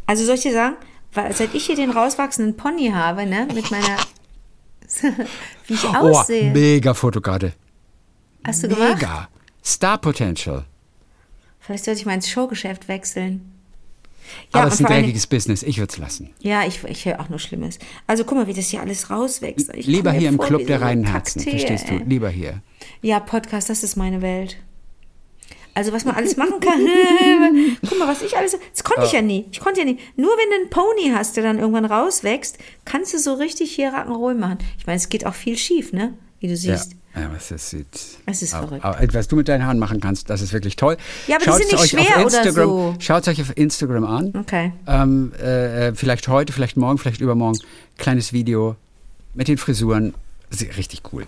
[0.06, 0.76] Also soll ich dir sagen,
[1.32, 3.96] seit ich hier den rauswachsenden Pony habe, ne, mit meiner.
[5.66, 6.50] wie ich aussehe.
[6.50, 7.52] Oh, mega Foto gerade.
[8.44, 8.96] Hast du gemacht?
[8.96, 9.28] Mega.
[9.64, 10.64] Star Potential.
[11.64, 13.52] Vielleicht sollte ich mal ins Showgeschäft wechseln.
[14.52, 15.62] Aber und es ist ein dreckiges Business.
[15.62, 16.30] Ich würde es lassen.
[16.40, 17.78] Ja, ich, ich höre auch nur Schlimmes.
[18.06, 19.72] Also guck mal, wie das hier alles rauswächst.
[19.74, 21.40] Ich Lieber hier im vor Club wie der reinen Herzen.
[21.40, 21.96] Verstehst du?
[21.98, 22.60] Lieber hier.
[23.02, 24.56] Ja, Podcast, das ist meine Welt.
[25.74, 26.86] Also was man alles machen kann.
[27.88, 28.56] Guck mal, was ich alles.
[28.72, 29.46] Das konnte ich ja nie.
[29.50, 29.98] Ich konnte ja nie.
[30.16, 33.92] Nur wenn du einen Pony hast, der dann irgendwann rauswächst, kannst du so richtig hier
[33.92, 34.58] Rock'n'Roll machen.
[34.78, 36.14] Ich meine, es geht auch viel schief, ne?
[36.38, 36.92] Wie du siehst.
[36.92, 37.86] Ja, ja was das sieht.
[38.26, 38.84] Es ist aber, verrückt.
[38.84, 40.96] Aber was du mit deinen Haaren machen kannst, das ist wirklich toll.
[41.26, 42.94] Ja, aber die sind Schaut's nicht schwer auf oder Instagram, so.
[42.98, 44.32] Schaut es euch auf Instagram an.
[44.38, 44.72] Okay.
[44.86, 47.58] Ähm, äh, äh, vielleicht heute, vielleicht morgen, vielleicht übermorgen.
[47.98, 48.76] Kleines Video
[49.34, 50.14] mit den Frisuren.
[50.76, 51.24] Richtig cool.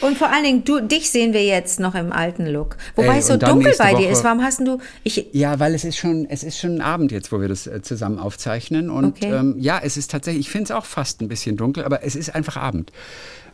[0.00, 2.76] Und vor allen Dingen, du, dich sehen wir jetzt noch im alten Look.
[2.96, 4.24] Wobei Ey, es so dunkel bei dir Woche- ist.
[4.24, 4.78] Warum hast du.
[5.04, 7.82] Ich, Ja, weil es ist schon, es ist schon Abend jetzt, wo wir das äh,
[7.82, 8.88] zusammen aufzeichnen.
[8.90, 9.30] Und Okay.
[9.32, 12.16] ähm, ja, es ist tatsächlich, ich finde es auch fast ein bisschen dunkel, aber es
[12.16, 12.92] ist einfach Abend.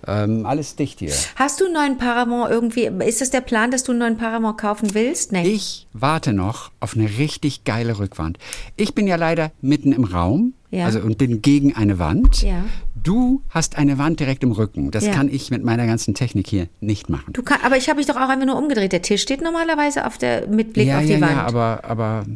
[0.07, 1.13] Ähm, alles dicht hier.
[1.37, 2.85] hast du einen neuen Paramount irgendwie?
[3.05, 5.33] Ist das der Plan, dass du einen neuen Paramount kaufen willst?
[5.33, 5.49] Nee.
[5.49, 8.39] Ich warte noch auf eine richtig geile Rückwand.
[8.77, 10.85] Ich bin ja leider mitten im Raum Ja.
[10.87, 12.43] also, und bin gegen eine Wand.
[12.43, 12.65] Ja.
[12.95, 14.91] Du hast eine Wand direkt im Rücken.
[14.91, 15.13] Das Ja.
[15.13, 17.33] kann ich mit meiner ganzen Technik hier nicht machen.
[17.33, 18.93] Du kann, aber ich habe mich doch auch einfach nur umgedreht.
[18.93, 21.33] Der Tisch steht normalerweise auf der, mit Blick auf die Wand.
[21.33, 22.27] ja, aber, aber,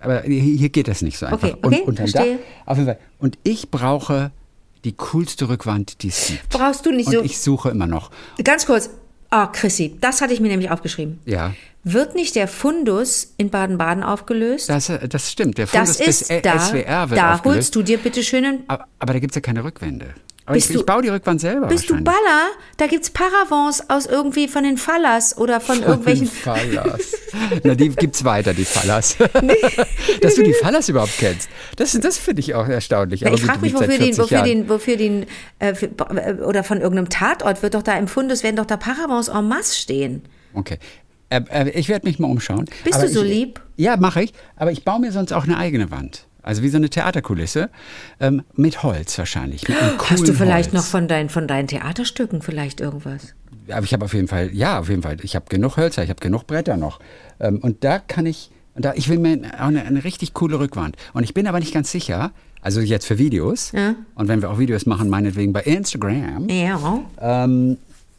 [0.00, 1.48] aber hier geht das nicht so einfach.
[1.48, 2.38] Okay, okay, und, verstehe.
[2.66, 2.98] Da, auf jeden Fall.
[3.18, 4.30] Und ich brauche
[4.84, 6.48] die coolste Rückwand, die es gibt.
[6.48, 7.22] Brauchst du nicht und so.
[7.22, 8.10] ich suche immer noch.
[8.42, 8.90] Ganz kurz.
[9.30, 11.20] Ah, Chrissy, das hatte ich mir nämlich aufgeschrieben.
[11.26, 11.54] Ja,
[11.84, 14.68] Wird nicht der Fundus in Baden-Baden aufgelöst?
[14.68, 15.58] das, das stimmt.
[15.58, 16.58] Der das Fundus des ist Ä- da.
[16.58, 17.56] SWR wird da aufgelöst.
[17.56, 20.14] holst du dir bitte schön einen Aber, aber da gibt es ja keine Rückwände.
[20.48, 22.02] Aber Bist ich, ich du- baue die Rückwand selber Bist du.
[22.02, 22.48] Baller?
[22.78, 26.26] Da gibt's Paravents aus irgendwie von den Fallas oder von irgendwelchen.
[26.26, 27.12] Fallas.
[27.64, 29.18] Na, die gibt's weiter, die Fallas.
[30.22, 31.50] Dass du die Fallas überhaupt kennst.
[31.76, 33.26] Das, das finde ich auch erstaunlich.
[33.26, 35.26] Aber ich frage mich, wofür den, 40 wofür den, wofür den,
[35.58, 35.86] äh, für,
[36.16, 39.48] äh, oder von irgendeinem Tatort wird doch da im Fundus, werden doch da Paravents en
[39.48, 40.22] masse stehen.
[40.54, 40.78] Okay.
[41.28, 42.64] Äh, äh, ich werde mich mal umschauen.
[42.84, 43.60] Bist Aber du so ich, lieb?
[43.76, 44.32] Ja, mache ich.
[44.56, 46.26] Aber ich baue mir sonst auch eine eigene Wand.
[46.42, 47.70] Also wie so eine Theaterkulisse.
[48.20, 49.68] Ähm, mit Holz wahrscheinlich.
[49.68, 50.84] Mit Hast du vielleicht Holz.
[50.84, 53.34] noch von, dein, von deinen Theaterstücken vielleicht irgendwas?
[53.70, 55.18] Aber ich habe auf jeden Fall, ja, auf jeden Fall.
[55.22, 57.00] Ich habe genug Hölzer, ich habe genug Bretter noch.
[57.40, 60.96] Ähm, und da kann ich, da, ich will mir auch eine, eine richtig coole Rückwand.
[61.12, 62.32] Und ich bin aber nicht ganz sicher,
[62.62, 63.72] also jetzt für Videos.
[63.72, 63.94] Ja.
[64.14, 66.48] Und wenn wir auch Videos machen, meinetwegen bei Instagram.
[66.48, 67.02] Ja.
[67.20, 67.78] Ähm,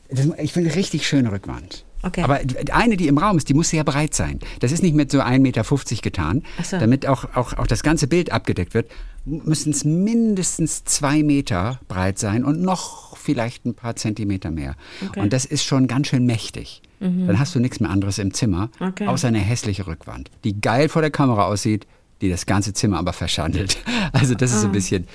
[0.10, 1.84] das, ich will eine richtig schöne Rückwand.
[2.02, 2.24] Okay.
[2.24, 2.40] Aber
[2.72, 4.40] eine, die im Raum ist, die muss sehr breit sein.
[4.60, 5.64] Das ist nicht mit so 1,50 Meter
[6.02, 6.44] getan.
[6.64, 6.78] So.
[6.80, 8.90] Damit auch, auch, auch das ganze Bild abgedeckt wird,
[9.26, 14.76] müssen es mindestens zwei Meter breit sein und noch vielleicht ein paar Zentimeter mehr.
[15.06, 15.20] Okay.
[15.20, 16.82] Und das ist schon ganz schön mächtig.
[17.02, 19.08] Dann hast du nichts mehr anderes im Zimmer, Okay.
[19.08, 21.88] außer eine hässliche Rückwand, die geil vor der Kamera aussieht,
[22.22, 23.78] die das ganze Zimmer aber verschandelt.
[24.12, 24.56] Also das Ah.
[24.56, 25.06] ist so ein bisschen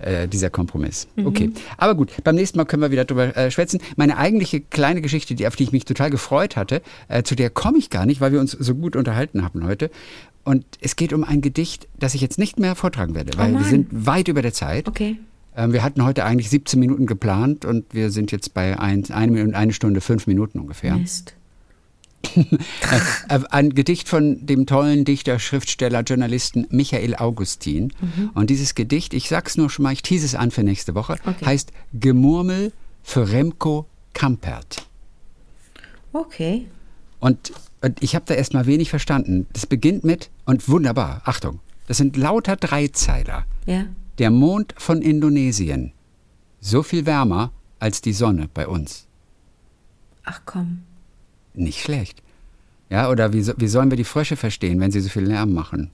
[0.00, 1.06] äh, dieser Kompromiss.
[1.16, 1.26] Mhm.
[1.26, 3.80] Okay, aber gut, beim nächsten Mal können wir wieder drüber äh, schwätzen.
[3.96, 7.48] Meine eigentliche kleine Geschichte, die, auf die ich mich total gefreut hatte, äh, zu der
[7.48, 9.90] komme ich gar nicht, weil wir uns so gut unterhalten haben heute.
[10.44, 13.56] Und es geht um ein Gedicht, das ich jetzt nicht mehr vortragen werde, weil wir
[13.56, 13.70] Oh Mann.
[13.70, 14.86] sind weit über der Zeit.
[14.88, 15.16] Okay.
[15.56, 19.32] Ähm, wir hatten heute eigentlich 17 Minuten geplant und wir sind jetzt bei ein, eine,
[19.32, 20.96] Minute, eine Stunde, fünf Minuten ungefähr.
[20.96, 21.34] Mist.
[22.34, 27.92] Äh, Ein Gedicht von dem tollen Dichter, Schriftsteller, Journalisten Michael Augustin.
[28.34, 31.16] Und dieses Gedicht, ich sag's nur schon mal, ich tease es an für nächste Woche,
[31.26, 31.44] Okay.
[31.44, 34.86] heißt Gemurmel für Remco Kampert.
[36.12, 36.66] Okay.
[37.20, 39.46] Und, und ich habe da erstmal wenig verstanden.
[39.52, 43.44] Das beginnt mit, und wunderbar, Achtung, das sind lauter Dreizeiler.
[43.66, 43.86] Ja.
[44.18, 45.92] Der Mond von Indonesien.
[46.60, 49.06] So viel wärmer als die Sonne bei uns.
[50.24, 50.82] Ach komm.
[51.54, 52.22] Nicht schlecht.
[52.90, 55.90] Ja, oder wie, wie sollen wir die Frösche verstehen, wenn sie so viel Lärm machen?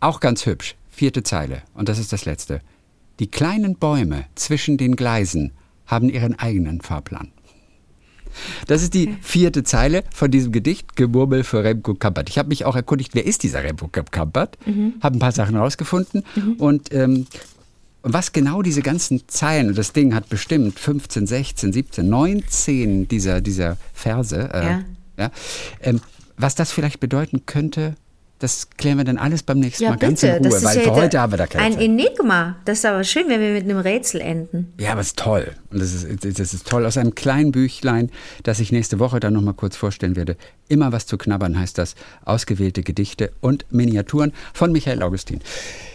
[0.00, 0.76] Auch ganz hübsch.
[0.88, 1.62] Vierte Zeile.
[1.74, 2.60] Und das ist das letzte.
[3.18, 5.52] Die kleinen Bäume zwischen den Gleisen
[5.86, 7.32] haben ihren eigenen Fahrplan.
[8.66, 12.30] Das ist die vierte Zeile von diesem Gedicht, Gemurmel für Remco Kampert.
[12.30, 14.58] Ich habe mich auch erkundigt, wer ist dieser Remco Kampert?
[14.66, 14.94] Mhm.
[15.02, 16.52] Habe ein paar Sachen rausgefunden mhm.
[16.54, 17.26] und ähm,
[18.02, 23.40] was genau diese ganzen Zeilen, und das Ding hat bestimmt 15, 16, 17, 19 dieser,
[23.40, 24.84] dieser Verse, äh, ja.
[25.18, 25.30] ja
[25.80, 26.00] ähm,
[26.36, 27.94] was das vielleicht bedeuten könnte,
[28.42, 30.36] das klären wir dann alles beim nächsten ja, Mal ganz bitte.
[30.36, 31.82] in Ruhe, weil ja für heute haben wir da keine Ein Zeit.
[31.82, 32.56] Enigma.
[32.64, 34.72] Das ist aber schön, wenn wir mit einem Rätsel enden.
[34.80, 35.52] Ja, aber es ist toll.
[35.70, 36.84] Und das ist, das ist toll.
[36.84, 38.10] Aus einem kleinen Büchlein,
[38.42, 40.36] das ich nächste Woche dann nochmal kurz vorstellen werde.
[40.68, 41.94] Immer was zu knabbern heißt das.
[42.24, 45.40] Ausgewählte Gedichte und Miniaturen von Michael Augustin.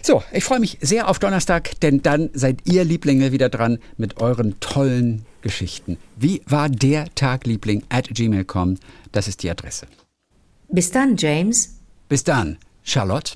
[0.02, 4.22] So, ich freue mich sehr auf Donnerstag, denn dann seid ihr Lieblinge wieder dran mit
[4.22, 5.98] euren tollen Geschichten.
[6.16, 7.84] Wie war der Tag, Liebling?
[7.90, 8.78] At gmail.com.
[9.12, 9.88] Das ist die Adresse.
[10.70, 11.77] Bis dann, James.
[12.10, 13.34] Bis dann, Charlotte.